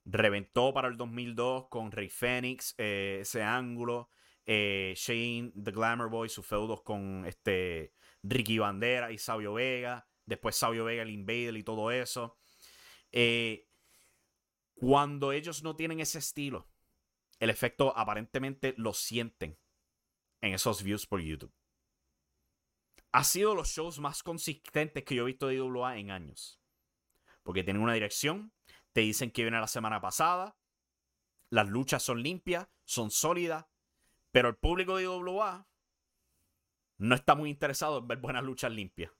Reventó 0.04 0.72
para 0.72 0.86
el 0.86 0.96
2002 0.96 1.66
con 1.68 1.90
Rey 1.90 2.08
Fénix, 2.10 2.76
eh, 2.78 3.18
ese 3.22 3.42
ángulo. 3.42 4.08
Eh, 4.46 4.94
Shane, 4.96 5.50
The 5.60 5.72
Glamour 5.72 6.08
Boy, 6.08 6.28
sus 6.28 6.46
feudos 6.46 6.82
con 6.82 7.26
este 7.26 7.92
Ricky 8.22 8.58
Bandera 8.58 9.10
y 9.10 9.18
Sabio 9.18 9.54
Vega. 9.54 10.06
Después 10.26 10.54
Sabio 10.54 10.84
Vega, 10.84 11.02
el 11.02 11.10
Invader 11.10 11.56
y 11.56 11.64
todo 11.64 11.90
eso. 11.90 12.38
Eh, 13.10 13.66
cuando 14.76 15.32
ellos 15.32 15.64
no 15.64 15.74
tienen 15.74 15.98
ese 15.98 16.20
estilo, 16.20 16.68
el 17.38 17.50
efecto 17.50 17.96
aparentemente 17.96 18.74
lo 18.76 18.92
sienten 18.92 19.58
en 20.40 20.54
esos 20.54 20.82
views 20.82 21.06
por 21.06 21.20
YouTube. 21.20 21.54
Ha 23.12 23.24
sido 23.24 23.54
los 23.54 23.68
shows 23.68 23.98
más 23.98 24.22
consistentes 24.22 25.04
que 25.04 25.14
yo 25.14 25.22
he 25.22 25.26
visto 25.26 25.46
de 25.46 25.54
IWA 25.54 25.96
en 25.98 26.10
años. 26.10 26.60
Porque 27.42 27.62
tienen 27.62 27.82
una 27.82 27.94
dirección, 27.94 28.52
te 28.92 29.00
dicen 29.02 29.30
que 29.30 29.42
viene 29.42 29.60
la 29.60 29.68
semana 29.68 30.00
pasada, 30.00 30.58
las 31.50 31.68
luchas 31.68 32.02
son 32.02 32.22
limpias, 32.22 32.68
son 32.84 33.10
sólidas, 33.10 33.66
pero 34.32 34.48
el 34.48 34.56
público 34.56 34.96
de 34.96 35.04
IWA 35.04 35.68
no 36.98 37.14
está 37.14 37.34
muy 37.34 37.50
interesado 37.50 37.98
en 37.98 38.08
ver 38.08 38.18
buenas 38.18 38.44
luchas 38.44 38.72
limpias. 38.72 39.12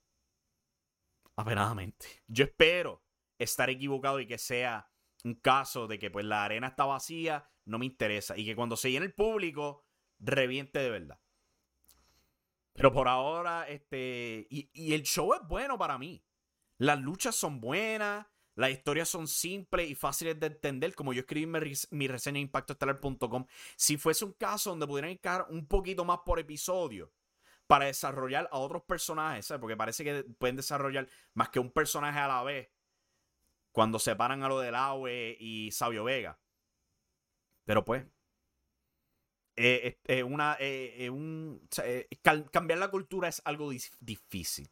Apenadamente. 1.37 2.23
Yo 2.27 2.45
espero 2.45 3.05
estar 3.39 3.69
equivocado 3.71 4.21
y 4.21 4.27
que 4.27 4.39
sea 4.39 4.91
un 5.25 5.35
caso 5.35 5.87
de 5.87 5.99
que 5.99 6.11
pues 6.11 6.25
la 6.25 6.45
arena 6.45 6.69
está 6.69 6.85
vacía, 6.85 7.51
no 7.67 7.79
me 7.79 7.87
interesa. 7.87 8.37
Y 8.39 8.45
que 8.47 8.57
cuando 8.57 8.77
se 8.77 8.91
llene 8.91 9.07
el 9.07 9.15
público, 9.15 9.85
reviente 10.19 10.79
de 10.79 10.91
verdad. 10.91 11.21
Pero 12.73 12.93
por 12.93 13.09
ahora, 13.09 13.69
este. 13.69 14.47
Y, 14.51 14.93
el 14.93 15.03
show 15.03 15.35
es 15.35 15.41
bueno 15.47 15.79
para 15.79 15.99
mí. 15.99 16.25
Las 16.79 17.01
luchas 17.01 17.35
son 17.35 17.61
buenas. 17.61 18.27
Las 18.55 18.71
historias 18.71 19.11
son 19.11 19.29
simples 19.29 19.91
y 19.91 19.95
fáciles 19.95 20.41
de 20.41 20.47
entender, 20.47 20.95
como 20.95 21.13
yo 21.13 21.21
escribí 21.21 21.45
mi, 21.45 21.59
mi 21.91 22.09
reseña 22.09 22.39
en 22.39 22.47
impactoestelar.com. 22.47 23.45
Si 23.77 23.99
fuese 23.99 24.25
un 24.25 24.33
caso 24.33 24.71
donde 24.71 24.87
pudieran 24.87 25.11
encargar 25.11 25.47
un 25.51 25.67
poquito 25.67 26.07
más 26.07 26.21
por 26.25 26.39
episodio 26.39 27.13
para 27.67 27.85
desarrollar 27.87 28.49
a 28.51 28.59
otros 28.59 28.83
personajes, 28.85 29.53
porque 29.61 29.77
parece 29.77 30.05
que 30.05 30.25
pueden 30.39 30.57
desarrollar 30.57 31.07
más 31.35 31.51
que 31.51 31.59
un 31.59 31.71
personaje 31.71 32.19
a 32.19 32.29
la 32.29 32.43
vez 32.45 32.71
cuando 33.73 33.99
separan 33.99 34.43
a 34.43 34.49
lo 34.49 34.59
del 34.59 34.75
Aue 34.75 35.37
y 35.39 35.71
Sabio 35.71 36.05
Vega. 36.05 36.39
Pero 37.67 37.85
pues, 37.85 38.07
eh, 39.57 40.23
una, 40.23 40.57
eh, 40.61 41.11
un, 41.11 41.67
eh, 41.83 42.09
cambiar 42.51 42.79
la 42.79 42.91
cultura 42.91 43.29
es 43.29 43.43
algo 43.45 43.71
difícil. 44.01 44.71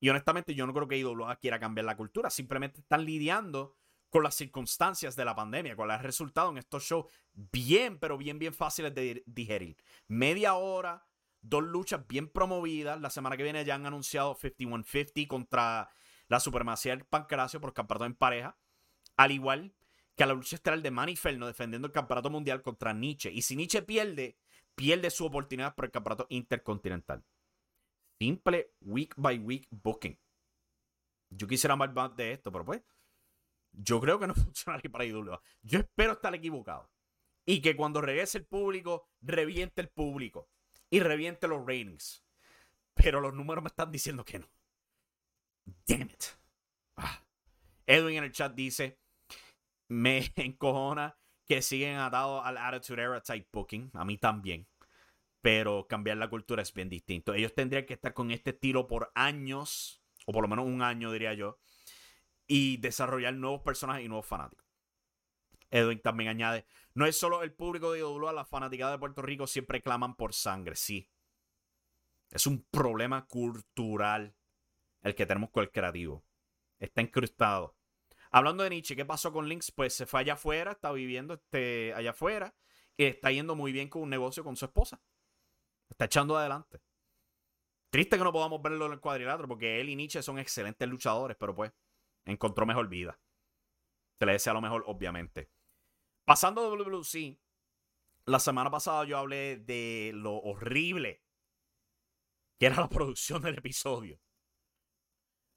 Y 0.00 0.08
honestamente 0.08 0.54
yo 0.54 0.66
no 0.66 0.74
creo 0.74 0.88
que 0.88 0.98
IWA 0.98 1.36
quiera 1.36 1.60
cambiar 1.60 1.84
la 1.84 1.96
cultura, 1.96 2.30
simplemente 2.30 2.80
están 2.80 3.04
lidiando 3.04 3.76
con 4.10 4.22
las 4.24 4.34
circunstancias 4.34 5.16
de 5.16 5.24
la 5.24 5.34
pandemia, 5.34 5.76
con 5.76 5.90
el 5.90 5.98
resultado 6.00 6.50
en 6.50 6.58
estos 6.58 6.84
shows 6.84 7.06
bien, 7.32 7.98
pero 7.98 8.18
bien, 8.18 8.38
bien 8.38 8.52
fáciles 8.52 8.94
de 8.94 9.22
digerir. 9.26 9.76
Media 10.08 10.54
hora, 10.54 11.06
dos 11.40 11.62
luchas 11.62 12.06
bien 12.06 12.28
promovidas. 12.28 13.00
La 13.00 13.10
semana 13.10 13.36
que 13.36 13.42
viene 13.42 13.64
ya 13.64 13.74
han 13.74 13.86
anunciado 13.86 14.34
5150 14.34 15.28
contra 15.28 15.88
la 16.28 16.40
supremacía 16.40 16.94
del 16.94 17.06
Pancracio 17.06 17.60
por 17.60 17.72
campeonato 17.72 18.04
en 18.06 18.14
pareja. 18.14 18.58
Al 19.16 19.30
igual 19.30 19.74
que 20.22 20.24
a 20.24 20.28
la 20.28 20.34
lucha 20.34 20.54
estelar 20.54 20.80
de 20.80 20.90
Manny 20.92 21.16
Ferno 21.16 21.48
defendiendo 21.48 21.86
el 21.86 21.92
campeonato 21.92 22.30
mundial 22.30 22.62
contra 22.62 22.92
Nietzsche. 22.92 23.28
Y 23.32 23.42
si 23.42 23.56
Nietzsche 23.56 23.82
pierde, 23.82 24.36
pierde 24.76 25.10
su 25.10 25.26
oportunidad 25.26 25.74
por 25.74 25.86
el 25.86 25.90
campeonato 25.90 26.28
intercontinental. 26.30 27.24
Simple 28.20 28.72
week 28.82 29.14
by 29.16 29.36
week 29.38 29.66
booking. 29.70 30.16
Yo 31.30 31.48
quisiera 31.48 31.74
más 31.74 32.14
de 32.14 32.34
esto, 32.34 32.52
pero 32.52 32.64
pues. 32.64 32.82
Yo 33.72 34.00
creo 34.00 34.20
que 34.20 34.28
no 34.28 34.34
funcionaría 34.36 34.92
para 34.92 35.04
IWA. 35.04 35.42
Yo 35.62 35.80
espero 35.80 36.12
estar 36.12 36.32
equivocado. 36.36 36.88
Y 37.44 37.60
que 37.60 37.74
cuando 37.74 38.00
regrese 38.00 38.38
el 38.38 38.46
público, 38.46 39.08
reviente 39.22 39.80
el 39.80 39.88
público. 39.88 40.48
Y 40.88 41.00
reviente 41.00 41.48
los 41.48 41.66
ratings. 41.66 42.22
Pero 42.94 43.20
los 43.20 43.34
números 43.34 43.64
me 43.64 43.68
están 43.68 43.90
diciendo 43.90 44.24
que 44.24 44.38
no. 44.38 44.48
Damn 45.88 46.10
it. 46.10 46.24
Ah. 46.96 47.24
Edwin 47.86 48.18
en 48.18 48.24
el 48.24 48.32
chat 48.32 48.54
dice: 48.54 49.01
Me 49.88 50.32
encojona 50.36 51.16
que 51.46 51.62
siguen 51.62 51.96
atados 51.96 52.44
al 52.44 52.56
Attitude 52.58 53.02
Era 53.02 53.20
type 53.22 53.48
booking. 53.52 53.90
A 53.94 54.04
mí 54.04 54.18
también 54.18 54.66
pero 55.42 55.88
cambiar 55.88 56.16
la 56.16 56.30
cultura 56.30 56.62
es 56.62 56.72
bien 56.72 56.88
distinto. 56.88 57.34
Ellos 57.34 57.52
tendrían 57.52 57.84
que 57.84 57.94
estar 57.94 58.14
con 58.14 58.30
este 58.30 58.50
estilo 58.50 58.86
por 58.86 59.10
años, 59.14 60.00
o 60.24 60.32
por 60.32 60.42
lo 60.42 60.48
menos 60.48 60.64
un 60.64 60.82
año, 60.82 61.12
diría 61.12 61.34
yo, 61.34 61.58
y 62.46 62.76
desarrollar 62.78 63.34
nuevos 63.34 63.60
personajes 63.60 64.04
y 64.04 64.08
nuevos 64.08 64.26
fanáticos. 64.26 64.64
Edwin 65.70 66.00
también 66.00 66.30
añade, 66.30 66.64
no 66.94 67.06
es 67.06 67.18
solo 67.18 67.42
el 67.42 67.52
público 67.52 67.92
de 67.92 68.00
IWA, 68.00 68.32
las 68.32 68.48
fanáticas 68.48 68.92
de 68.92 68.98
Puerto 68.98 69.20
Rico 69.20 69.46
siempre 69.46 69.82
claman 69.82 70.14
por 70.14 70.32
sangre, 70.32 70.76
sí. 70.76 71.10
Es 72.30 72.46
un 72.46 72.64
problema 72.70 73.26
cultural 73.26 74.34
el 75.02 75.14
que 75.14 75.26
tenemos 75.26 75.50
con 75.50 75.64
el 75.64 75.70
creativo. 75.70 76.24
Está 76.78 77.02
incrustado. 77.02 77.76
Hablando 78.32 78.64
de 78.64 78.70
Nietzsche, 78.70 78.96
¿qué 78.96 79.04
pasó 79.04 79.30
con 79.32 79.46
Lynx? 79.46 79.70
Pues 79.70 79.94
se 79.94 80.06
fue 80.06 80.20
allá 80.20 80.32
afuera, 80.32 80.72
está 80.72 80.90
viviendo 80.90 81.34
este, 81.34 81.92
allá 81.94 82.10
afuera, 82.10 82.54
y 82.96 83.04
está 83.04 83.30
yendo 83.30 83.54
muy 83.54 83.72
bien 83.72 83.88
con 83.88 84.02
un 84.02 84.10
negocio 84.10 84.42
con 84.42 84.56
su 84.56 84.64
esposa. 84.64 85.02
Está 85.90 86.06
echando 86.06 86.36
adelante. 86.36 86.82
Triste 87.90 88.16
que 88.16 88.24
no 88.24 88.32
podamos 88.32 88.62
verlo 88.62 88.86
en 88.86 88.92
el 88.92 89.00
cuadrilátero 89.00 89.46
porque 89.46 89.78
él 89.80 89.90
y 89.90 89.96
Nietzsche 89.96 90.22
son 90.22 90.38
excelentes 90.38 90.88
luchadores, 90.88 91.36
pero 91.38 91.54
pues 91.54 91.72
encontró 92.24 92.64
mejor 92.64 92.88
vida. 92.88 93.20
Se 94.18 94.24
le 94.24 94.32
desea 94.32 94.54
lo 94.54 94.62
mejor, 94.62 94.82
obviamente. 94.86 95.50
Pasando 96.24 96.62
a 96.62 96.70
WWC, 96.70 97.38
la 98.24 98.38
semana 98.38 98.70
pasada 98.70 99.04
yo 99.04 99.18
hablé 99.18 99.58
de 99.58 100.12
lo 100.14 100.36
horrible 100.36 101.22
que 102.58 102.66
era 102.66 102.76
la 102.76 102.88
producción 102.88 103.42
del 103.42 103.58
episodio. 103.58 104.18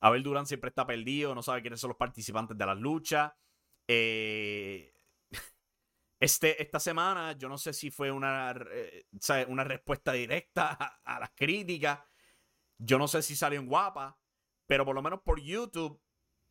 Abel 0.05 0.21
Durán 0.21 0.45
siempre 0.45 0.69
está 0.69 0.85
perdido, 0.85 1.33
no 1.33 1.41
sabe 1.41 1.61
quiénes 1.63 1.79
son 1.79 1.87
los 1.87 1.97
participantes 1.97 2.55
de 2.55 2.63
las 2.63 2.77
luchas. 2.77 3.33
Eh, 3.87 4.93
este, 6.19 6.61
esta 6.61 6.79
semana, 6.79 7.31
yo 7.31 7.49
no 7.49 7.57
sé 7.57 7.73
si 7.73 7.89
fue 7.89 8.11
una, 8.11 8.53
una 9.47 9.63
respuesta 9.63 10.13
directa 10.13 10.77
a, 11.03 11.19
las 11.19 11.31
críticas. 11.31 12.01
Yo 12.77 12.99
no 12.99 13.07
sé 13.07 13.23
si 13.23 13.35
salió 13.35 13.59
en 13.59 13.65
guapa, 13.65 14.19
pero 14.67 14.85
por 14.85 14.93
lo 14.93 15.01
menos 15.01 15.21
por 15.23 15.41
YouTube, 15.41 15.99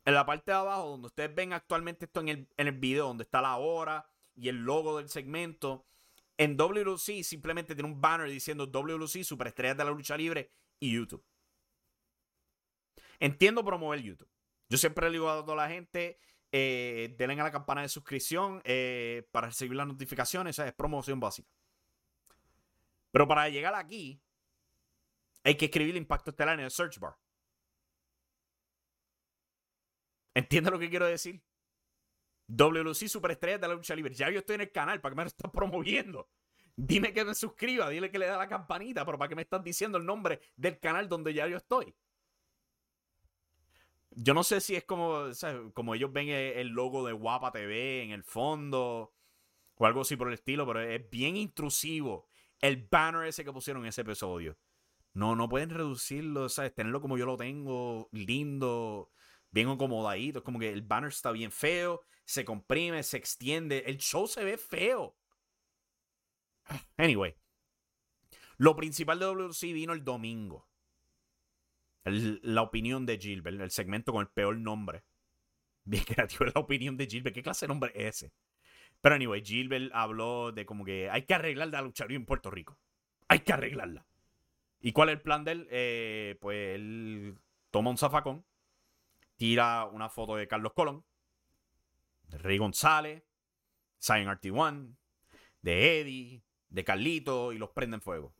en 0.03 0.15
la 0.15 0.25
parte 0.25 0.51
de 0.51 0.57
abajo, 0.57 0.89
donde 0.89 1.07
ustedes 1.07 1.33
ven 1.33 1.53
actualmente 1.53 2.05
esto 2.05 2.19
en 2.19 2.27
el, 2.27 2.49
en 2.57 2.67
el 2.67 2.77
video, 2.77 3.07
donde 3.07 3.23
está 3.23 3.41
la 3.41 3.55
hora 3.55 4.05
y 4.35 4.49
el 4.49 4.65
logo 4.65 4.97
del 4.97 5.07
segmento, 5.07 5.87
en 6.37 6.57
WLC 6.57 7.23
simplemente 7.23 7.73
tiene 7.73 7.89
un 7.89 8.01
banner 8.01 8.29
diciendo 8.29 8.67
WLC, 8.67 9.23
Superestrellas 9.23 9.77
de 9.77 9.85
la 9.85 9.91
Lucha 9.91 10.17
Libre 10.17 10.51
y 10.77 10.91
YouTube. 10.91 11.25
Entiendo 13.19 13.63
promover 13.63 14.01
YouTube. 14.01 14.29
Yo 14.69 14.77
siempre 14.77 15.07
le 15.07 15.13
digo 15.13 15.29
a 15.29 15.43
toda 15.43 15.55
la 15.55 15.69
gente, 15.69 16.19
eh, 16.51 17.15
denle 17.17 17.39
a 17.39 17.43
la 17.43 17.51
campana 17.51 17.81
de 17.81 17.89
suscripción 17.89 18.61
eh, 18.63 19.27
para 19.31 19.47
recibir 19.47 19.75
las 19.75 19.87
notificaciones. 19.87 20.55
Esa 20.55 20.67
es 20.67 20.73
promoción 20.73 21.19
básica. 21.19 21.49
Pero 23.11 23.27
para 23.27 23.47
llegar 23.49 23.75
aquí, 23.75 24.21
hay 25.43 25.55
que 25.55 25.65
escribir 25.65 25.91
el 25.91 26.01
impacto 26.01 26.31
estelar 26.31 26.59
en 26.59 26.65
el 26.65 26.71
search 26.71 26.99
bar. 26.99 27.15
¿Entiendes 30.33 30.73
lo 30.73 30.79
que 30.79 30.89
quiero 30.89 31.05
decir? 31.05 31.41
WC 32.47 33.07
Superestrella 33.07 33.57
de 33.57 33.67
la 33.67 33.73
lucha 33.73 33.95
libre. 33.95 34.13
Ya 34.13 34.29
yo 34.29 34.39
estoy 34.39 34.55
en 34.55 34.61
el 34.61 34.71
canal, 34.71 35.01
¿para 35.01 35.13
qué 35.13 35.17
me 35.17 35.23
lo 35.23 35.27
estás 35.27 35.51
promoviendo? 35.51 36.29
Dime 36.75 37.13
que 37.13 37.23
me 37.23 37.33
suscriba, 37.33 37.89
dile 37.89 38.11
que 38.11 38.19
le 38.19 38.25
da 38.25 38.37
la 38.37 38.49
campanita, 38.49 39.05
pero 39.05 39.17
¿para 39.17 39.29
qué 39.29 39.35
me 39.35 39.43
estás 39.43 39.63
diciendo 39.63 39.97
el 39.97 40.05
nombre 40.05 40.41
del 40.57 40.79
canal 40.79 41.07
donde 41.07 41.33
ya 41.33 41.47
yo 41.47 41.57
estoy? 41.57 41.95
Yo 44.15 44.33
no 44.33 44.43
sé 44.43 44.61
si 44.61 44.75
es 44.75 44.83
como, 44.85 45.25
como 45.73 45.93
ellos 45.93 46.11
ven 46.11 46.29
el 46.29 46.69
logo 46.69 47.05
de 47.05 47.13
Guapa 47.13 47.51
TV 47.51 48.03
en 48.03 48.11
el 48.11 48.23
fondo 48.23 49.13
o 49.75 49.85
algo 49.85 50.01
así 50.01 50.15
por 50.15 50.29
el 50.29 50.35
estilo, 50.35 50.65
pero 50.65 50.81
es 50.81 51.09
bien 51.09 51.35
intrusivo 51.35 52.27
el 52.61 52.87
banner 52.89 53.27
ese 53.27 53.43
que 53.43 53.51
pusieron 53.51 53.83
en 53.83 53.89
ese 53.89 54.01
episodio. 54.01 54.57
No, 55.13 55.35
no 55.35 55.49
pueden 55.49 55.69
reducirlo, 55.69 56.49
¿sabes? 56.49 56.73
Tenerlo 56.73 57.01
como 57.01 57.17
yo 57.17 57.25
lo 57.25 57.37
tengo, 57.37 58.09
lindo. 58.11 59.11
bien 59.51 59.69
acomodadito. 59.69 60.39
Es 60.39 60.45
como 60.45 60.59
que 60.59 60.69
el 60.69 60.81
banner 60.81 61.09
está 61.09 61.31
bien 61.31 61.51
feo, 61.51 62.01
se 62.25 62.45
comprime, 62.45 63.03
se 63.03 63.17
extiende. 63.17 63.83
El 63.85 63.97
show 63.97 64.27
se 64.27 64.43
ve 64.43 64.57
feo. 64.57 65.17
Anyway, 66.97 67.35
lo 68.57 68.75
principal 68.75 69.19
de 69.19 69.25
WC 69.25 69.73
vino 69.73 69.93
el 69.93 70.03
domingo. 70.03 70.67
La 72.05 72.61
opinión 72.61 73.05
de 73.05 73.17
Gilbert, 73.17 73.59
el 73.59 73.71
segmento 73.71 74.11
con 74.11 74.21
el 74.21 74.27
peor 74.27 74.57
nombre. 74.57 75.03
Bien 75.83 76.03
creativo 76.03 76.45
la 76.45 76.61
opinión 76.61 76.97
de 76.97 77.07
Gilbert. 77.07 77.35
¿Qué 77.35 77.43
clase 77.43 77.65
de 77.65 77.69
nombre 77.69 77.91
es 77.95 78.23
ese? 78.23 78.33
Pero 79.01 79.15
anyway, 79.15 79.43
Gilbert 79.43 79.91
habló 79.93 80.51
de 80.51 80.65
como 80.65 80.83
que 80.83 81.09
hay 81.09 81.23
que 81.23 81.33
arreglar 81.33 81.67
la 81.67 81.81
lucha 81.81 82.05
en 82.09 82.25
Puerto 82.25 82.49
Rico. 82.49 82.77
Hay 83.27 83.39
que 83.39 83.53
arreglarla. 83.53 84.05
¿Y 84.81 84.91
cuál 84.91 85.09
es 85.09 85.15
el 85.15 85.21
plan 85.21 85.43
de 85.43 85.51
él? 85.51 85.67
Eh, 85.71 86.37
pues 86.39 86.75
él 86.75 87.37
toma 87.71 87.89
un 87.89 87.97
zafacón, 87.97 88.45
tira 89.35 89.85
una 89.85 90.09
foto 90.09 90.35
de 90.35 90.47
Carlos 90.47 90.73
Colón, 90.73 91.03
de 92.29 92.37
Rey 92.37 92.57
González, 92.57 93.23
Zion 93.99 94.27
RT1, 94.27 94.95
de 95.61 95.99
Eddie, 96.01 96.43
de 96.69 96.83
Carlito 96.83 97.51
y 97.51 97.57
los 97.57 97.71
prende 97.71 97.95
en 97.95 98.01
fuego. 98.01 98.35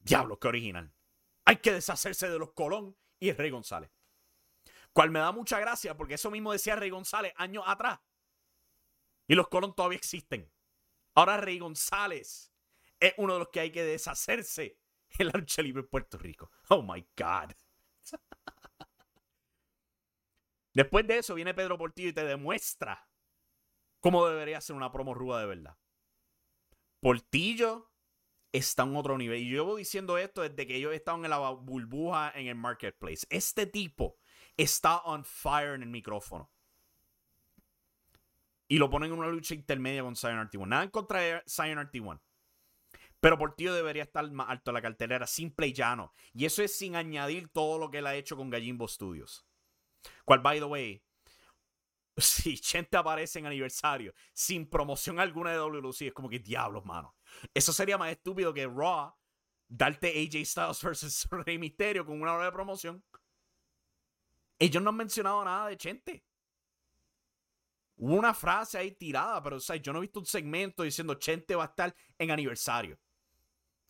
Diablo, 0.00 0.38
qué 0.38 0.48
original. 0.48 0.92
Hay 1.48 1.56
que 1.56 1.72
deshacerse 1.72 2.28
de 2.28 2.38
los 2.38 2.52
Colón 2.52 2.94
y 3.18 3.32
Rey 3.32 3.48
González. 3.48 3.90
Cual 4.92 5.10
me 5.10 5.18
da 5.18 5.32
mucha 5.32 5.58
gracia 5.58 5.96
porque 5.96 6.14
eso 6.14 6.30
mismo 6.30 6.52
decía 6.52 6.76
Rey 6.76 6.90
González 6.90 7.32
años 7.36 7.64
atrás. 7.66 8.00
Y 9.26 9.34
los 9.34 9.48
Colón 9.48 9.74
todavía 9.74 9.96
existen. 9.96 10.52
Ahora 11.14 11.38
Rey 11.38 11.58
González 11.58 12.52
es 13.00 13.14
uno 13.16 13.32
de 13.32 13.38
los 13.38 13.48
que 13.48 13.60
hay 13.60 13.72
que 13.72 13.82
deshacerse 13.82 14.78
en 15.18 15.28
la 15.28 15.32
lucha 15.38 15.62
libre 15.62 15.80
en 15.80 15.88
Puerto 15.88 16.18
Rico. 16.18 16.50
Oh 16.68 16.82
my 16.82 17.00
God. 17.16 17.54
Después 20.74 21.06
de 21.06 21.16
eso 21.16 21.34
viene 21.34 21.54
Pedro 21.54 21.78
Portillo 21.78 22.10
y 22.10 22.12
te 22.12 22.24
demuestra 22.24 23.08
cómo 24.00 24.26
debería 24.26 24.60
ser 24.60 24.76
una 24.76 24.92
promo 24.92 25.14
ruda 25.14 25.40
de 25.40 25.46
verdad. 25.46 25.78
Portillo 27.00 27.87
está 28.52 28.82
en 28.84 28.96
otro 28.96 29.18
nivel. 29.18 29.40
Y 29.40 29.48
yo 29.48 29.64
llevo 29.64 29.76
diciendo 29.76 30.18
esto 30.18 30.42
desde 30.42 30.66
que 30.66 30.76
he 30.76 30.94
estado 30.94 31.22
en 31.24 31.30
la 31.30 31.38
burbuja 31.38 32.32
en 32.34 32.46
el 32.46 32.54
marketplace. 32.54 33.26
Este 33.30 33.66
tipo 33.66 34.16
está 34.56 34.98
on 34.98 35.24
fire 35.24 35.74
en 35.74 35.82
el 35.82 35.88
micrófono. 35.88 36.50
Y 38.68 38.78
lo 38.78 38.90
ponen 38.90 39.12
en 39.12 39.18
una 39.18 39.28
lucha 39.28 39.54
intermedia 39.54 40.02
con 40.02 40.14
Zion 40.14 40.38
RT1. 40.48 40.66
Nada 40.66 40.84
en 40.84 40.90
contra 40.90 41.20
de 41.20 41.42
Zion 41.48 41.78
RT1. 41.78 42.20
Pero 43.20 43.38
Portillo 43.38 43.74
debería 43.74 44.04
estar 44.04 44.30
más 44.30 44.48
alto 44.50 44.70
en 44.70 44.74
la 44.74 44.82
cartelera, 44.82 45.26
simple 45.26 45.66
y 45.66 45.72
llano. 45.72 46.12
Y 46.34 46.44
eso 46.44 46.62
es 46.62 46.76
sin 46.76 46.94
añadir 46.94 47.48
todo 47.48 47.78
lo 47.78 47.90
que 47.90 47.98
él 47.98 48.06
ha 48.06 48.14
hecho 48.14 48.36
con 48.36 48.50
Gallimbo 48.50 48.86
Studios. 48.86 49.44
Cual, 50.24 50.40
by 50.40 50.58
the 50.60 50.66
way, 50.66 51.02
si 52.16 52.58
Chente 52.58 52.96
aparece 52.96 53.38
en 53.38 53.46
aniversario 53.46 54.14
sin 54.32 54.68
promoción 54.68 55.18
alguna 55.18 55.50
de 55.50 55.58
WLC, 55.58 56.02
es 56.02 56.12
como 56.12 56.28
que 56.28 56.38
diablos, 56.38 56.84
mano. 56.84 57.17
Eso 57.54 57.72
sería 57.72 57.98
más 57.98 58.10
estúpido 58.10 58.52
que 58.52 58.66
Raw 58.66 59.14
darte 59.68 60.08
AJ 60.08 60.44
Styles 60.46 60.82
versus 60.82 61.28
Rey 61.30 61.58
Misterio 61.58 62.04
con 62.04 62.20
una 62.20 62.34
hora 62.34 62.46
de 62.46 62.52
promoción. 62.52 63.02
Ellos 64.58 64.82
no 64.82 64.90
han 64.90 64.96
mencionado 64.96 65.44
nada 65.44 65.68
de 65.68 65.76
Chente. 65.76 66.24
Hubo 67.96 68.14
una 68.14 68.32
frase 68.32 68.78
ahí 68.78 68.92
tirada, 68.92 69.42
pero 69.42 69.58
yo 69.58 69.92
no 69.92 69.98
he 69.98 70.02
visto 70.02 70.20
un 70.20 70.26
segmento 70.26 70.82
diciendo 70.82 71.14
Chente 71.14 71.54
va 71.54 71.64
a 71.64 71.66
estar 71.66 71.94
en 72.16 72.30
aniversario. 72.30 72.98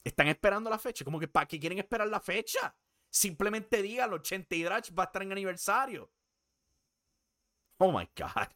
Están 0.03 0.28
esperando 0.28 0.70
la 0.70 0.78
fecha. 0.78 1.05
Como 1.05 1.20
que 1.20 1.28
¿para 1.28 1.47
qué 1.47 1.61
quieren 1.61 1.78
esperar 1.78 2.09
la 2.09 2.20
fecha? 2.20 2.74
Simplemente 3.11 3.82
díganlo, 3.82 4.18
Chente 4.18 4.57
y 4.57 4.62
Drach 4.62 4.91
va 4.99 5.05
a 5.05 5.07
estar 5.07 5.22
en 5.22 5.32
aniversario. 5.32 6.11
Oh 7.78 7.93
my 7.93 8.09
God. 8.16 8.49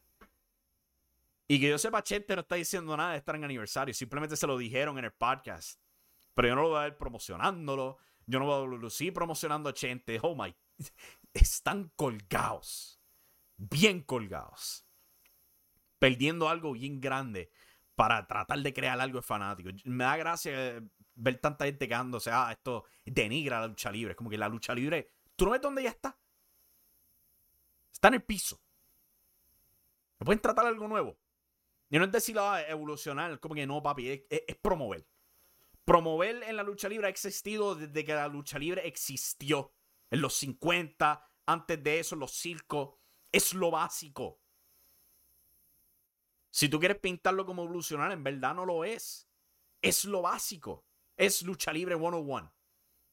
Y 1.53 1.61
que 1.61 1.69
yo 1.69 1.77
sepa, 1.77 2.03
Chente 2.03 2.35
no 2.35 2.41
está 2.41 2.55
diciendo 2.55 2.97
nada 2.97 3.13
de 3.13 3.19
estar 3.19 3.37
en 3.37 3.45
aniversario. 3.45 3.93
Simplemente 3.93 4.39
se 4.39 4.47
lo 4.47 4.57
dijeron 4.57 4.97
en 4.97 5.05
el 5.05 5.13
podcast. 5.13 5.79
Pero 6.33 6.49
yo 6.49 6.55
no 6.55 6.63
lo 6.63 6.69
voy 6.71 6.79
a 6.79 6.85
ver 6.85 6.97
promocionándolo. 6.97 7.99
Yo 8.25 8.39
no 8.39 8.47
voy 8.47 8.75
a 8.75 8.79
lucir 8.81 9.13
promocionando 9.13 9.69
a 9.69 9.75
Chente. 9.75 10.19
Oh 10.23 10.35
my. 10.35 10.57
Están 11.35 11.93
colgados. 11.95 13.03
Bien 13.59 14.01
colgados. 14.01 14.87
Perdiendo 15.99 16.49
algo 16.49 16.73
bien 16.73 17.03
grande 17.03 17.51
para 17.97 18.27
tratar 18.27 18.61
de 18.61 18.73
crear 18.73 18.99
algo 18.99 19.19
de 19.19 19.23
fanático. 19.23 19.69
Me 19.85 20.05
da 20.05 20.17
gracia 20.17 20.83
ver 21.17 21.39
tanta 21.39 21.67
gente 21.67 21.87
quedándose. 21.87 22.31
Ah, 22.33 22.49
esto 22.51 22.87
denigra 23.05 23.61
la 23.61 23.67
lucha 23.67 23.93
libre. 23.93 24.13
Es 24.13 24.17
como 24.17 24.31
que 24.31 24.39
la 24.39 24.49
lucha 24.49 24.75
libre. 24.75 25.11
¿Tú 25.37 25.45
no 25.45 25.51
ves 25.51 25.61
dónde 25.61 25.83
ya 25.83 25.91
está? 25.91 26.19
Está 27.93 28.09
en 28.09 28.15
el 28.15 28.23
piso. 28.23 28.59
¿Me 30.19 30.25
pueden 30.25 30.41
tratar 30.41 30.65
algo 30.65 30.89
nuevo? 30.89 31.22
Y 31.93 31.99
no 31.99 32.07
es 32.07 32.11
decir 32.11 32.39
ah, 32.39 32.67
evolucionar, 32.67 33.39
como 33.39 33.55
que 33.55 33.67
no, 33.67 33.83
papi, 33.83 34.27
es, 34.31 34.57
promover. 34.63 35.07
Promover 35.85 36.43
en 36.45 36.57
la 36.57 36.63
lucha 36.63 36.89
libre 36.89 37.07
ha 37.07 37.11
existido 37.11 37.75
desde 37.75 38.03
que 38.03 38.15
la 38.15 38.29
lucha 38.29 38.59
libre 38.59 38.89
existió. 38.89 39.75
En 40.11 40.23
los 40.23 40.33
50, 40.37 41.31
antes 41.45 41.85
de 41.85 42.01
eso, 42.01 42.17
los 42.17 42.33
circos. 42.33 42.95
Es 43.31 43.53
lo 43.53 43.71
básico. 43.71 44.41
Si 46.51 46.71
tú 46.71 46.81
quieres 46.81 46.99
pintarlo 46.99 47.45
como 47.45 47.65
evolucionar, 47.65 48.11
en 48.11 48.25
verdad 48.25 48.55
no 48.55 48.65
lo 48.65 48.85
es. 48.87 49.29
Es 49.83 50.07
lo 50.07 50.23
básico. 50.23 50.87
Es 51.19 51.43
lucha 51.43 51.75
libre 51.75 51.97
101. 51.97 52.55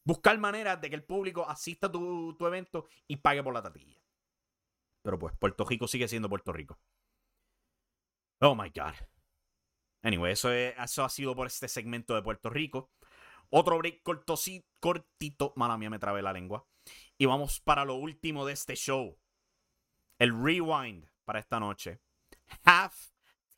Buscar 0.06 0.38
maneras 0.38 0.80
de 0.80 0.90
que 0.90 0.96
el 0.96 1.04
público 1.04 1.46
asista 1.50 1.88
a 1.88 1.92
tu, 1.92 2.34
tu 2.38 2.48
evento 2.48 2.88
y 3.10 3.18
pague 3.18 3.44
por 3.44 3.54
la 3.54 3.62
tatilla. 3.62 4.02
Pero 5.02 5.20
pues 5.20 5.36
Puerto 5.38 5.66
Rico 5.66 5.86
sigue 5.86 6.08
siendo 6.08 6.30
Puerto 6.30 6.54
Rico. 6.54 6.80
Oh 8.40 8.56
my 8.56 8.70
God. 8.70 8.96
Anyway, 10.02 10.32
eso, 10.32 10.52
eso 10.52 11.04
ha 11.04 11.10
sido 11.10 11.36
por 11.36 11.48
este 11.48 11.68
segmento 11.68 12.16
de 12.16 12.22
Puerto 12.22 12.50
Rico. 12.50 12.92
Otro 13.50 13.78
break 13.78 14.02
cortito. 14.80 15.54
Mala 15.56 15.78
mía, 15.78 15.90
me 15.90 16.00
trabé 16.00 16.22
la 16.22 16.34
lengua. 16.34 16.66
Y 17.18 17.26
vamos 17.26 17.60
para 17.60 17.84
lo 17.84 17.96
último 17.96 18.46
de 18.46 18.54
este 18.54 18.76
show. 18.76 19.18
El 20.18 20.32
rewind 20.42 21.06
para 21.26 21.40
esta 21.40 21.60
noche. 21.60 22.00
Half 22.64 23.12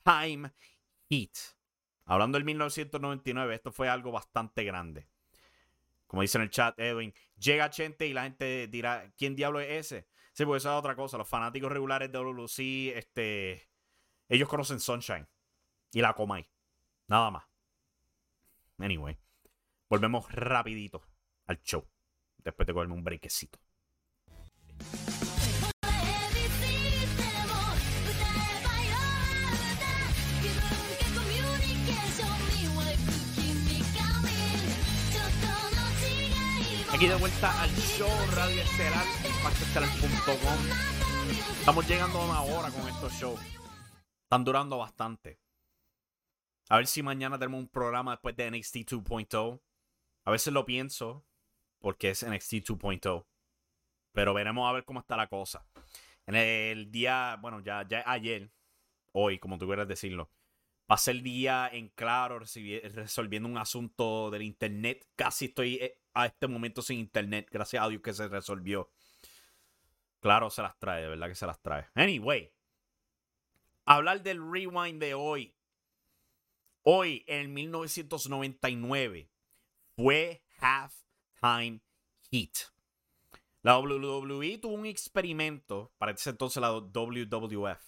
Time 0.04 0.52
Heat. 1.10 1.32
Hablando 2.06 2.38
del 2.38 2.46
1999, 2.46 3.56
esto 3.56 3.72
fue 3.72 3.88
algo 3.88 4.12
bastante 4.12 4.64
grande. 4.64 5.08
Como 6.08 6.24
dice 6.24 6.38
en 6.38 6.44
el 6.44 6.50
chat, 6.50 6.78
Edwin, 6.80 7.14
llega 7.38 7.72
gente 7.72 8.08
y 8.08 8.14
la 8.14 8.24
gente 8.24 8.68
dirá, 8.68 9.14
¿quién 9.16 9.36
diablo 9.36 9.62
es 9.62 9.86
ese? 9.86 10.08
Sí, 10.34 10.46
pues 10.46 10.64
eso 10.64 10.72
es 10.72 10.80
otra 10.80 10.96
cosa. 10.96 11.18
Los 11.18 11.30
fanáticos 11.30 11.72
regulares 11.72 12.12
de 12.12 12.18
WC, 12.18 12.98
este, 12.98 13.70
ellos 14.32 14.48
conocen 14.48 14.80
Sunshine 14.80 15.28
y 15.92 16.00
la 16.00 16.14
Comay. 16.14 16.48
Nada 17.08 17.30
más. 17.32 17.44
Anyway, 18.80 19.18
volvemos 19.90 20.32
rapidito 20.32 21.04
al 21.48 21.62
show. 21.62 21.86
Después 22.38 22.66
de 22.66 22.74
cogerme 22.74 22.94
un 22.94 23.04
breakcito. 23.04 23.60
Aquí 36.94 37.08
de 37.08 37.16
vuelta 37.16 37.62
al 37.62 37.70
show 37.70 38.10
Radio 38.34 38.62
Estelar, 38.62 39.06
Estamos 41.60 41.88
llegando 41.88 42.22
a 42.22 42.26
una 42.26 42.42
hora 42.44 42.70
con 42.70 42.88
estos 42.88 43.12
shows. 43.14 43.61
Están 44.32 44.46
durando 44.46 44.78
bastante. 44.78 45.42
A 46.70 46.78
ver 46.78 46.88
si 46.88 47.04
mañana 47.04 47.38
tenemos 47.38 47.60
un 47.60 47.68
programa 47.68 48.12
después 48.12 48.34
de 48.38 48.50
NXT 48.50 48.78
2.0. 48.78 49.62
A 50.24 50.32
veces 50.32 50.54
lo 50.54 50.64
pienso 50.64 51.26
porque 51.80 52.12
es 52.12 52.26
NXT 52.26 52.54
2.0. 52.64 53.26
Pero 54.14 54.34
veremos 54.34 54.70
a 54.70 54.72
ver 54.72 54.86
cómo 54.86 55.02
está 55.02 55.18
la 55.18 55.28
cosa. 55.28 55.68
En 56.26 56.36
el 56.36 56.90
día, 56.92 57.40
bueno, 57.42 57.60
ya, 57.60 57.86
ayer, 58.06 58.54
hoy, 59.12 59.38
como 59.38 59.58
tú 59.58 59.68
quieras 59.68 59.90
decirlo, 59.90 60.32
pasé 60.86 61.12
el 61.12 61.24
día 61.24 61.68
en 61.70 61.90
claro 61.90 62.40
resolviendo 62.40 63.50
un 63.50 63.58
asunto 63.58 64.32
del 64.32 64.44
internet. 64.44 65.10
Casi 65.18 65.48
estoy 65.48 65.76
eh, 65.76 66.00
a 66.14 66.28
este 66.28 66.48
momento 66.48 66.82
sin 66.82 67.00
internet, 67.00 67.50
gracias 67.52 67.84
a 67.84 67.90
Dios 67.90 68.02
que 68.02 68.14
se 68.14 68.30
resolvió. 68.30 68.90
Claro, 70.22 70.50
se 70.50 70.62
las 70.62 70.80
trae, 70.80 71.02
de 71.02 71.10
verdad 71.10 71.28
que 71.28 71.36
se 71.36 71.46
las 71.46 71.62
trae. 71.62 71.90
Anyway, 71.96 72.50
hablar 73.86 74.24
del 74.24 74.40
rewind 74.52 75.00
de 75.00 75.14
hoy. 75.14 75.56
Hoy, 76.84 77.24
en 77.28 77.54
1999, 77.54 79.30
fue 79.96 80.44
Halftime 80.60 81.82
Heat. 82.32 82.72
La 83.62 83.78
WWE 83.78 84.58
tuvo 84.58 84.74
un 84.74 84.88
experimento, 84.88 85.94
para 86.00 86.14
ese 86.14 86.32
entonces 86.32 86.60
la 86.60 86.72
WWF, 86.72 87.80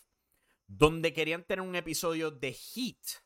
donde 0.67 1.13
querían 1.13 1.43
tener 1.43 1.61
un 1.61 1.75
episodio 1.75 2.29
de 2.29 2.53
Heat. 2.53 3.23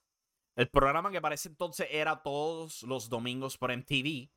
El 0.56 0.70
programa 0.70 1.12
que 1.12 1.22
para 1.22 1.36
ese 1.36 1.50
entonces 1.50 1.88
era 1.92 2.24
todos 2.24 2.84
los 2.84 3.10
domingos 3.10 3.58
por 3.58 3.76
MTV. 3.76 4.30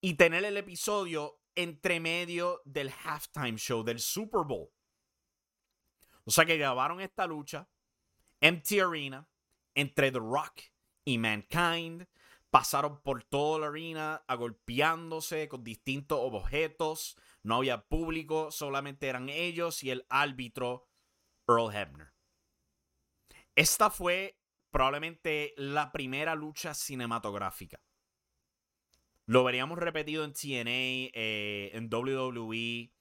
Y 0.00 0.14
tener 0.14 0.44
el 0.44 0.56
episodio 0.56 1.40
entre 1.56 1.98
medio 1.98 2.62
del 2.64 2.92
halftime 3.04 3.56
show 3.56 3.82
del 3.82 3.98
Super 3.98 4.42
Bowl. 4.46 4.70
O 6.28 6.30
sea 6.30 6.44
que 6.44 6.58
grabaron 6.58 7.00
esta 7.00 7.26
lucha, 7.26 7.70
Empty 8.42 8.80
Arena, 8.80 9.26
entre 9.74 10.12
The 10.12 10.18
Rock 10.18 10.60
y 11.06 11.16
Mankind. 11.16 12.06
Pasaron 12.50 13.00
por 13.00 13.24
toda 13.24 13.60
la 13.60 13.66
arena 13.68 14.24
agolpeándose 14.26 15.48
con 15.48 15.64
distintos 15.64 16.18
objetos. 16.20 17.16
No 17.42 17.56
había 17.56 17.88
público, 17.88 18.50
solamente 18.50 19.08
eran 19.08 19.30
ellos 19.30 19.82
y 19.82 19.90
el 19.90 20.04
árbitro 20.10 20.86
Earl 21.48 21.74
Hebner. 21.74 22.12
Esta 23.56 23.88
fue 23.88 24.38
probablemente 24.70 25.54
la 25.56 25.92
primera 25.92 26.34
lucha 26.34 26.74
cinematográfica. 26.74 27.80
Lo 29.24 29.44
veríamos 29.44 29.78
repetido 29.78 30.24
en 30.24 30.34
TNA, 30.34 31.10
eh, 31.14 31.70
en 31.72 31.88
WWE. 31.90 32.92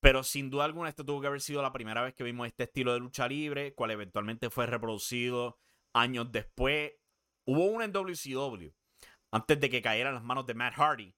Pero 0.00 0.22
sin 0.22 0.50
duda 0.50 0.64
alguna, 0.64 0.88
esto 0.88 1.04
tuvo 1.04 1.20
que 1.20 1.26
haber 1.26 1.40
sido 1.40 1.62
la 1.62 1.72
primera 1.72 2.02
vez 2.02 2.14
que 2.14 2.24
vimos 2.24 2.46
este 2.46 2.64
estilo 2.64 2.92
de 2.92 3.00
lucha 3.00 3.26
libre, 3.28 3.74
cual 3.74 3.90
eventualmente 3.90 4.50
fue 4.50 4.66
reproducido 4.66 5.58
años 5.92 6.30
después. 6.30 6.92
Hubo 7.44 7.64
una 7.64 7.84
en 7.84 7.92
WCW, 7.92 8.70
antes 9.30 9.60
de 9.60 9.70
que 9.70 9.82
cayera 9.82 10.10
en 10.10 10.16
las 10.16 10.24
manos 10.24 10.46
de 10.46 10.54
Matt 10.54 10.74
Hardy 10.74 11.14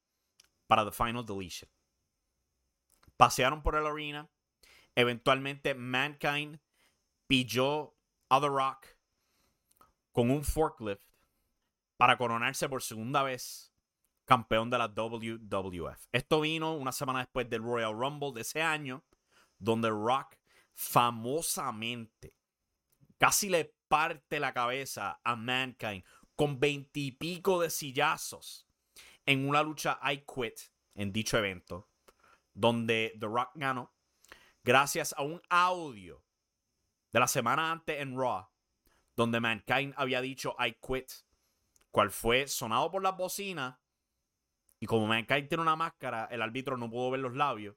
para 0.66 0.84
The 0.84 0.92
Final 0.92 1.24
Deletion. 1.24 1.70
Pasearon 3.16 3.62
por 3.62 3.74
el 3.74 3.86
arena. 3.86 4.30
Eventualmente, 4.94 5.74
Mankind 5.74 6.60
pilló 7.26 7.96
a 8.28 8.40
The 8.40 8.48
Rock 8.48 8.86
con 10.12 10.30
un 10.30 10.44
forklift 10.44 11.08
para 11.96 12.16
coronarse 12.16 12.68
por 12.68 12.82
segunda 12.82 13.22
vez 13.22 13.67
campeón 14.28 14.68
de 14.68 14.76
la 14.76 14.88
WWF. 14.88 16.06
Esto 16.12 16.42
vino 16.42 16.74
una 16.74 16.92
semana 16.92 17.20
después 17.20 17.48
del 17.48 17.62
Royal 17.62 17.94
Rumble 17.94 18.32
de 18.34 18.42
ese 18.42 18.60
año, 18.60 19.02
donde 19.58 19.88
Rock 19.88 20.36
famosamente 20.74 22.36
casi 23.16 23.48
le 23.48 23.74
parte 23.88 24.38
la 24.38 24.52
cabeza 24.52 25.18
a 25.24 25.34
Mankind 25.34 26.04
con 26.36 26.60
veintipico 26.60 27.58
de 27.58 27.70
sillazos 27.70 28.68
en 29.24 29.48
una 29.48 29.62
lucha 29.62 29.98
I 30.02 30.18
Quit 30.18 30.60
en 30.94 31.10
dicho 31.10 31.38
evento, 31.38 31.88
donde 32.52 33.16
The 33.18 33.26
Rock 33.26 33.52
ganó 33.54 33.94
gracias 34.62 35.14
a 35.16 35.22
un 35.22 35.40
audio 35.48 36.22
de 37.12 37.20
la 37.20 37.28
semana 37.28 37.72
antes 37.72 37.98
en 37.98 38.14
Raw, 38.14 38.46
donde 39.16 39.40
Mankind 39.40 39.94
había 39.96 40.20
dicho 40.20 40.54
I 40.58 40.76
Quit 40.86 41.10
cual 41.90 42.10
fue 42.10 42.46
sonado 42.46 42.90
por 42.90 43.02
las 43.02 43.16
bocinas. 43.16 43.78
Y 44.80 44.86
como 44.86 45.06
Mankind 45.06 45.48
tiene 45.48 45.62
una 45.62 45.76
máscara, 45.76 46.26
el 46.30 46.42
árbitro 46.42 46.76
no 46.76 46.90
pudo 46.90 47.10
ver 47.10 47.20
los 47.20 47.34
labios 47.34 47.76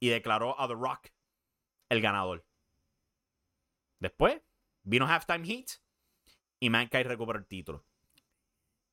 y 0.00 0.08
declaró 0.08 0.58
a 0.60 0.66
The 0.66 0.74
Rock 0.74 1.08
el 1.88 2.00
ganador. 2.00 2.44
Después 4.00 4.42
vino 4.82 5.06
Halftime 5.06 5.46
Heat 5.46 5.66
y 6.58 6.70
Mankind 6.70 7.06
recuperó 7.06 7.38
el 7.38 7.46
título. 7.46 7.84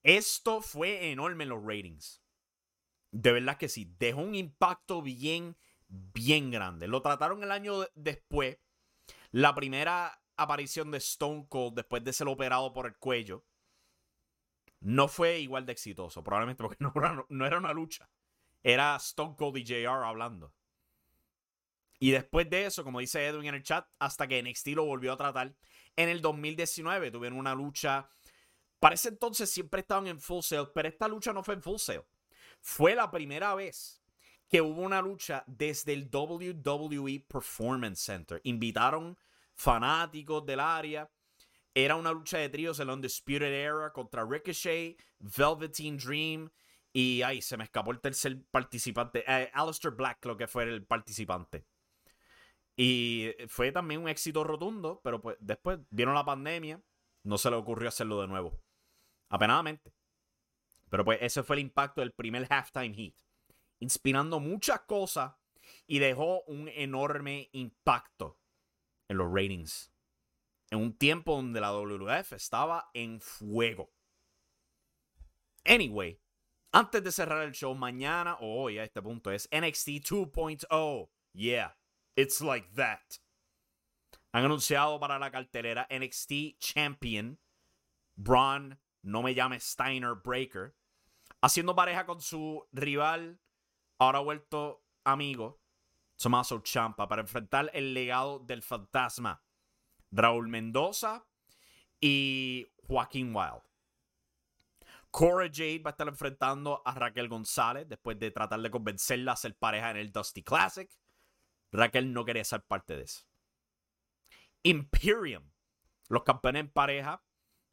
Esto 0.04 0.62
fue 0.62 1.12
enorme 1.12 1.44
en 1.44 1.50
los 1.50 1.64
ratings. 1.64 2.22
De 3.12 3.32
verdad 3.32 3.58
que 3.58 3.70
sí. 3.70 3.92
Dejó 3.98 4.22
un 4.22 4.36
impacto 4.36 5.02
bien, 5.02 5.58
bien 5.88 6.52
grande. 6.52 6.88
Lo 6.88 7.02
trataron 7.02 7.44
el 7.44 7.52
año 7.52 7.86
después. 7.96 8.60
La 9.32 9.56
primera 9.56 10.22
aparición 10.38 10.92
de 10.92 11.00
Stone 11.00 11.48
Cold 11.50 11.76
después 11.76 12.04
de 12.04 12.14
ser 12.14 12.28
operado 12.28 12.72
por 12.72 12.86
el 12.86 12.98
cuello 12.98 13.46
no 14.82 15.08
fue 15.08 15.40
igual 15.40 15.66
de 15.66 15.74
exitoso, 15.74 16.24
probablemente 16.24 16.64
porque 16.64 16.78
no 17.30 17.46
era, 17.46 17.58
una 17.58 17.74
lucha. 17.74 18.10
Era 18.64 18.96
Stone 18.98 19.36
Cold 19.38 19.58
y 19.58 19.66
JR 19.66 20.04
hablando. 20.04 20.54
Y 22.00 22.12
después 22.12 22.50
de 22.50 22.66
eso, 22.66 22.84
como 22.84 23.00
dice 23.00 23.26
Edwin 23.26 23.48
en 23.48 23.56
el 23.56 23.64
chat, 23.64 23.86
hasta 24.00 24.28
que 24.28 24.42
NXT 24.42 24.68
lo 24.70 24.86
volvió 24.86 25.14
a 25.14 25.18
tratar, 25.18 25.54
en 25.96 26.10
el 26.10 26.22
2019 26.22 27.12
tuvieron 27.12 27.38
una 27.38 27.54
lucha. 27.54 28.10
Para 28.80 28.96
ese 28.96 29.10
entonces 29.10 29.50
siempre 29.50 29.82
estaban 29.82 30.08
en 30.08 30.20
full 30.22 30.42
sale, 30.42 30.70
pero 30.74 30.88
esta 30.88 31.10
lucha 31.10 31.34
no 31.34 31.44
fue 31.44 31.56
en 31.56 31.62
full 31.62 31.78
sale. 31.78 32.06
Fue 32.62 32.96
la 32.96 33.12
primera 33.12 33.54
vez 33.56 34.02
que 34.48 34.62
hubo 34.62 34.82
una 34.82 35.02
lucha 35.02 35.44
desde 35.46 35.94
el 35.94 36.10
WWE 36.12 37.26
Performance 37.28 38.00
Center. 38.00 38.40
Invitaron 38.44 39.18
fanáticos 39.54 40.46
del 40.46 40.62
área 40.62 41.10
era 41.86 41.96
una 41.96 42.12
lucha 42.12 42.38
de 42.38 42.50
tríos 42.50 42.80
en 42.80 42.88
la 42.88 42.94
Undisputed 42.94 43.54
Era 43.54 43.92
contra 43.92 44.26
Ricochet, 44.26 44.98
Velveteen 45.20 45.98
Dream 45.98 46.50
y 46.92 47.22
ahí 47.22 47.42
se 47.42 47.58
me 47.58 47.64
escapó 47.64 47.92
el 47.92 48.00
tercer 48.00 48.42
participante, 48.50 49.24
eh, 49.28 49.52
Alistair 49.54 49.94
Black, 49.94 50.26
lo 50.26 50.38
que 50.38 50.48
fue 50.48 50.64
el 50.64 50.86
participante. 50.86 51.66
Y 52.76 53.32
fue 53.48 53.72
también 53.72 54.02
un 54.02 54.10
éxito 54.10 54.44
rotundo, 54.44 55.02
pero 55.04 55.22
pues 55.22 55.38
después 55.40 55.80
vino 55.90 56.14
la 56.14 56.26
pandemia, 56.26 56.82
no 57.24 57.38
se 57.38 57.50
le 57.50 57.58
ocurrió 57.58 57.90
hacerlo 57.90 58.22
de 58.22 58.28
nuevo. 58.28 58.60
Apenadamente. 59.30 59.94
Pero 60.90 61.06
pues 61.06 61.20
ese 61.22 61.44
fue 61.44 61.58
el 61.58 61.62
impacto 61.62 62.02
del 62.02 62.14
primer 62.14 62.48
halftime 62.50 62.96
heat. 62.96 63.14
Inspirando 63.80 64.40
muchas 64.40 64.82
cosas 64.82 65.34
y 65.86 66.00
dejó 66.00 66.42
un 66.44 66.70
enorme 66.70 67.50
impacto 67.52 68.40
en 69.08 69.18
los 69.18 69.28
ratings 69.32 69.92
en 70.72 70.80
un 70.80 70.98
tiempo 70.98 71.36
donde 71.36 71.62
la 71.62 71.72
WWF 71.72 72.34
estaba 72.34 72.90
en 72.94 73.20
fuego. 73.20 73.92
Anyway, 75.66 76.20
antes 76.72 77.04
de 77.04 77.12
cerrar 77.12 77.44
el 77.44 77.54
show, 77.54 77.74
mañana 77.76 78.36
o 78.40 78.64
hoy 78.64 78.78
a 78.78 78.84
este 78.84 79.02
punto 79.02 79.32
es 79.32 79.48
NXT 79.52 79.88
2.0. 80.06 81.10
Yeah, 81.34 81.76
it's 82.16 82.42
like 82.42 82.70
that. 82.76 83.02
Han 84.32 84.46
anunciado 84.46 85.00
para 85.00 85.18
la 85.18 85.32
cartelera 85.32 85.88
NXT 85.90 86.60
Champion 86.60 87.40
Braun, 88.16 88.80
no 89.02 89.24
me 89.24 89.34
llame 89.34 89.60
Steiner 89.60 90.14
Breaker, 90.14 90.76
haciendo 91.42 91.76
pareja 91.76 92.06
con 92.06 92.22
su 92.22 92.68
rival, 92.72 93.40
ahora 93.98 94.20
vuelto 94.20 94.84
amigo, 95.06 95.62
Tommaso 96.18 96.60
Champa, 96.60 97.08
para 97.08 97.22
enfrentar 97.22 97.72
el 97.74 97.94
legado 97.94 98.40
del 98.40 98.62
fantasma 98.62 99.42
Raúl 100.12 100.48
Mendoza 100.48 101.26
y 102.00 102.68
Joaquín 102.88 103.36
Wild. 103.36 103.62
Cora 105.12 105.50
Jade 105.52 105.80
va 105.80 105.90
a 105.90 105.92
estar 105.92 106.08
enfrentando 106.08 106.82
a 106.86 106.94
Raquel 106.94 107.28
González 107.28 107.88
después 107.88 108.20
de 108.20 108.32
tratar 108.32 108.62
de 108.62 108.70
convencerla 108.70 109.32
a 109.32 109.36
ser 109.36 109.56
pareja 109.56 109.92
en 109.92 109.98
el 109.98 110.12
Dusty 110.12 110.44
Classic. 110.44 110.90
Raquel 111.72 112.14
no 112.14 112.26
quería 112.26 112.44
ser 112.44 112.62
parte 112.64 112.96
de 112.96 113.04
eso. 113.04 113.26
Imperium, 114.64 115.50
los 116.10 116.24
campeones 116.24 116.62
en 116.62 116.70
pareja, 116.72 117.24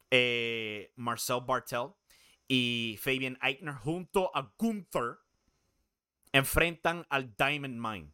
eh, 0.09 0.93
Marcel 0.95 1.41
Bartel 1.45 1.89
y 2.47 2.97
Fabian 3.01 3.37
Eichner 3.41 3.75
junto 3.75 4.35
a 4.35 4.53
Gunther 4.57 5.19
enfrentan 6.31 7.05
al 7.09 7.35
Diamond 7.35 7.79
Mine. 7.79 8.13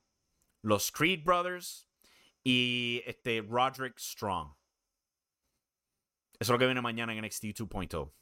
Los 0.61 0.91
Creed 0.91 1.23
Brothers 1.23 1.87
y 2.43 3.01
este 3.05 3.41
Roderick 3.41 3.97
Strong. 3.97 4.55
Eso 6.39 6.39
es 6.39 6.49
lo 6.49 6.59
que 6.59 6.65
viene 6.65 6.81
mañana 6.81 7.13
en 7.13 7.23
NXT 7.23 7.43
2.0. 7.45 8.13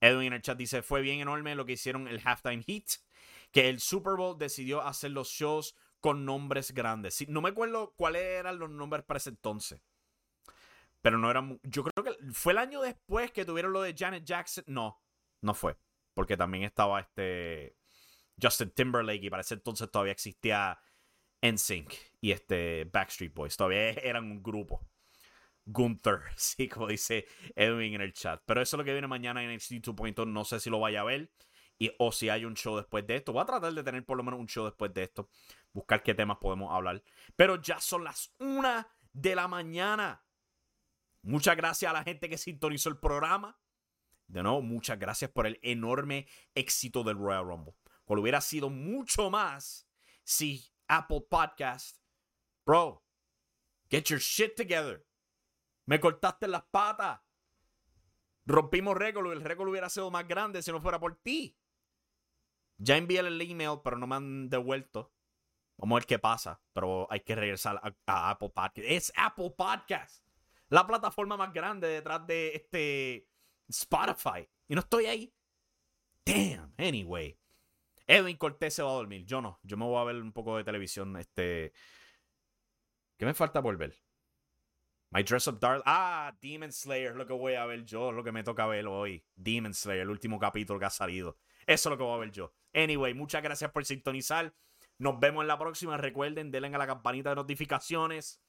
Edwin 0.00 0.26
en 0.26 0.32
el 0.34 0.42
chat 0.42 0.58
dice, 0.58 0.82
fue 0.82 1.00
bien 1.00 1.20
enorme 1.20 1.54
lo 1.54 1.64
que 1.64 1.72
hicieron 1.72 2.06
el 2.08 2.20
Halftime 2.22 2.62
Heat, 2.62 3.00
que 3.50 3.68
el 3.68 3.80
Super 3.80 4.14
Bowl 4.16 4.36
decidió 4.36 4.82
hacer 4.82 5.12
los 5.12 5.28
shows 5.28 5.74
con 6.00 6.24
nombres 6.24 6.72
grandes. 6.72 7.26
no 7.28 7.40
me 7.40 7.48
acuerdo 7.48 7.94
cuáles 7.96 8.22
eran 8.22 8.58
los 8.58 8.70
nombres 8.70 9.04
para 9.04 9.18
ese 9.18 9.30
entonces. 9.30 9.80
Pero 11.00 11.18
no 11.18 11.30
eran... 11.30 11.58
Yo 11.62 11.84
creo 11.84 12.04
que 12.04 12.32
fue 12.32 12.52
el 12.52 12.58
año 12.58 12.82
después 12.82 13.30
que 13.32 13.44
tuvieron 13.44 13.72
lo 13.72 13.80
de 13.80 13.94
Janet 13.96 14.24
Jackson. 14.24 14.64
No, 14.66 15.00
no 15.40 15.54
fue. 15.54 15.76
Porque 16.14 16.36
también 16.36 16.64
estaba 16.64 17.00
este... 17.00 17.76
Justin 18.40 18.70
Timberlake 18.70 19.24
y 19.24 19.30
para 19.30 19.40
ese 19.40 19.54
entonces 19.54 19.90
todavía 19.90 20.12
existía 20.12 20.78
NSYNC 21.42 21.92
y 22.20 22.32
este 22.32 22.84
Backstreet 22.84 23.34
Boys. 23.34 23.56
Todavía 23.56 23.90
eran 23.90 24.24
un 24.30 24.42
grupo. 24.42 24.86
Gunther, 25.64 26.20
sí, 26.36 26.68
como 26.68 26.86
dice 26.86 27.26
Edwin 27.54 27.94
en 27.94 28.00
el 28.00 28.12
chat. 28.12 28.42
Pero 28.46 28.62
eso 28.62 28.76
es 28.76 28.78
lo 28.78 28.84
que 28.84 28.92
viene 28.92 29.06
mañana 29.06 29.42
en 29.42 29.54
NXT 29.54 29.72
2.0. 29.72 30.26
No 30.26 30.44
sé 30.44 30.60
si 30.60 30.70
lo 30.70 30.80
vaya 30.80 31.00
a 31.00 31.04
ver. 31.04 31.30
Y, 31.78 31.92
o 31.98 32.10
si 32.10 32.30
hay 32.30 32.44
un 32.46 32.54
show 32.54 32.76
después 32.76 33.06
de 33.06 33.16
esto. 33.16 33.32
Voy 33.32 33.42
a 33.42 33.46
tratar 33.46 33.72
de 33.72 33.82
tener 33.82 34.04
por 34.04 34.16
lo 34.16 34.22
menos 34.22 34.40
un 34.40 34.46
show 34.46 34.64
después 34.64 34.94
de 34.94 35.02
esto. 35.02 35.28
Buscar 35.72 36.02
qué 36.02 36.14
temas 36.14 36.38
podemos 36.38 36.72
hablar. 36.72 37.02
Pero 37.34 37.60
ya 37.60 37.80
son 37.80 38.04
las 38.04 38.34
una 38.38 38.88
de 39.12 39.34
la 39.34 39.46
mañana. 39.46 40.24
Muchas 41.22 41.56
gracias 41.56 41.90
a 41.90 41.92
la 41.92 42.04
gente 42.04 42.28
que 42.28 42.38
sintonizó 42.38 42.88
el 42.88 42.98
programa. 42.98 43.58
De 44.26 44.42
nuevo, 44.42 44.62
muchas 44.62 44.98
gracias 44.98 45.30
por 45.30 45.46
el 45.46 45.58
enorme 45.62 46.26
éxito 46.54 47.04
del 47.04 47.18
Royal 47.18 47.44
Rumble. 47.44 47.74
Cual 48.04 48.20
hubiera 48.20 48.40
sido 48.40 48.70
mucho 48.70 49.30
más 49.30 49.88
si 50.24 50.72
Apple 50.88 51.26
Podcast. 51.30 51.98
Bro, 52.64 53.02
get 53.90 54.10
your 54.10 54.20
shit 54.20 54.56
together. 54.56 55.06
Me 55.86 56.00
cortaste 56.00 56.48
las 56.48 56.64
patas. 56.64 57.20
Rompimos 58.44 58.96
récord. 58.96 59.32
El 59.32 59.42
récord 59.42 59.68
hubiera 59.68 59.88
sido 59.88 60.10
más 60.10 60.26
grande 60.26 60.62
si 60.62 60.72
no 60.72 60.80
fuera 60.80 60.98
por 60.98 61.16
ti. 61.16 61.56
Ya 62.78 62.96
envié 62.96 63.20
el 63.20 63.40
email, 63.40 63.80
pero 63.82 63.96
no 63.96 64.06
me 64.06 64.16
han 64.16 64.48
devuelto. 64.48 65.12
Vamos 65.78 65.96
a 65.96 65.98
ver 66.00 66.06
qué 66.06 66.18
pasa. 66.18 66.60
Pero 66.72 67.06
hay 67.10 67.20
que 67.20 67.34
regresar 67.34 67.80
a, 68.06 68.30
Apple 68.30 68.50
Podcast. 68.50 68.88
Es 68.88 69.12
Apple 69.16 69.54
Podcast. 69.56 70.24
La 70.68 70.86
plataforma 70.86 71.36
más 71.36 71.52
grande 71.52 71.88
detrás 71.88 72.26
de 72.26 72.54
este 72.54 73.28
Spotify. 73.68 74.48
Y 74.68 74.74
no 74.74 74.80
estoy 74.80 75.06
ahí. 75.06 75.34
Damn. 76.24 76.74
Anyway. 76.78 77.38
Edwin 78.06 78.36
Cortés 78.36 78.74
se 78.74 78.82
va 78.82 78.90
a 78.90 78.94
dormir. 78.94 79.24
Yo 79.26 79.40
no. 79.40 79.58
Yo 79.62 79.76
me 79.76 79.84
voy 79.84 80.00
a 80.00 80.04
ver 80.04 80.16
un 80.16 80.32
poco 80.32 80.56
de 80.56 80.64
televisión. 80.64 81.16
Este. 81.16 81.72
¿Qué 83.18 83.24
me 83.26 83.34
falta 83.34 83.62
por 83.62 83.76
ver? 83.76 83.94
My 85.10 85.22
Dress 85.22 85.46
Up 85.46 85.58
Dark. 85.58 85.82
Ah, 85.86 86.36
Demon 86.40 86.72
Slayer 86.72 87.14
lo 87.14 87.26
que 87.26 87.32
voy 87.32 87.54
a 87.54 87.64
ver 87.66 87.84
yo. 87.84 88.12
Lo 88.12 88.22
que 88.22 88.32
me 88.32 88.42
toca 88.42 88.66
ver 88.66 88.86
hoy. 88.86 89.24
Demon 89.34 89.74
Slayer, 89.74 90.02
el 90.02 90.10
último 90.10 90.38
capítulo 90.38 90.78
que 90.78 90.86
ha 90.86 90.90
salido. 90.90 91.38
Eso 91.66 91.88
es 91.88 91.90
lo 91.90 91.96
que 91.96 92.04
voy 92.04 92.14
a 92.14 92.20
ver 92.20 92.30
yo. 92.32 92.52
Anyway, 92.74 93.14
muchas 93.14 93.42
gracias 93.42 93.70
por 93.70 93.84
sintonizar. 93.84 94.54
Nos 94.98 95.18
vemos 95.18 95.42
en 95.42 95.48
la 95.48 95.58
próxima. 95.58 95.96
Recuerden, 95.96 96.50
denle 96.50 96.68
a 96.68 96.78
la 96.78 96.86
campanita 96.86 97.30
de 97.30 97.36
notificaciones. 97.36 98.42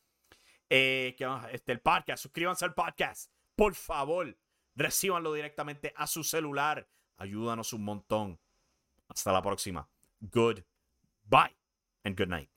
Eh, 0.70 1.16
este, 1.52 1.72
el 1.72 1.80
podcast. 1.80 2.24
Suscríbanse 2.24 2.66
al 2.66 2.74
podcast. 2.74 3.32
Por 3.56 3.74
favor, 3.74 4.38
recíbanlo 4.76 5.34
directamente 5.34 5.94
a 5.96 6.06
su 6.08 6.24
celular. 6.24 6.90
Ayúdanos 7.18 7.74
un 7.74 7.84
montón. 7.84 8.40
Hasta 9.10 9.32
la 9.32 9.42
próxima. 9.42 9.88
Good 10.20 10.64
bye 11.24 11.56
and 12.04 12.18
good 12.18 12.30
night. 12.30 12.50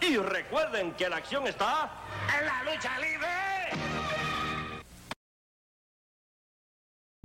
Y 0.00 0.16
recuerden 0.16 0.94
que 0.94 1.08
la 1.08 1.16
acción 1.16 1.46
está 1.46 1.90
en 2.38 2.46
la 2.46 2.62
lucha 2.64 2.98
libre. 2.98 3.41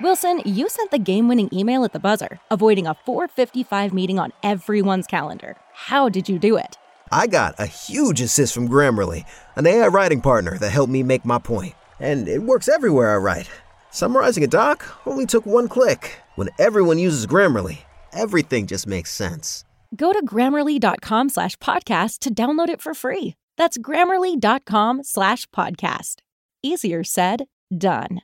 Wilson, 0.00 0.42
you 0.44 0.68
sent 0.68 0.90
the 0.90 0.98
game-winning 0.98 1.48
email 1.52 1.84
at 1.84 1.92
the 1.92 1.98
buzzer, 1.98 2.40
avoiding 2.50 2.86
a 2.86 2.94
4:55 3.06 3.92
meeting 3.92 4.18
on 4.18 4.32
everyone's 4.42 5.06
calendar. 5.06 5.56
How 5.72 6.08
did 6.08 6.28
you 6.28 6.38
do 6.38 6.56
it? 6.56 6.76
I 7.12 7.26
got 7.26 7.54
a 7.58 7.66
huge 7.66 8.20
assist 8.20 8.54
from 8.54 8.68
Grammarly, 8.68 9.24
an 9.56 9.66
AI 9.66 9.86
writing 9.86 10.20
partner 10.20 10.58
that 10.58 10.70
helped 10.70 10.92
me 10.92 11.02
make 11.02 11.24
my 11.24 11.38
point. 11.38 11.74
And 12.00 12.26
it 12.28 12.42
works 12.42 12.68
everywhere 12.68 13.14
I 13.14 13.18
write. 13.18 13.48
Summarizing 13.90 14.42
a 14.42 14.48
doc 14.48 14.84
only 15.06 15.26
took 15.26 15.46
one 15.46 15.68
click. 15.68 16.20
When 16.34 16.48
everyone 16.58 16.98
uses 16.98 17.26
Grammarly, 17.26 17.78
everything 18.12 18.66
just 18.66 18.86
makes 18.86 19.12
sense. 19.12 19.64
Go 19.94 20.12
to 20.12 20.24
grammarly.com 20.24 21.28
slash 21.28 21.56
podcast 21.56 22.18
to 22.20 22.34
download 22.34 22.68
it 22.68 22.82
for 22.82 22.94
free. 22.94 23.34
That's 23.56 23.78
grammarly.com 23.78 25.04
slash 25.04 25.46
podcast. 25.50 26.16
Easier 26.62 27.04
said, 27.04 27.44
done. 27.76 28.20